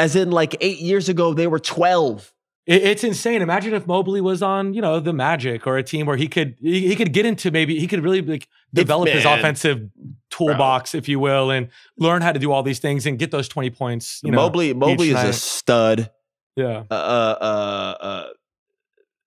As 0.01 0.17
in, 0.17 0.31
like 0.31 0.57
eight 0.61 0.79
years 0.79 1.09
ago, 1.09 1.35
they 1.35 1.47
were 1.47 1.59
12. 1.59 2.33
It, 2.67 2.83
it's 2.83 3.05
insane. 3.05 3.43
Imagine 3.43 3.75
if 3.75 3.87
Mobley 3.87 4.21
was 4.21 4.43
on, 4.43 4.73
you 4.73 4.81
know, 4.81 4.99
the 4.99 5.13
Magic 5.13 5.67
or 5.67 5.77
a 5.77 5.83
team 5.83 6.07
where 6.07 6.17
he 6.17 6.27
could 6.27 6.57
he, 6.61 6.89
he 6.89 6.97
could 6.97 7.13
get 7.13 7.27
into 7.27 7.51
maybe 7.51 7.79
he 7.79 7.87
could 7.87 8.03
really 8.03 8.23
like 8.23 8.49
develop 8.73 9.09
his 9.09 9.25
offensive 9.25 9.91
toolbox, 10.31 10.93
Bro. 10.93 10.99
if 10.99 11.09
you 11.09 11.19
will, 11.19 11.51
and 11.51 11.69
learn 11.99 12.23
how 12.23 12.33
to 12.33 12.39
do 12.39 12.51
all 12.51 12.63
these 12.63 12.79
things 12.79 13.05
and 13.05 13.19
get 13.19 13.31
those 13.31 13.49
20 13.49 13.71
points. 13.71 14.21
You 14.23 14.31
know, 14.31 14.37
Mobley 14.37 14.73
Mobley 14.73 15.09
is 15.09 15.15
night. 15.15 15.29
a 15.29 15.33
stud. 15.33 16.11
Yeah. 16.57 16.85
Uh, 16.91 16.95
uh, 16.95 17.37
uh, 17.41 18.05
uh, 18.05 18.29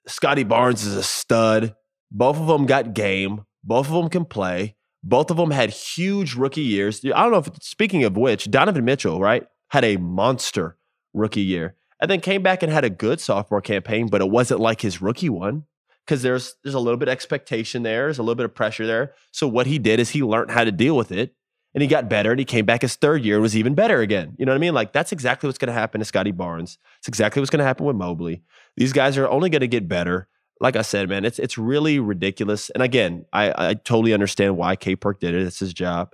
Scottie 0.08 0.44
Barnes 0.44 0.84
is 0.86 0.96
a 0.96 1.04
stud. 1.04 1.76
Both 2.12 2.38
of 2.38 2.48
them 2.48 2.66
got 2.66 2.94
game. 2.94 3.46
Both 3.64 3.88
of 3.88 3.94
them 3.94 4.10
can 4.10 4.26
play. 4.26 4.76
Both 5.04 5.32
of 5.32 5.38
them 5.38 5.52
had 5.52 5.70
huge 5.70 6.36
rookie 6.36 6.62
years. 6.62 7.04
I 7.04 7.24
don't 7.24 7.32
know 7.32 7.40
if, 7.40 7.50
speaking 7.62 8.04
of 8.04 8.16
which, 8.16 8.50
Donovan 8.50 8.86
Mitchell, 8.86 9.20
right, 9.20 9.46
had 9.74 9.84
a 9.84 9.98
monster 9.98 10.78
rookie 11.16 11.42
year 11.42 11.76
and 12.00 12.10
then 12.12 12.22
came 12.22 12.44
back 12.44 12.62
and 12.62 12.72
had 12.72 12.86
a 12.86 12.92
good 12.92 13.20
sophomore 13.20 13.60
campaign, 13.60 14.08
but 14.08 14.22
it 14.22 14.30
wasn't 14.30 14.60
like 14.60 14.82
his 14.82 15.02
rookie 15.02 15.30
one 15.30 15.64
because 16.06 16.22
there's 16.22 16.54
there's 16.64 16.76
a 16.76 16.80
little 16.80 16.96
bit 16.96 17.08
of 17.08 17.12
expectation 17.12 17.82
there, 17.82 18.04
there's 18.04 18.20
a 18.20 18.22
little 18.22 18.36
bit 18.36 18.46
of 18.46 18.54
pressure 18.54 18.86
there. 18.86 19.16
So 19.32 19.48
what 19.48 19.66
he 19.66 19.80
did 19.80 20.00
is 20.00 20.12
he 20.12 20.22
learned 20.22 20.52
how 20.52 20.64
to 20.64 20.72
deal 20.72 20.96
with 20.96 21.12
it 21.12 21.34
and 21.74 21.82
he 21.82 21.88
got 21.88 22.08
better 22.08 22.30
and 22.30 22.38
he 22.38 22.46
came 22.46 22.68
back 22.68 22.84
his 22.84 22.96
third 22.96 23.26
year 23.26 23.38
and 23.38 23.42
was 23.42 23.58
even 23.58 23.74
better 23.74 24.02
again. 24.02 24.36
You 24.38 24.46
know 24.46 24.52
what 24.52 24.58
I 24.58 24.60
mean? 24.60 24.76
Like 24.76 24.94
that's 24.94 25.12
exactly 25.12 25.48
what's 25.48 25.58
going 25.58 25.74
to 25.74 25.74
happen 25.74 25.98
to 25.98 26.06
Scottie 26.06 26.30
Barnes. 26.30 26.78
It's 27.00 27.08
exactly 27.08 27.40
what's 27.40 27.50
going 27.50 27.58
to 27.62 27.66
happen 27.66 27.88
with 27.88 27.96
Mobley. 27.96 28.44
These 28.78 28.94
guys 28.94 29.18
are 29.18 29.28
only 29.28 29.50
going 29.50 29.62
to 29.62 29.68
get 29.68 29.88
better. 29.88 30.28
Like 30.62 30.76
I 30.76 30.84
said, 30.84 31.10
man, 31.10 31.26
it's 31.26 31.40
it's 31.40 31.58
really 31.58 32.00
ridiculous. 32.00 32.70
And 32.70 32.84
again, 32.84 33.26
I 33.34 33.70
I 33.70 33.74
totally 33.74 34.14
understand 34.14 34.56
why 34.56 34.76
K 34.76 34.96
Perk 34.96 35.20
did 35.20 35.34
it. 35.34 35.42
It's 35.42 35.58
his 35.58 35.74
job. 35.74 36.14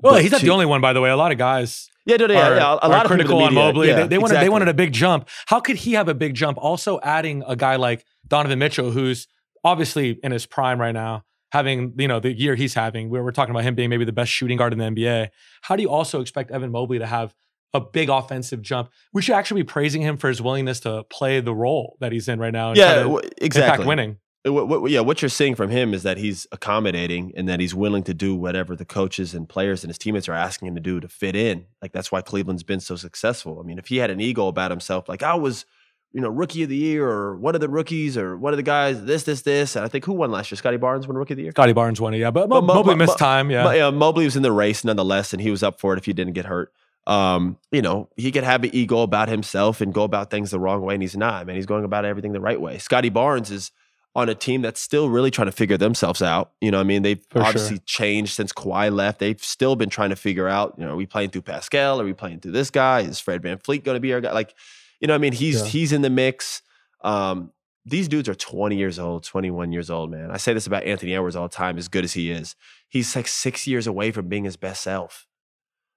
Well, 0.00 0.14
but 0.14 0.22
he's 0.22 0.32
not 0.32 0.40
to, 0.40 0.46
the 0.46 0.52
only 0.52 0.66
one, 0.66 0.80
by 0.80 0.92
the 0.92 1.00
way. 1.00 1.10
A 1.10 1.16
lot 1.16 1.32
of 1.32 1.38
guys, 1.38 1.90
yeah, 2.08 2.16
yeah, 2.20 2.26
yeah, 2.28 2.54
yeah. 2.56 2.78
a 2.80 2.88
lot 2.88 3.04
of 3.04 3.08
critical 3.08 3.42
on 3.42 3.54
Mobley. 3.54 3.88
Yeah, 3.88 4.02
they, 4.02 4.08
they 4.08 4.18
wanted 4.18 4.34
exactly. 4.34 4.44
they 4.44 4.48
wanted 4.48 4.68
a 4.68 4.74
big 4.74 4.92
jump. 4.92 5.28
How 5.46 5.60
could 5.60 5.76
he 5.76 5.92
have 5.92 6.08
a 6.08 6.14
big 6.14 6.34
jump? 6.34 6.58
Also, 6.58 6.98
adding 7.02 7.42
a 7.46 7.54
guy 7.54 7.76
like 7.76 8.04
Donovan 8.26 8.58
Mitchell, 8.58 8.90
who's 8.90 9.28
obviously 9.64 10.18
in 10.22 10.32
his 10.32 10.46
prime 10.46 10.80
right 10.80 10.92
now, 10.92 11.24
having 11.52 11.94
you 11.98 12.08
know 12.08 12.20
the 12.20 12.32
year 12.32 12.54
he's 12.54 12.74
having, 12.74 13.10
where 13.10 13.22
we're 13.22 13.32
talking 13.32 13.54
about 13.54 13.64
him 13.64 13.74
being 13.74 13.90
maybe 13.90 14.04
the 14.04 14.12
best 14.12 14.32
shooting 14.32 14.56
guard 14.56 14.72
in 14.72 14.78
the 14.78 14.84
NBA. 14.86 15.28
How 15.62 15.76
do 15.76 15.82
you 15.82 15.90
also 15.90 16.20
expect 16.20 16.50
Evan 16.50 16.70
Mobley 16.70 16.98
to 16.98 17.06
have 17.06 17.34
a 17.74 17.80
big 17.80 18.08
offensive 18.08 18.62
jump? 18.62 18.90
We 19.12 19.22
should 19.22 19.34
actually 19.34 19.62
be 19.62 19.66
praising 19.66 20.02
him 20.02 20.16
for 20.16 20.28
his 20.28 20.40
willingness 20.40 20.80
to 20.80 21.04
play 21.04 21.40
the 21.40 21.54
role 21.54 21.96
that 22.00 22.12
he's 22.12 22.28
in 22.28 22.38
right 22.38 22.52
now. 22.52 22.72
yeah, 22.74 23.16
exactly. 23.38 23.86
winning. 23.86 24.16
What, 24.44 24.68
what, 24.68 24.90
yeah, 24.90 25.00
what 25.00 25.20
you're 25.20 25.28
seeing 25.28 25.54
from 25.54 25.68
him 25.68 25.92
is 25.92 26.04
that 26.04 26.16
he's 26.16 26.46
accommodating 26.52 27.32
and 27.36 27.48
that 27.48 27.60
he's 27.60 27.74
willing 27.74 28.04
to 28.04 28.14
do 28.14 28.34
whatever 28.34 28.76
the 28.76 28.84
coaches 28.84 29.34
and 29.34 29.48
players 29.48 29.82
and 29.82 29.90
his 29.90 29.98
teammates 29.98 30.28
are 30.28 30.34
asking 30.34 30.68
him 30.68 30.74
to 30.76 30.80
do 30.80 31.00
to 31.00 31.08
fit 31.08 31.34
in. 31.34 31.66
Like 31.82 31.92
that's 31.92 32.12
why 32.12 32.22
Cleveland's 32.22 32.62
been 32.62 32.80
so 32.80 32.96
successful. 32.96 33.60
I 33.60 33.66
mean, 33.66 33.78
if 33.78 33.88
he 33.88 33.96
had 33.96 34.10
an 34.10 34.20
ego 34.20 34.46
about 34.46 34.70
himself, 34.70 35.08
like 35.08 35.22
I 35.22 35.34
was 35.34 35.66
you 36.12 36.22
know, 36.22 36.28
rookie 36.28 36.62
of 36.62 36.68
the 36.68 36.76
year 36.76 37.06
or 37.06 37.36
one 37.36 37.54
of 37.54 37.60
the 37.60 37.68
rookies 37.68 38.16
or 38.16 38.36
one 38.36 38.52
of 38.52 38.56
the 38.56 38.62
guys, 38.62 39.04
this, 39.04 39.24
this, 39.24 39.42
this. 39.42 39.76
And 39.76 39.84
I 39.84 39.88
think 39.88 40.04
who 40.04 40.14
won 40.14 40.30
last 40.30 40.50
year? 40.50 40.56
Scottie 40.56 40.78
Barnes 40.78 41.06
won 41.06 41.16
rookie 41.16 41.34
of 41.34 41.36
the 41.36 41.42
year? 41.44 41.52
Scottie 41.52 41.74
Barnes 41.74 42.00
won 42.00 42.14
it, 42.14 42.18
yeah. 42.18 42.30
But, 42.30 42.48
but 42.48 42.62
Mo- 42.62 42.74
Mobley 42.74 42.94
Mo- 42.94 43.04
missed 43.04 43.18
time, 43.18 43.50
yeah. 43.50 43.64
Mo- 43.64 43.70
yeah. 43.72 43.90
Mobley 43.90 44.24
was 44.24 44.36
in 44.36 44.42
the 44.42 44.52
race 44.52 44.84
nonetheless, 44.84 45.32
and 45.32 45.42
he 45.42 45.50
was 45.50 45.62
up 45.62 45.80
for 45.80 45.92
it 45.92 45.98
if 45.98 46.06
he 46.06 46.12
didn't 46.14 46.32
get 46.32 46.46
hurt. 46.46 46.72
Um, 47.06 47.58
you 47.70 47.82
know, 47.82 48.08
he 48.16 48.32
could 48.32 48.44
have 48.44 48.64
an 48.64 48.70
ego 48.74 49.00
about 49.00 49.28
himself 49.28 49.80
and 49.80 49.92
go 49.92 50.02
about 50.02 50.30
things 50.30 50.50
the 50.50 50.58
wrong 50.58 50.82
way, 50.82 50.94
and 50.94 51.02
he's 51.02 51.16
not, 51.16 51.46
man. 51.46 51.56
He's 51.56 51.66
going 51.66 51.84
about 51.84 52.04
everything 52.04 52.32
the 52.32 52.40
right 52.40 52.60
way. 52.60 52.78
Scottie 52.78 53.08
Barnes 53.10 53.50
is 53.50 53.70
on 54.18 54.28
a 54.28 54.34
team 54.34 54.62
that's 54.62 54.80
still 54.80 55.08
really 55.08 55.30
trying 55.30 55.46
to 55.46 55.52
figure 55.52 55.76
themselves 55.76 56.22
out. 56.22 56.50
You 56.60 56.72
know, 56.72 56.80
I 56.80 56.82
mean, 56.82 57.02
they've 57.02 57.24
for 57.30 57.40
obviously 57.40 57.76
sure. 57.76 57.84
changed 57.86 58.34
since 58.34 58.52
Kawhi 58.52 58.92
left. 58.92 59.20
They've 59.20 59.40
still 59.40 59.76
been 59.76 59.90
trying 59.90 60.10
to 60.10 60.16
figure 60.16 60.48
out, 60.48 60.74
you 60.76 60.84
know, 60.84 60.94
are 60.94 60.96
we 60.96 61.06
playing 61.06 61.30
through 61.30 61.42
Pascal? 61.42 62.00
Are 62.00 62.04
we 62.04 62.14
playing 62.14 62.40
through 62.40 62.50
this 62.50 62.68
guy? 62.68 63.02
Is 63.02 63.20
Fred 63.20 63.42
Van 63.42 63.58
VanVleet 63.58 63.84
going 63.84 63.94
to 63.94 64.00
be 64.00 64.12
our 64.12 64.20
guy? 64.20 64.32
Like, 64.32 64.54
you 65.00 65.06
know, 65.06 65.14
I 65.14 65.18
mean, 65.18 65.32
he's 65.32 65.60
yeah. 65.60 65.66
he's 65.68 65.92
in 65.92 66.02
the 66.02 66.10
mix. 66.10 66.62
Um, 67.02 67.52
these 67.86 68.08
dudes 68.08 68.28
are 68.28 68.34
20 68.34 68.76
years 68.76 68.98
old, 68.98 69.22
21 69.22 69.70
years 69.70 69.88
old, 69.88 70.10
man. 70.10 70.32
I 70.32 70.36
say 70.36 70.52
this 70.52 70.66
about 70.66 70.82
Anthony 70.82 71.14
Edwards 71.14 71.36
all 71.36 71.46
the 71.46 71.54
time, 71.54 71.78
as 71.78 71.86
good 71.86 72.04
as 72.04 72.14
he 72.14 72.32
is. 72.32 72.56
He's 72.88 73.14
like 73.14 73.28
six 73.28 73.68
years 73.68 73.86
away 73.86 74.10
from 74.10 74.28
being 74.28 74.44
his 74.44 74.56
best 74.56 74.82
self. 74.82 75.28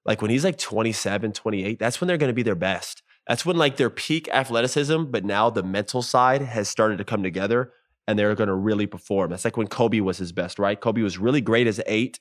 Like 0.06 0.22
when 0.22 0.30
he's 0.30 0.46
like 0.46 0.60
27, 0.60 1.32
28, 1.32 1.80
that's 1.80 2.00
when 2.00 2.08
they're 2.08 2.18
going 2.18 2.30
to 2.30 2.36
be 2.36 2.44
their 2.44 2.54
best. 2.54 3.02
That's 3.28 3.46
when 3.48 3.58
like 3.58 3.78
their 3.78 3.90
peak 3.90 4.30
athleticism, 4.30 5.06
but 5.06 5.26
now 5.26 5.50
the 5.50 5.64
mental 5.64 6.04
side 6.04 6.44
has 6.44 6.70
started 6.70 7.00
to 7.00 7.04
come 7.04 7.24
together 7.24 7.72
and 8.12 8.20
they're 8.20 8.36
going 8.36 8.50
to 8.50 8.54
really 8.54 8.86
perform. 8.86 9.32
That's 9.32 9.46
like 9.46 9.56
when 9.56 9.68
Kobe 9.68 10.02
was 10.02 10.18
his 10.18 10.34
best, 10.34 10.60
right? 10.60 10.80
Kobe 10.80 11.02
was 11.02 11.18
really 11.18 11.40
great 11.40 11.66
as 11.66 11.80
eight 11.86 12.20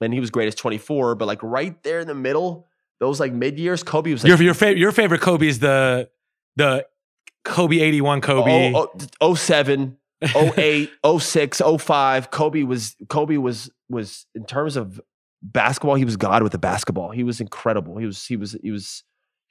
and 0.00 0.12
he 0.12 0.20
was 0.20 0.30
great 0.30 0.48
as 0.48 0.54
24, 0.54 1.14
but 1.14 1.26
like 1.26 1.42
right 1.42 1.82
there 1.82 2.00
in 2.00 2.06
the 2.06 2.14
middle, 2.14 2.68
those 3.00 3.18
like 3.18 3.32
mid 3.32 3.58
years, 3.58 3.82
Kobe 3.82 4.12
was 4.12 4.22
like. 4.22 4.28
Your, 4.28 4.42
your, 4.42 4.54
fa- 4.54 4.76
your 4.76 4.92
favorite 4.92 5.22
Kobe 5.22 5.48
is 5.48 5.60
the, 5.60 6.10
the 6.56 6.86
Kobe 7.44 7.78
81 7.78 8.20
Kobe. 8.20 8.72
Oh, 8.74 8.92
oh, 9.22 9.34
07, 9.34 9.96
08, 10.22 10.90
06, 11.18 11.62
05. 11.78 12.30
Kobe 12.30 12.62
was 12.62 12.96
Kobe 13.08 13.38
was 13.38 13.70
was 13.88 14.26
in 14.34 14.44
terms 14.44 14.76
of 14.76 15.00
basketball, 15.42 15.94
he 15.94 16.04
was 16.04 16.16
God 16.16 16.42
with 16.42 16.52
the 16.52 16.58
basketball. 16.58 17.10
He 17.10 17.24
was 17.24 17.40
incredible. 17.40 17.96
He 17.96 18.06
was 18.06 18.26
he 18.26 18.36
was 18.36 18.56
he 18.62 18.70
was 18.70 19.04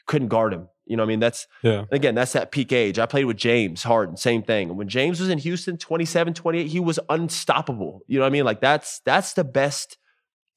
couldn't 0.06 0.28
guard 0.28 0.54
him. 0.54 0.68
You 0.86 0.98
know 0.98 1.04
what 1.04 1.08
I 1.08 1.10
mean? 1.10 1.20
That's 1.20 1.48
yeah. 1.62 1.86
Again, 1.92 2.16
that's 2.16 2.34
that 2.34 2.52
peak 2.52 2.72
age. 2.74 3.00
I 3.00 3.06
played 3.06 3.26
with 3.26 3.38
James 3.38 3.84
Harden, 3.84 4.18
same 4.18 4.44
thing. 4.44 4.70
And 4.70 4.78
when 4.78 4.90
James 4.90 5.20
was 5.20 5.30
in 5.30 5.38
Houston, 5.38 5.78
27, 5.78 6.34
28, 6.34 6.68
he 6.68 6.80
was 6.80 7.00
unstoppable. 7.10 8.02
You 8.08 8.20
know 8.20 8.24
what 8.24 8.28
I 8.28 8.32
mean? 8.32 8.46
Like 8.46 8.60
that's 8.60 9.00
that's 9.06 9.34
the 9.34 9.44
best 9.44 9.98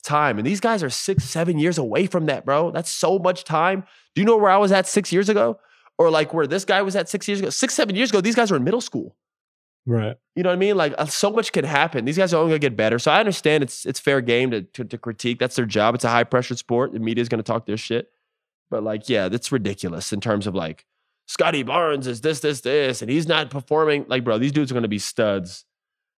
time. 0.02 0.38
And 0.38 0.46
these 0.46 0.60
guys 0.60 0.82
are 0.82 0.90
six, 0.90 1.24
seven 1.24 1.58
years 1.58 1.78
away 1.78 2.06
from 2.06 2.26
that, 2.26 2.44
bro. 2.44 2.70
That's 2.70 2.90
so 2.90 3.18
much 3.18 3.44
time. 3.44 3.84
Do 4.14 4.22
you 4.22 4.26
know 4.26 4.36
where 4.36 4.50
I 4.50 4.56
was 4.56 4.72
at 4.72 4.86
six 4.86 5.12
years 5.12 5.28
ago? 5.28 5.58
Or 5.98 6.10
like 6.10 6.34
where 6.34 6.46
this 6.46 6.64
guy 6.64 6.82
was 6.82 6.94
at 6.96 7.08
six 7.08 7.26
years 7.26 7.40
ago? 7.40 7.50
Six, 7.50 7.74
seven 7.74 7.94
years 7.96 8.10
ago, 8.10 8.20
these 8.20 8.34
guys 8.34 8.50
were 8.50 8.56
in 8.56 8.64
middle 8.64 8.82
school. 8.82 9.16
Right. 9.86 10.16
You 10.34 10.42
know 10.42 10.50
what 10.50 10.56
I 10.56 10.58
mean? 10.58 10.76
Like 10.76 10.94
uh, 10.98 11.06
so 11.06 11.30
much 11.30 11.52
can 11.52 11.64
happen. 11.64 12.04
These 12.04 12.18
guys 12.18 12.34
are 12.34 12.38
only 12.38 12.50
gonna 12.50 12.58
get 12.58 12.76
better. 12.76 12.98
So 12.98 13.10
I 13.10 13.20
understand 13.20 13.62
it's 13.62 13.86
it's 13.86 14.00
fair 14.00 14.20
game 14.20 14.50
to, 14.50 14.62
to, 14.62 14.84
to 14.84 14.98
critique. 14.98 15.38
That's 15.38 15.56
their 15.56 15.64
job. 15.64 15.94
It's 15.94 16.04
a 16.04 16.10
high 16.10 16.24
pressure 16.24 16.56
sport. 16.56 16.92
The 16.92 16.98
media 16.98 17.22
is 17.22 17.28
gonna 17.28 17.44
talk 17.44 17.66
their 17.66 17.76
shit. 17.76 18.10
But 18.70 18.82
like, 18.82 19.08
yeah, 19.08 19.28
that's 19.28 19.52
ridiculous 19.52 20.12
in 20.12 20.20
terms 20.20 20.46
of 20.46 20.54
like 20.54 20.84
Scottie 21.28 21.62
Barnes 21.62 22.06
is 22.06 22.20
this, 22.20 22.40
this, 22.40 22.60
this, 22.60 23.02
and 23.02 23.10
he's 23.10 23.26
not 23.26 23.50
performing. 23.50 24.04
Like, 24.08 24.24
bro, 24.24 24.38
these 24.38 24.52
dudes 24.52 24.70
are 24.70 24.74
gonna 24.74 24.88
be 24.88 24.98
studs. 24.98 25.64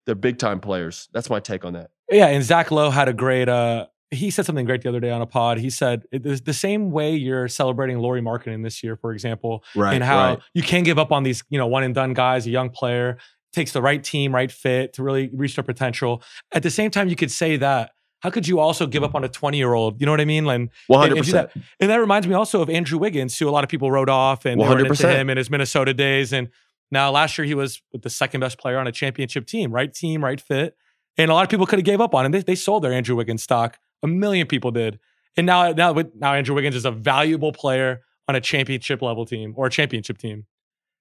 They're 0.05 0.15
big 0.15 0.37
time 0.37 0.59
players. 0.59 1.09
That's 1.13 1.29
my 1.29 1.39
take 1.39 1.65
on 1.65 1.73
that. 1.73 1.89
Yeah, 2.09 2.27
and 2.27 2.43
Zach 2.43 2.71
Lowe 2.71 2.89
had 2.89 3.09
a 3.09 3.13
great. 3.13 3.49
uh 3.49 3.87
He 4.11 4.31
said 4.31 4.45
something 4.45 4.65
great 4.65 4.81
the 4.81 4.89
other 4.89 5.01
day 5.01 5.11
on 5.11 5.21
a 5.21 5.25
pod. 5.25 5.57
He 5.57 5.69
said 5.69 6.03
the 6.11 6.53
same 6.53 6.91
way 6.91 7.13
you're 7.15 7.49
celebrating 7.49 7.99
Lauri 7.99 8.21
Markkanen 8.21 8.63
this 8.63 8.81
year, 8.83 8.95
for 8.95 9.11
example, 9.11 9.63
Right. 9.75 9.93
and 9.95 10.03
how 10.03 10.37
you 10.53 10.63
can't 10.63 10.85
give 10.85 10.97
up 10.97 11.11
on 11.11 11.23
these, 11.23 11.43
you 11.49 11.57
know, 11.57 11.67
one 11.67 11.83
and 11.83 11.93
done 11.93 12.13
guys. 12.13 12.47
A 12.47 12.49
young 12.49 12.69
player 12.69 13.17
takes 13.51 13.73
the 13.73 13.81
right 13.81 14.01
team, 14.03 14.33
right 14.33 14.51
fit 14.51 14.93
to 14.93 15.03
really 15.03 15.29
reach 15.33 15.55
their 15.55 15.63
potential. 15.63 16.23
At 16.53 16.63
the 16.63 16.69
same 16.71 16.89
time, 16.91 17.09
you 17.09 17.15
could 17.17 17.31
say 17.31 17.57
that. 17.57 17.91
How 18.21 18.29
could 18.31 18.47
you 18.47 18.59
also 18.59 18.87
give 18.87 19.03
up 19.03 19.13
on 19.15 19.23
a 19.23 19.29
20 19.29 19.57
year 19.57 19.73
old? 19.73 19.99
You 20.01 20.05
know 20.05 20.11
what 20.11 20.21
I 20.21 20.25
mean? 20.25 20.47
And, 20.47 20.69
One 20.87 21.09
and- 21.11 21.17
and 21.19 21.27
that. 21.27 21.51
And 21.79 21.89
that 21.89 21.97
reminds 21.97 22.27
me 22.27 22.33
also 22.33 22.61
of 22.61 22.69
Andrew 22.69 22.97
Wiggins, 22.97 23.37
who 23.37 23.47
a 23.47 23.51
lot 23.51 23.63
of 23.63 23.69
people 23.69 23.91
wrote 23.91 24.09
off 24.09 24.45
and 24.45 24.59
they 24.59 24.65
were 24.67 24.79
into 24.79 24.91
100%. 24.91 25.15
him 25.15 25.29
in 25.29 25.37
his 25.37 25.49
Minnesota 25.49 25.93
days. 25.93 26.33
And 26.33 26.49
now 26.91 27.11
last 27.11 27.37
year 27.37 27.45
he 27.45 27.53
was 27.53 27.81
with 27.93 28.01
the 28.01 28.09
second 28.09 28.39
best 28.41 28.57
player 28.57 28.79
on 28.79 28.87
a 28.87 28.91
championship 28.91 29.45
team, 29.45 29.71
right 29.71 29.93
team, 29.93 30.23
right 30.23 30.41
fit. 30.41 30.75
And 31.17 31.29
a 31.29 31.33
lot 31.33 31.43
of 31.43 31.49
people 31.49 31.65
could 31.65 31.79
have 31.79 31.85
gave 31.85 32.01
up 32.01 32.13
on 32.15 32.25
him. 32.25 32.31
They, 32.31 32.41
they 32.41 32.55
sold 32.55 32.83
their 32.83 32.93
Andrew 32.93 33.15
Wiggins 33.15 33.43
stock. 33.43 33.77
A 34.03 34.07
million 34.07 34.47
people 34.47 34.71
did. 34.71 34.99
And 35.35 35.45
now, 35.45 35.71
now, 35.71 35.93
now 36.15 36.33
Andrew 36.33 36.55
Wiggins 36.55 36.75
is 36.75 36.85
a 36.85 36.91
valuable 36.91 37.51
player 37.51 38.01
on 38.27 38.35
a 38.35 38.41
championship 38.41 39.01
level 39.01 39.25
team 39.25 39.53
or 39.55 39.67
a 39.67 39.69
championship 39.69 40.17
team. 40.17 40.45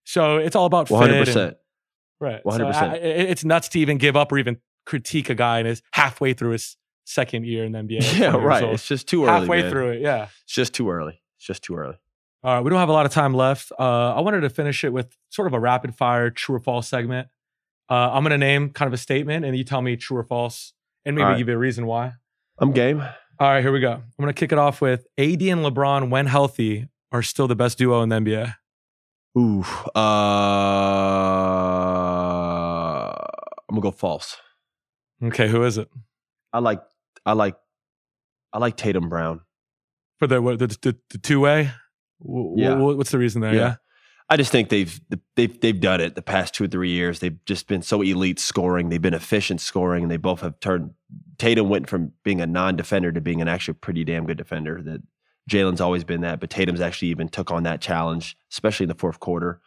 So 0.05 0.37
it's 0.37 0.55
all 0.55 0.67
about 0.67 0.89
fit. 0.89 0.95
One 0.95 1.03
hundred 1.03 1.17
and- 1.19 1.27
percent. 1.27 1.57
Right. 2.21 2.43
100%. 2.45 2.57
So 2.75 2.81
I- 2.81 2.93
I- 2.93 2.97
it's 2.97 3.45
nuts 3.45 3.69
to 3.71 3.79
even 3.81 3.99
give 3.99 4.17
up 4.17 4.33
or 4.33 4.39
even 4.39 4.59
critique 4.87 5.29
a 5.29 5.35
guy 5.35 5.59
and 5.59 5.69
is 5.69 5.83
halfway 5.93 6.33
through 6.33 6.53
his 6.53 6.77
second 7.07 7.47
year 7.47 7.65
in 7.65 7.73
the 7.73 7.79
NBA. 7.79 8.19
Yeah, 8.19 8.37
right. 8.37 8.63
old. 8.63 8.75
It's 8.75 8.87
just 8.87 9.09
too 9.09 9.25
early. 9.25 9.41
halfway 9.41 9.63
man. 9.63 9.71
through 9.71 9.91
it. 9.93 10.03
Yeah. 10.03 10.29
It's 10.45 10.55
just 10.55 10.75
too 10.75 10.91
early. 10.91 11.21
It's 11.39 11.47
just 11.47 11.63
too 11.63 11.77
early. 11.77 11.97
All 12.45 12.55
right, 12.55 12.61
we 12.63 12.71
don't 12.71 12.79
have 12.79 12.89
a 12.89 12.93
lot 12.93 13.07
of 13.07 13.13
time 13.13 13.35
left. 13.35 13.73
Uh, 13.79 14.15
I 14.15 14.21
wanted 14.21 14.43
to 14.43 14.51
finish 14.51 14.85
it 14.85 14.93
with 14.93 15.17
sort 15.31 15.49
of 15.49 15.55
a 15.55 15.59
rapid 15.59 15.95
fire 15.95 16.31
true 16.31 16.57
or 16.57 16.61
false 16.61 16.87
segment. 16.87 17.29
Uh, 17.89 18.11
I'm 18.13 18.23
going 18.23 18.31
to 18.31 18.39
name 18.39 18.71
kind 18.71 18.87
of 18.87 18.93
a 18.93 18.99
statement, 18.99 19.45
and 19.45 19.57
you 19.57 19.65
tell 19.65 19.83
me 19.83 19.97
true 19.97 20.19
or 20.19 20.25
false, 20.25 20.73
and 21.05 21.17
maybe 21.17 21.25
right. 21.25 21.39
give 21.39 21.49
you 21.49 21.55
a 21.55 21.59
reason 21.59 21.87
why. 21.87 22.13
I'm 22.59 22.73
game. 22.73 23.01
All 23.01 23.49
right, 23.49 23.63
here 23.63 23.73
we 23.73 23.81
go. 23.81 23.93
I'm 23.93 24.05
going 24.19 24.33
to 24.33 24.39
kick 24.39 24.53
it 24.53 24.59
off 24.59 24.81
with 24.81 25.07
AD 25.19 25.43
and 25.43 25.61
LeBron, 25.65 26.09
when 26.09 26.27
healthy, 26.27 26.89
are 27.13 27.23
still 27.23 27.49
the 27.49 27.57
best 27.57 27.79
duo 27.79 28.03
in 28.03 28.09
the 28.11 28.17
NBA. 28.17 28.55
Ooh. 29.39 29.65
Uh, 29.95 29.99
I'm 33.69 33.75
gonna 33.75 33.81
go 33.83 33.91
false. 33.91 34.37
Okay, 35.23 35.49
who 35.49 35.63
is 35.63 35.79
it 35.79 35.91
I 36.53 36.59
like 36.61 36.81
I 37.27 37.33
like 37.33 37.57
I 38.53 38.59
like 38.59 38.77
Tatum 38.77 39.09
Brown. 39.09 39.41
for 40.19 40.27
the 40.27 40.41
what, 40.41 40.59
the, 40.59 40.69
the, 40.69 40.97
the 41.11 41.19
two 41.19 41.41
way? 41.41 41.71
Yeah. 42.57 42.77
What's 42.77 43.11
the 43.11 43.19
reason 43.19 43.43
there? 43.43 43.55
Yeah. 43.55 43.61
Yeah. 43.61 43.75
I 44.29 44.37
just 44.37 44.51
think 44.51 44.71
they've 44.71 44.99
they've 45.37 45.61
they've 45.61 45.79
done 45.79 46.01
it 46.01 46.15
the 46.15 46.23
past 46.23 46.55
two 46.55 46.65
or 46.65 46.69
three 46.69 46.91
years. 46.91 47.21
They've 47.21 47.39
just 47.45 47.69
been 47.69 47.83
so 47.83 48.03
elite 48.03 48.41
scoring. 48.41 48.89
They've 48.89 49.01
been 49.01 49.15
efficient 49.15 49.61
scoring, 49.61 50.03
and 50.03 50.11
they 50.11 50.17
both 50.17 50.41
have 50.41 50.59
turned. 50.59 50.95
Tatum 51.39 51.69
went 51.69 51.89
from 51.89 52.13
being 52.25 52.41
a 52.41 52.47
non-defender 52.47 53.13
to 53.13 53.21
being 53.21 53.41
an 53.41 53.47
actually 53.47 53.75
pretty 53.75 54.03
damn 54.05 54.27
good 54.27 54.39
defender. 54.39 54.83
That 54.83 55.03
Jaylen's 55.49 55.81
always 55.81 56.03
been 56.03 56.23
that, 56.23 56.41
but 56.41 56.51
Tatum's 56.51 56.81
actually 56.81 57.09
even 57.09 57.29
took 57.29 57.53
on 57.53 57.63
that 57.65 57.81
challenge, 57.81 58.37
especially 58.51 58.85
in 58.85 58.89
the 58.89 58.97
fourth 58.97 59.21
quarter. 59.21 59.61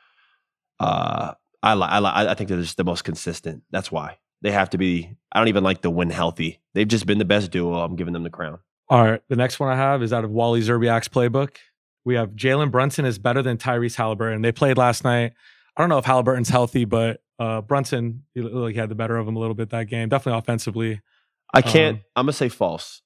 Uh, 0.78 1.36
I 1.64 1.76
li- 1.76 1.88
I 1.89 1.99
li- 1.99 2.30
I 2.30 2.34
think 2.34 2.49
they're 2.49 2.60
just 2.60 2.76
the 2.76 2.84
most 2.84 3.03
consistent. 3.03 3.64
That's 3.72 3.91
why 3.91 4.18
they 4.42 4.52
have 4.52 4.70
to 4.72 4.78
be. 4.78 5.16
I 5.32 5.40
don't 5.40 5.48
even 5.48 5.64
like 5.64 5.82
the 5.82 5.90
win 5.90 6.10
healthy. 6.10 6.60
They've 6.74 6.88
just 6.88 7.06
been 7.06 7.20
the 7.20 7.26
best 7.26 7.52
duo. 7.52 7.80
I'm 7.80 7.96
giving 7.96 8.14
them 8.14 8.24
the 8.24 8.30
crown. 8.30 8.60
All 8.90 9.04
right. 9.04 9.22
The 9.30 9.36
next 9.36 9.60
one 9.60 9.70
I 9.70 9.76
have 9.76 10.02
is 10.02 10.12
out 10.12 10.24
of 10.24 10.32
Wally 10.32 10.62
Szczerbiak's 10.62 11.08
playbook. 11.08 11.58
We 12.06 12.16
have 12.16 12.32
Jalen 12.32 12.72
Brunson 12.72 13.06
is 13.06 13.20
better 13.20 13.44
than 13.44 13.58
Tyrese 13.58 13.96
Halliburton. 13.96 14.42
They 14.42 14.52
played 14.52 14.78
last 14.78 15.04
night. 15.04 15.34
I 15.78 15.82
don't 15.82 15.90
know 15.90 16.00
if 16.00 16.06
Halliburton's 16.06 16.50
healthy, 16.50 16.86
but 16.86 17.22
uh, 17.38 17.62
Brunson 17.62 18.24
he 18.34 18.42
he 18.42 18.74
had 18.74 18.90
the 18.90 18.96
better 18.96 19.18
of 19.18 19.28
him 19.28 19.36
a 19.36 19.40
little 19.40 19.54
bit 19.54 19.70
that 19.70 19.88
game. 19.88 20.10
Definitely 20.10 20.40
offensively. 20.40 21.02
I 21.54 21.62
can't. 21.62 21.98
Um, 21.98 22.04
I'm 22.16 22.26
gonna 22.26 22.34
say 22.34 22.50
false. 22.50 23.02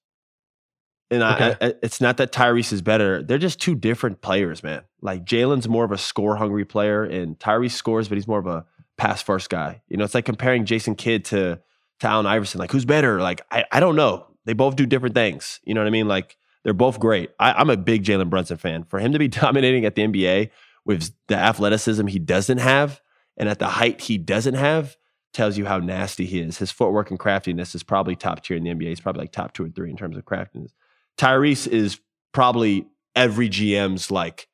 And 1.11 1.23
I, 1.23 1.55
I, 1.61 1.73
it's 1.83 2.01
not 2.01 2.17
that 2.17 2.31
Tyrese 2.31 2.73
is 2.73 2.81
better. 2.81 3.21
They're 3.21 3.37
just 3.37 3.61
two 3.61 3.75
different 3.75 4.21
players, 4.21 4.63
man. 4.63 4.81
Like 4.99 5.25
Jalen's 5.25 5.67
more 5.67 5.85
of 5.85 5.91
a 5.91 5.97
score 5.97 6.35
hungry 6.37 6.65
player, 6.65 7.03
and 7.03 7.37
Tyrese 7.37 7.73
scores, 7.73 8.07
but 8.07 8.17
he's 8.17 8.27
more 8.27 8.39
of 8.39 8.47
a 8.47 8.65
pass 8.97 9.21
first 9.21 9.49
guy. 9.49 9.81
You 9.87 9.97
know, 9.97 10.03
it's 10.03 10.13
like 10.13 10.25
comparing 10.25 10.65
Jason 10.65 10.95
Kidd 10.95 11.25
to 11.25 11.59
to 11.99 12.07
Allen 12.07 12.25
Iverson. 12.25 12.59
Like, 12.59 12.71
who's 12.71 12.85
better? 12.85 13.21
Like, 13.21 13.41
I, 13.51 13.65
I 13.71 13.79
don't 13.79 13.95
know. 13.95 14.27
They 14.45 14.53
both 14.53 14.75
do 14.75 14.85
different 14.85 15.15
things. 15.15 15.59
You 15.63 15.73
know 15.73 15.81
what 15.81 15.87
I 15.87 15.91
mean? 15.91 16.07
Like, 16.07 16.37
they're 16.63 16.73
both 16.73 16.99
great. 16.99 17.31
I, 17.39 17.53
I'm 17.53 17.69
a 17.69 17.77
big 17.77 18.03
Jalen 18.03 18.29
Brunson 18.29 18.57
fan. 18.57 18.83
For 18.83 18.99
him 18.99 19.13
to 19.13 19.19
be 19.19 19.27
dominating 19.29 19.85
at 19.85 19.95
the 19.95 20.03
NBA 20.03 20.49
with 20.85 21.11
the 21.27 21.35
athleticism 21.35 22.07
he 22.07 22.19
doesn't 22.19 22.57
have, 22.57 23.01
and 23.37 23.47
at 23.47 23.59
the 23.59 23.67
height 23.67 24.01
he 24.01 24.17
doesn't 24.17 24.55
have, 24.55 24.97
tells 25.33 25.57
you 25.57 25.65
how 25.65 25.79
nasty 25.79 26.25
he 26.25 26.39
is. 26.39 26.57
His 26.57 26.71
footwork 26.71 27.09
and 27.09 27.19
craftiness 27.19 27.73
is 27.73 27.83
probably 27.83 28.15
top 28.15 28.43
tier 28.43 28.57
in 28.57 28.63
the 28.63 28.69
NBA. 28.69 28.89
He's 28.89 28.99
probably 28.99 29.21
like 29.21 29.31
top 29.31 29.53
two 29.53 29.65
or 29.65 29.69
three 29.69 29.89
in 29.89 29.97
terms 29.97 30.17
of 30.17 30.25
craftiness. 30.25 30.73
Tyrese 31.17 31.67
is 31.67 31.99
probably 32.31 32.87
every 33.15 33.49
GM's 33.49 34.11
like 34.11 34.47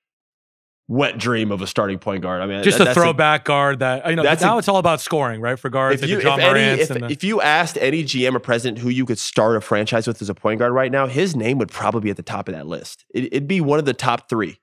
wet 0.89 1.17
dream 1.19 1.51
of 1.51 1.61
a 1.61 1.67
starting 1.67 1.99
point 1.99 2.21
guard. 2.23 2.41
I 2.41 2.47
mean, 2.47 2.63
Just 2.63 2.79
that- 2.79 2.87
a 2.87 2.93
throwback 2.93 3.45
guard 3.45 3.79
that 3.79 4.09
you 4.09 4.15
know. 4.17 4.23
that's 4.23 4.41
now 4.41 4.55
a- 4.55 4.57
it's 4.57 4.67
all 4.67 4.77
about 4.77 4.99
scoring, 4.99 5.39
right? 5.39 5.57
For 5.57 5.69
guards, 5.69 5.95
if 5.95 6.01
like 6.01 6.09
you, 6.09 6.21
the 6.21 6.33
if, 6.33 6.39
any, 6.39 6.81
if, 6.81 6.89
and 6.89 7.03
the- 7.03 7.11
if 7.11 7.23
you 7.23 7.39
asked 7.41 7.77
any 7.79 8.03
GM 8.03 8.35
or 8.35 8.39
president 8.39 8.79
who 8.79 8.89
you 8.89 9.05
could 9.05 9.19
start 9.19 9.55
a 9.55 9.61
franchise 9.61 10.07
with 10.07 10.21
as 10.21 10.29
a 10.29 10.35
point 10.35 10.59
guard 10.59 10.73
right 10.73 10.91
now, 10.91 11.07
his 11.07 11.35
name 11.35 11.59
would 11.59 11.69
probably 11.69 12.01
be 12.01 12.09
at 12.09 12.17
the 12.17 12.23
top 12.23 12.49
of 12.49 12.55
that 12.55 12.65
list. 12.67 13.05
It, 13.13 13.25
it'd 13.25 13.47
be 13.47 13.61
one 13.61 13.79
of 13.79 13.85
the 13.85 13.93
top 13.93 14.27
three. 14.27 14.59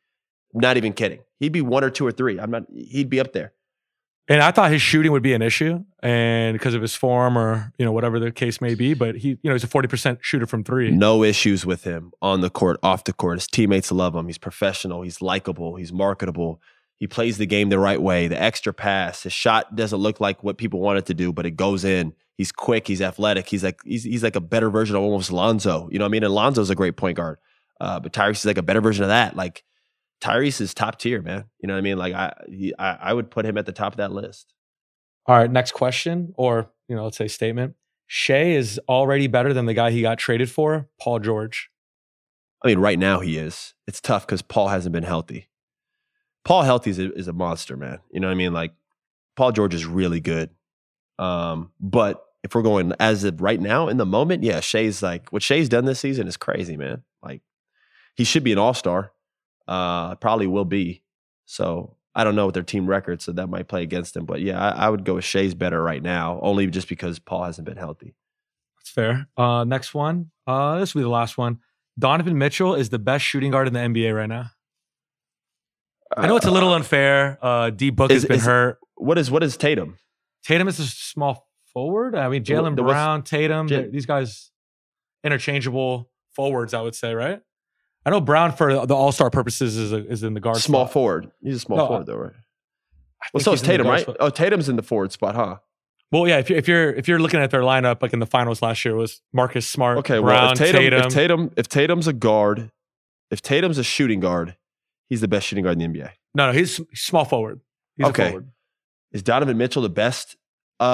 I'm 0.54 0.60
not 0.60 0.76
even 0.76 0.92
kidding. 0.92 1.20
He'd 1.38 1.52
be 1.52 1.62
one 1.62 1.84
or 1.84 1.90
two 1.90 2.06
or 2.06 2.12
three. 2.12 2.38
I'm 2.40 2.50
not. 2.50 2.64
He'd 2.74 3.08
be 3.08 3.20
up 3.20 3.32
there. 3.32 3.52
And 4.28 4.42
I 4.42 4.50
thought 4.50 4.72
his 4.72 4.82
shooting 4.82 5.12
would 5.12 5.22
be 5.22 5.34
an 5.34 5.42
issue, 5.42 5.84
and 6.02 6.52
because 6.52 6.74
of 6.74 6.82
his 6.82 6.96
form 6.96 7.38
or 7.38 7.72
you 7.78 7.84
know 7.84 7.92
whatever 7.92 8.18
the 8.18 8.32
case 8.32 8.60
may 8.60 8.74
be. 8.74 8.92
But 8.92 9.16
he, 9.16 9.28
you 9.28 9.38
know, 9.44 9.52
he's 9.52 9.62
a 9.62 9.68
forty 9.68 9.86
percent 9.86 10.18
shooter 10.22 10.46
from 10.46 10.64
three. 10.64 10.90
No 10.90 11.22
issues 11.22 11.64
with 11.64 11.84
him 11.84 12.12
on 12.20 12.40
the 12.40 12.50
court, 12.50 12.80
off 12.82 13.04
the 13.04 13.12
court. 13.12 13.38
His 13.38 13.46
teammates 13.46 13.92
love 13.92 14.16
him. 14.16 14.26
He's 14.26 14.38
professional. 14.38 15.02
He's 15.02 15.22
likable. 15.22 15.76
He's 15.76 15.92
marketable. 15.92 16.60
He 16.98 17.06
plays 17.06 17.38
the 17.38 17.46
game 17.46 17.68
the 17.68 17.78
right 17.78 18.00
way. 18.02 18.26
The 18.26 18.40
extra 18.40 18.72
pass. 18.72 19.22
His 19.22 19.32
shot 19.32 19.76
doesn't 19.76 19.98
look 19.98 20.18
like 20.18 20.42
what 20.42 20.58
people 20.58 20.80
want 20.80 20.98
it 20.98 21.06
to 21.06 21.14
do, 21.14 21.32
but 21.32 21.46
it 21.46 21.52
goes 21.52 21.84
in. 21.84 22.12
He's 22.36 22.50
quick. 22.50 22.88
He's 22.88 23.00
athletic. 23.00 23.48
He's 23.48 23.62
like 23.62 23.80
he's, 23.84 24.02
he's 24.02 24.24
like 24.24 24.34
a 24.34 24.40
better 24.40 24.70
version 24.70 24.96
of 24.96 25.02
almost 25.02 25.30
Lonzo. 25.30 25.88
You 25.92 26.00
know 26.00 26.04
what 26.04 26.08
I 26.08 26.12
mean? 26.12 26.24
And 26.24 26.34
Lonzo's 26.34 26.70
a 26.70 26.74
great 26.74 26.96
point 26.96 27.16
guard, 27.16 27.38
uh, 27.80 28.00
but 28.00 28.12
Tyrese 28.12 28.38
is 28.38 28.46
like 28.46 28.58
a 28.58 28.62
better 28.62 28.80
version 28.80 29.04
of 29.04 29.08
that. 29.08 29.36
Like 29.36 29.62
Tyrese 30.20 30.60
is 30.60 30.74
top 30.74 30.98
tier, 30.98 31.22
man. 31.22 31.44
You 31.60 31.68
know 31.68 31.74
what 31.74 31.78
I 31.78 31.82
mean? 31.82 31.98
Like 31.98 32.14
I, 32.14 32.32
he, 32.48 32.74
I 32.78 32.92
I 32.94 33.12
would 33.12 33.30
put 33.30 33.44
him 33.44 33.58
at 33.58 33.66
the 33.66 33.72
top 33.72 33.92
of 33.92 33.96
that 33.98 34.12
list. 34.12 34.54
All 35.26 35.36
right, 35.36 35.50
next 35.50 35.72
question, 35.72 36.32
or 36.36 36.70
you 36.88 36.96
know, 36.96 37.04
let's 37.04 37.16
say 37.16 37.28
statement. 37.28 37.74
Shai 38.06 38.50
is 38.52 38.80
already 38.88 39.26
better 39.26 39.52
than 39.52 39.66
the 39.66 39.74
guy 39.74 39.90
he 39.90 40.02
got 40.02 40.18
traded 40.18 40.50
for, 40.50 40.88
Paul 41.00 41.18
George. 41.18 41.70
I 42.64 42.68
mean, 42.68 42.78
right 42.78 42.98
now 42.98 43.20
he 43.20 43.36
is. 43.36 43.74
It's 43.86 44.00
tough 44.00 44.26
because 44.26 44.42
Paul 44.42 44.68
hasn't 44.68 44.92
been 44.92 45.02
healthy. 45.02 45.48
Paul 46.44 46.62
healthy 46.62 46.90
is 46.90 46.98
a, 47.00 47.12
is 47.14 47.28
a 47.28 47.32
monster, 47.32 47.76
man. 47.76 47.98
You 48.12 48.20
know 48.20 48.28
what 48.28 48.32
I 48.32 48.36
mean? 48.36 48.52
Like 48.52 48.72
Paul 49.34 49.52
George 49.52 49.74
is 49.74 49.84
really 49.84 50.20
good. 50.20 50.50
Um, 51.18 51.72
but 51.80 52.24
if 52.44 52.54
we're 52.54 52.62
going 52.62 52.92
as 53.00 53.24
of 53.24 53.40
right 53.42 53.60
now 53.60 53.88
in 53.88 53.96
the 53.96 54.06
moment, 54.06 54.44
yeah, 54.44 54.60
Shai's 54.60 55.02
like 55.02 55.32
what 55.32 55.42
Shai's 55.42 55.68
done 55.68 55.84
this 55.84 55.98
season 55.98 56.28
is 56.28 56.36
crazy, 56.36 56.76
man. 56.76 57.02
Like 57.22 57.42
he 58.14 58.24
should 58.24 58.44
be 58.44 58.52
an 58.52 58.58
all 58.58 58.74
star. 58.74 59.12
Uh, 59.68 60.14
probably 60.16 60.46
will 60.46 60.64
be. 60.64 61.02
So 61.44 61.96
I 62.14 62.24
don't 62.24 62.34
know 62.34 62.46
what 62.46 62.54
their 62.54 62.62
team 62.62 62.86
record, 62.86 63.20
so 63.22 63.32
that 63.32 63.48
might 63.48 63.68
play 63.68 63.82
against 63.82 64.14
them. 64.14 64.24
But 64.24 64.40
yeah, 64.40 64.58
I, 64.60 64.86
I 64.86 64.88
would 64.88 65.04
go 65.04 65.14
with 65.14 65.24
Shai's 65.24 65.54
better 65.54 65.82
right 65.82 66.02
now, 66.02 66.38
only 66.42 66.66
just 66.68 66.88
because 66.88 67.18
Paul 67.18 67.44
hasn't 67.44 67.66
been 67.66 67.76
healthy. 67.76 68.14
That's 68.78 68.90
fair. 68.90 69.28
Uh, 69.36 69.64
next 69.64 69.94
one. 69.94 70.30
Uh, 70.46 70.78
this 70.78 70.94
will 70.94 71.00
be 71.00 71.04
the 71.04 71.10
last 71.10 71.36
one. 71.36 71.58
Donovan 71.98 72.38
Mitchell 72.38 72.74
is 72.74 72.88
the 72.90 72.98
best 72.98 73.24
shooting 73.24 73.50
guard 73.50 73.66
in 73.66 73.72
the 73.72 73.80
NBA 73.80 74.14
right 74.14 74.28
now. 74.28 74.50
I 76.16 76.26
know 76.26 76.36
it's 76.36 76.46
a 76.46 76.50
little 76.50 76.72
unfair. 76.72 77.38
Uh, 77.42 77.70
D 77.70 77.90
Book 77.90 78.10
has 78.10 78.24
been 78.24 78.36
is- 78.36 78.44
hurt. 78.44 78.78
What 78.94 79.18
is 79.18 79.30
what 79.30 79.42
is 79.42 79.56
Tatum? 79.56 79.98
Tatum 80.44 80.68
is 80.68 80.78
a 80.78 80.86
small 80.86 81.48
forward. 81.72 82.14
I 82.14 82.28
mean, 82.28 82.44
Jaylen 82.44 82.76
Brown, 82.76 83.22
Tatum, 83.22 83.66
they're- 83.66 83.90
these 83.90 84.06
guys 84.06 84.50
interchangeable 85.24 86.08
forwards. 86.34 86.72
I 86.72 86.80
would 86.80 86.94
say, 86.94 87.12
right? 87.14 87.42
I 88.06 88.10
know 88.10 88.20
Brown 88.20 88.52
for 88.52 88.86
the 88.86 88.94
All 88.94 89.10
Star 89.12 89.28
purposes 89.30 89.76
is 89.76 89.92
a, 89.92 89.96
is 90.06 90.22
in 90.22 90.32
the 90.34 90.40
guard. 90.40 90.58
small 90.58 90.84
spot. 90.84 90.92
forward. 90.94 91.30
He's 91.42 91.56
a 91.56 91.60
small 91.60 91.76
No, 91.78 91.86
forward 91.88 92.06
though, 92.06 92.16
right? 92.16 92.32
Well, 93.34 93.42
so 93.42 93.52
is 93.52 93.60
Tatum, 93.60 93.86
right? 93.88 94.02
spot. 94.02 94.16
Oh, 94.20 94.30
Tatum's 94.30 94.68
in 94.68 94.76
the 94.76 94.82
forward 94.82 95.10
spot, 95.12 95.34
huh? 95.34 95.56
Well, 96.12 96.28
yeah. 96.28 96.38
If 96.38 96.48
you're 96.48 96.58
if 96.58 96.68
you're 96.68 96.92
if 96.94 97.08
you're 97.08 97.18
looking 97.18 97.40
at 97.40 97.50
their 97.50 97.62
lineup, 97.62 98.00
like 98.00 98.12
in 98.12 98.20
the 98.20 98.26
finals 98.26 98.62
last 98.62 98.84
year, 98.84 98.94
was 98.94 99.20
Marcus 99.32 99.66
Smart, 99.68 99.98
Okay, 99.98 100.20
Brown, 100.20 100.24
well, 100.44 100.52
if 100.52 100.58
Tatum, 100.58 100.80
Tatum. 100.82 101.00
if 101.00 101.08
Tatum, 101.12 101.50
if 101.56 101.68
Tatum's 101.68 102.06
a 102.06 102.12
guard, 102.12 102.70
if 103.32 103.42
Tatum's 103.42 103.76
a 103.78 103.82
shooting 103.84 104.20
guard, 104.20 104.56
he's 105.08 105.20
the 105.20 105.26
best 105.28 105.46
shooting 105.48 105.64
guard 105.64 105.80
in 105.82 105.92
the 105.92 105.98
NBA. 105.98 106.10
no, 106.36 106.46
no, 106.46 106.52
he's 106.52 106.80
small 106.94 107.24
forward. 107.24 107.60
He's 107.96 108.06
Okay. 108.06 108.26
a 108.26 108.30
forward. 108.30 108.50
Is 109.10 109.22
Donovan 109.24 109.58
Mitchell 109.58 109.82
the 109.82 109.88
best? 109.88 110.36
Uh, 110.78 110.84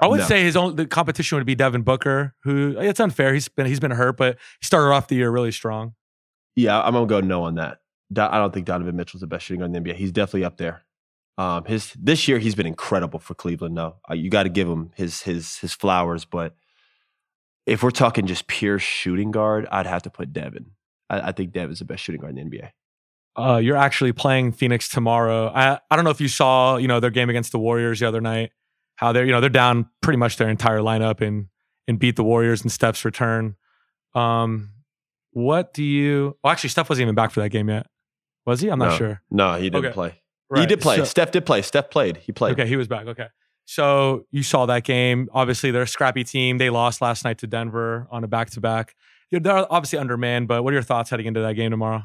I 0.00 0.06
would 0.08 0.20
no. 0.20 0.26
say 0.26 0.44
his 0.44 0.56
own 0.56 0.76
the 0.76 0.86
competition 0.86 1.38
would 1.38 1.46
be 1.46 1.56
Devin 1.56 1.82
Booker, 1.82 2.34
who 2.44 2.76
it's 2.78 3.00
unfair. 3.00 3.34
He's 3.34 3.48
been 3.48 3.66
he's 3.66 3.80
been 3.80 3.90
hurt, 3.90 4.16
but 4.16 4.38
he 4.60 4.66
started 4.66 4.92
off 4.94 5.08
the 5.08 5.16
year 5.16 5.30
really 5.30 5.50
strong. 5.50 5.94
Yeah, 6.54 6.80
I'm 6.80 6.92
gonna 6.92 7.06
go 7.06 7.20
no 7.20 7.42
on 7.44 7.56
that. 7.56 7.80
I 8.16 8.38
don't 8.38 8.54
think 8.54 8.66
Donovan 8.66 8.94
Mitchell's 8.94 9.22
the 9.22 9.26
best 9.26 9.46
shooting 9.46 9.60
guard 9.60 9.74
in 9.74 9.82
the 9.82 9.90
NBA. 9.92 9.96
He's 9.96 10.12
definitely 10.12 10.44
up 10.44 10.56
there. 10.56 10.84
Um, 11.38 11.64
his 11.64 11.92
this 11.98 12.28
year 12.28 12.38
he's 12.38 12.54
been 12.54 12.66
incredible 12.66 13.18
for 13.18 13.34
Cleveland. 13.34 13.76
though. 13.76 13.96
uh, 14.08 14.14
you 14.14 14.30
got 14.30 14.44
to 14.44 14.48
give 14.48 14.68
him 14.68 14.92
his 14.94 15.22
his 15.22 15.58
his 15.58 15.72
flowers. 15.72 16.24
But 16.24 16.54
if 17.66 17.82
we're 17.82 17.90
talking 17.90 18.26
just 18.26 18.46
pure 18.46 18.78
shooting 18.78 19.32
guard, 19.32 19.66
I'd 19.70 19.86
have 19.86 20.02
to 20.04 20.10
put 20.10 20.32
Devin. 20.32 20.70
I, 21.10 21.28
I 21.28 21.32
think 21.32 21.52
Devin's 21.52 21.80
the 21.80 21.84
best 21.84 22.04
shooting 22.04 22.20
guard 22.20 22.38
in 22.38 22.48
the 22.48 22.56
NBA. 22.56 22.70
Uh, 23.36 23.58
you're 23.58 23.76
actually 23.76 24.12
playing 24.12 24.52
Phoenix 24.52 24.88
tomorrow. 24.88 25.48
I 25.54 25.78
I 25.90 25.96
don't 25.96 26.04
know 26.04 26.10
if 26.10 26.20
you 26.20 26.28
saw 26.28 26.76
you 26.76 26.88
know 26.88 27.00
their 27.00 27.10
game 27.10 27.28
against 27.30 27.52
the 27.52 27.58
Warriors 27.58 28.00
the 28.00 28.08
other 28.08 28.20
night. 28.20 28.50
How 28.96 29.12
they're 29.12 29.26
you 29.26 29.32
know 29.32 29.40
they're 29.40 29.50
down 29.50 29.88
pretty 30.00 30.16
much 30.16 30.36
their 30.38 30.48
entire 30.48 30.78
lineup 30.80 31.20
and 31.20 31.46
and 31.86 31.98
beat 31.98 32.16
the 32.16 32.24
Warriors 32.24 32.62
in 32.62 32.70
Steph's 32.70 33.04
return. 33.04 33.56
Um, 34.14 34.70
what 35.32 35.74
do 35.74 35.82
you? 35.84 36.36
Well, 36.42 36.50
actually, 36.52 36.70
Steph 36.70 36.88
wasn't 36.88 37.02
even 37.04 37.14
back 37.14 37.30
for 37.30 37.40
that 37.40 37.50
game 37.50 37.68
yet. 37.68 37.86
Was 38.46 38.60
he? 38.60 38.68
I'm 38.68 38.78
not 38.78 38.92
No. 38.92 38.96
sure. 38.96 39.22
No, 39.30 39.54
he 39.54 39.68
didn't 39.70 39.84
Okay. 39.86 39.92
play. 39.94 40.22
he 40.54 40.64
did 40.66 40.80
play. 40.80 40.96
so- 40.96 41.04
Steph 41.04 41.32
did 41.32 41.44
play. 41.44 41.60
Steph 41.62 41.90
played. 41.90 42.18
He 42.18 42.32
played. 42.32 42.52
Okay, 42.52 42.66
he 42.68 42.76
was 42.76 42.86
back. 42.88 43.06
Okay. 43.06 43.26
So 43.66 44.24
you 44.30 44.42
saw 44.44 44.64
that 44.66 44.84
game. 44.84 45.28
Obviously, 45.32 45.72
they're 45.72 45.82
a 45.82 45.86
scrappy 45.88 46.22
team. 46.24 46.58
They 46.58 46.70
lost 46.70 47.02
last 47.02 47.24
night 47.24 47.38
to 47.38 47.46
Denver 47.48 48.06
on 48.12 48.22
a 48.22 48.28
back 48.28 48.50
to 48.50 48.60
back. 48.60 48.94
They're 49.32 49.70
obviously 49.72 49.98
undermanned, 49.98 50.46
but 50.46 50.62
what 50.62 50.70
are 50.72 50.74
your 50.74 50.82
thoughts 50.84 51.10
heading 51.10 51.26
into 51.26 51.40
that 51.40 51.54
game 51.54 51.72
tomorrow? 51.72 52.04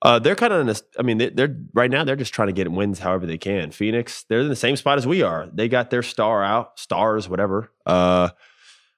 Uh, 0.00 0.18
they're 0.18 0.36
kind 0.36 0.52
of. 0.52 0.82
I 0.98 1.02
mean, 1.02 1.18
they, 1.18 1.30
they're 1.30 1.56
right 1.74 1.90
now. 1.90 2.04
They're 2.04 2.16
just 2.16 2.32
trying 2.32 2.48
to 2.48 2.52
get 2.52 2.70
wins 2.70 3.00
however 3.00 3.26
they 3.26 3.38
can. 3.38 3.72
Phoenix, 3.72 4.24
they're 4.28 4.40
in 4.40 4.48
the 4.48 4.56
same 4.56 4.76
spot 4.76 4.98
as 4.98 5.06
we 5.06 5.22
are. 5.22 5.48
They 5.52 5.68
got 5.68 5.90
their 5.90 6.02
star 6.02 6.44
out, 6.44 6.78
stars, 6.78 7.28
whatever. 7.28 7.72
Uh, 7.84 8.30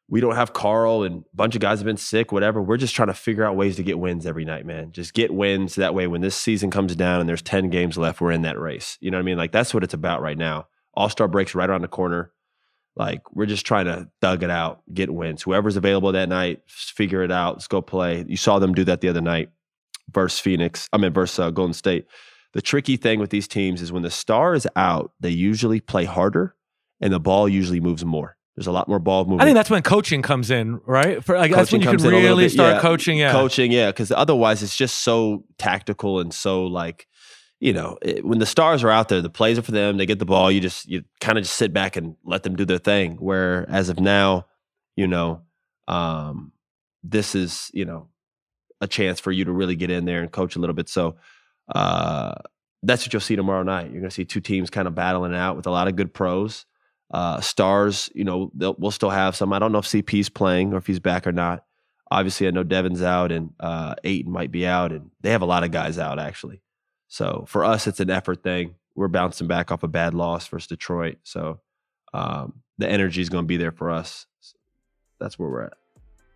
we 0.09 0.21
don't 0.21 0.35
have 0.35 0.53
Karl, 0.53 1.05
and 1.05 1.25
a 1.33 1.37
bunch 1.37 1.55
of 1.55 1.63
guys 1.63 1.79
have 1.79 1.87
been 1.87 1.97
sick, 1.97 2.33
whatever. 2.33 2.61
We're 2.61 2.77
just 2.77 2.95
trying 2.95 3.09
to 3.09 3.15
figure 3.15 3.45
out 3.45 3.57
ways 3.57 3.77
to 3.77 3.83
get 3.83 3.99
wins 3.99 4.27
every 4.27 4.45
night, 4.45 4.67
man. 4.67 4.93
Just 4.93 5.15
get 5.15 5.33
wins 5.33 5.77
that 5.77 5.95
way. 5.95 6.07
When 6.07 6.21
this 6.21 6.37
season 6.37 6.71
comes 6.71 6.95
down 6.97 7.21
and 7.21 7.29
there's 7.29 7.43
ten 7.43 7.71
games 7.71 7.97
left, 7.97 8.21
we're 8.21 8.33
in 8.33 8.43
that 8.43 8.59
race. 8.59 8.99
You 9.01 9.11
know 9.11 9.17
what 9.17 9.23
I 9.23 9.25
mean? 9.25 9.39
Like 9.39 9.53
that's 9.53 9.73
what 9.73 9.85
it's 9.85 9.95
about 9.95 10.21
right 10.21 10.37
now. 10.37 10.67
All 10.93 11.09
Star 11.09 11.29
breaks 11.29 11.55
right 11.55 11.71
around 11.71 11.83
the 11.83 11.89
corner. 11.89 12.33
Like 12.95 13.23
we're 13.33 13.47
just 13.47 13.65
trying 13.65 13.87
to 13.87 14.11
thug 14.21 14.43
it 14.43 14.51
out, 14.51 14.83
get 14.93 15.15
wins. 15.15 15.43
Whoever's 15.43 15.77
available 15.77 16.13
that 16.13 16.29
night, 16.29 16.61
figure 16.67 17.23
it 17.23 17.33
out. 17.33 17.55
Let's 17.55 17.69
go 17.69 17.81
play. 17.81 18.25
You 18.29 18.37
saw 18.37 18.59
them 18.59 18.75
do 18.75 18.85
that 18.85 19.01
the 19.01 19.09
other 19.09 19.23
night 19.23 19.51
versus 20.13 20.39
Phoenix. 20.41 20.89
I 20.93 20.99
mean, 20.99 21.13
versus 21.13 21.39
uh, 21.39 21.51
Golden 21.51 21.75
State. 21.75 22.07
The 22.53 22.63
tricky 22.63 22.97
thing 22.97 23.21
with 23.21 23.31
these 23.31 23.47
teams 23.47 23.81
is 23.81 23.93
when 23.93 24.03
the 24.03 24.11
star 24.11 24.55
is 24.55 24.67
out, 24.75 25.13
they 25.21 25.31
usually 25.31 25.81
play 25.81 26.05
harder, 26.05 26.57
and 27.01 27.13
the 27.13 27.21
ball 27.21 27.49
usually 27.49 27.81
moves 27.81 28.05
more. 28.05 28.37
There's 28.61 28.67
a 28.67 28.73
lot 28.73 28.89
more 28.89 28.99
ball 28.99 29.25
movement. 29.25 29.41
I 29.41 29.45
think 29.47 29.55
that's 29.55 29.71
when 29.71 29.83
coaching 29.83 30.21
comes 30.21 30.51
in, 30.51 30.81
right? 30.85 31.25
For 31.25 31.35
like 31.39 31.51
that's 31.51 31.73
when 31.73 31.81
Coaching 31.81 31.93
you 31.93 31.99
can 31.99 32.07
in 32.09 32.13
a 32.13 32.17
little 32.17 32.29
really 32.29 32.45
bit, 32.45 32.53
start 32.53 32.75
yeah. 32.75 32.81
coaching. 32.83 33.17
Yeah, 33.17 33.33
coaching, 33.33 33.73
yeah, 33.73 33.87
because 33.87 34.13
otherwise 34.13 34.63
it's 34.63 34.77
just 34.77 34.99
so 34.99 35.45
tactical 35.57 36.21
and 36.21 36.35
so 36.35 36.67
like, 36.67 37.07
you 37.59 37.73
know, 37.73 37.97
it, 38.03 38.23
when 38.23 38.39
the 38.39 38.45
stars 38.45 38.85
are 38.85 38.91
out 38.91 39.09
there, 39.09 39.23
the 39.23 39.31
plays 39.31 39.59
are 39.59 39.63
for 39.63 39.73
them. 39.73 39.97
They 39.97 40.05
get 40.05 40.19
the 40.19 40.27
ball. 40.27 40.53
You 40.53 40.61
just 40.61 40.87
you 40.87 41.05
kind 41.23 41.39
of 41.39 41.45
just 41.45 41.57
sit 41.57 41.73
back 41.73 41.97
and 41.97 42.17
let 42.23 42.43
them 42.43 42.55
do 42.55 42.67
their 42.67 42.77
thing. 42.77 43.17
Where 43.17 43.65
as 43.71 43.89
of 43.89 43.99
now, 43.99 44.45
you 44.95 45.07
know, 45.07 45.41
um, 45.89 46.53
this 47.03 47.35
is 47.35 47.71
you 47.73 47.87
know 47.87 48.10
a 48.81 48.87
chance 48.87 49.21
for 49.21 49.33
you 49.33 49.45
to 49.45 49.53
really 49.53 49.77
get 49.77 49.91
in 49.91 50.05
there 50.05 50.23
and 50.23 50.31
coach 50.31 50.57
a 50.57 50.59
little 50.59 50.75
bit. 50.75 50.89
So 50.89 51.17
uh, 51.75 52.35
that's 52.83 53.05
what 53.05 53.13
you'll 53.13 53.21
see 53.21 53.37
tomorrow 53.37 53.63
night. 53.63 53.91
You're 53.91 54.01
going 54.01 54.11
to 54.11 54.11
see 54.11 54.25
two 54.25 54.41
teams 54.41 54.71
kind 54.71 54.89
of 54.89 54.95
battling 54.95 55.35
out 55.35 55.57
with 55.57 55.67
a 55.67 55.71
lot 55.71 55.89
of 55.89 55.97
good 55.97 56.15
pros. 56.15 56.67
Uh, 57.13 57.41
stars, 57.41 58.09
you 58.15 58.25
know, 58.25 58.51
we'll 58.55 58.93
still 58.93 59.11
have 59.11 59.35
some. 59.35 59.53
I 59.53 59.59
don't 59.59 59.73
know 59.73 59.79
if 59.79 59.87
CP's 59.87 60.29
playing 60.29 60.73
or 60.73 60.77
if 60.77 60.87
he's 60.87 61.01
back 61.01 61.27
or 61.27 61.33
not. 61.33 61.65
Obviously, 62.11 62.47
I 62.47 62.51
know 62.51 62.63
Devin's 62.63 63.03
out 63.03 63.33
and 63.33 63.53
uh, 63.61 63.95
Ayton 64.05 64.33
might 64.33 64.51
be 64.51 64.67
out, 64.67 64.93
and 64.93 65.11
they 65.21 65.31
have 65.31 65.43
a 65.43 65.47
lot 65.47 65.65
of 65.65 65.71
guys 65.71 65.99
out 65.99 66.19
actually. 66.19 66.61
So 67.09 67.45
for 67.49 67.65
us, 67.65 67.87
it's 67.87 68.01
an 68.01 68.11
effort 68.11 68.43
thing. 68.43 68.77
We're 68.95 69.09
bouncing 69.09 69.47
back 69.47 69.71
off 69.71 69.83
a 69.83 69.89
bad 69.89 70.15
loss 70.15 70.47
versus 70.47 70.69
Detroit, 70.69 71.19
so 71.23 71.61
um, 72.13 72.63
the 72.79 72.89
energy 72.89 73.21
is 73.21 73.29
going 73.29 73.45
to 73.45 73.49
be 73.49 73.57
there 73.57 73.73
for 73.73 73.91
us. 73.91 74.27
That's 75.19 75.39
where 75.39 75.49
we're 75.49 75.65
at. 75.65 75.80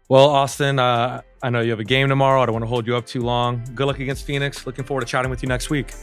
Well, 0.08 0.28
Austin, 0.28 0.78
uh, 0.78 1.22
I 1.42 1.50
know 1.50 1.60
you 1.60 1.70
have 1.70 1.80
a 1.80 1.84
game 1.84 2.08
tomorrow. 2.08 2.42
I 2.42 2.46
don't 2.46 2.52
want 2.52 2.64
to 2.64 2.68
hold 2.68 2.86
you 2.86 2.94
up 2.94 3.06
too 3.06 3.22
long. 3.22 3.64
Good 3.74 3.86
luck 3.86 4.00
against 4.00 4.26
Phoenix. 4.26 4.66
Looking 4.66 4.84
forward 4.84 5.00
to 5.00 5.06
chatting 5.06 5.30
with 5.30 5.42
you 5.42 5.48
next 5.48 5.70
week. 5.70 5.94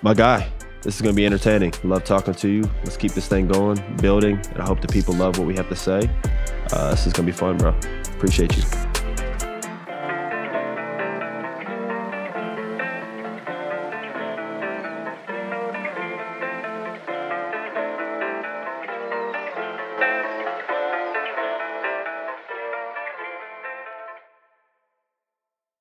My 0.00 0.14
guy, 0.14 0.50
this 0.82 0.96
is 0.96 1.02
going 1.02 1.14
to 1.14 1.16
be 1.16 1.26
entertaining. 1.26 1.74
Love 1.84 2.04
talking 2.04 2.34
to 2.34 2.48
you. 2.48 2.62
Let's 2.84 2.96
keep 2.96 3.12
this 3.12 3.28
thing 3.28 3.48
going, 3.48 3.78
building, 3.98 4.40
and 4.50 4.62
I 4.62 4.64
hope 4.64 4.80
the 4.80 4.88
people 4.88 5.14
love 5.14 5.38
what 5.38 5.46
we 5.46 5.54
have 5.56 5.68
to 5.68 5.76
say. 5.76 6.08
Uh, 6.72 6.90
this 6.90 7.06
is 7.06 7.12
going 7.12 7.26
to 7.26 7.32
be 7.32 7.36
fun, 7.36 7.58
bro. 7.58 7.76
Appreciate 8.14 8.56
you. 8.56 8.89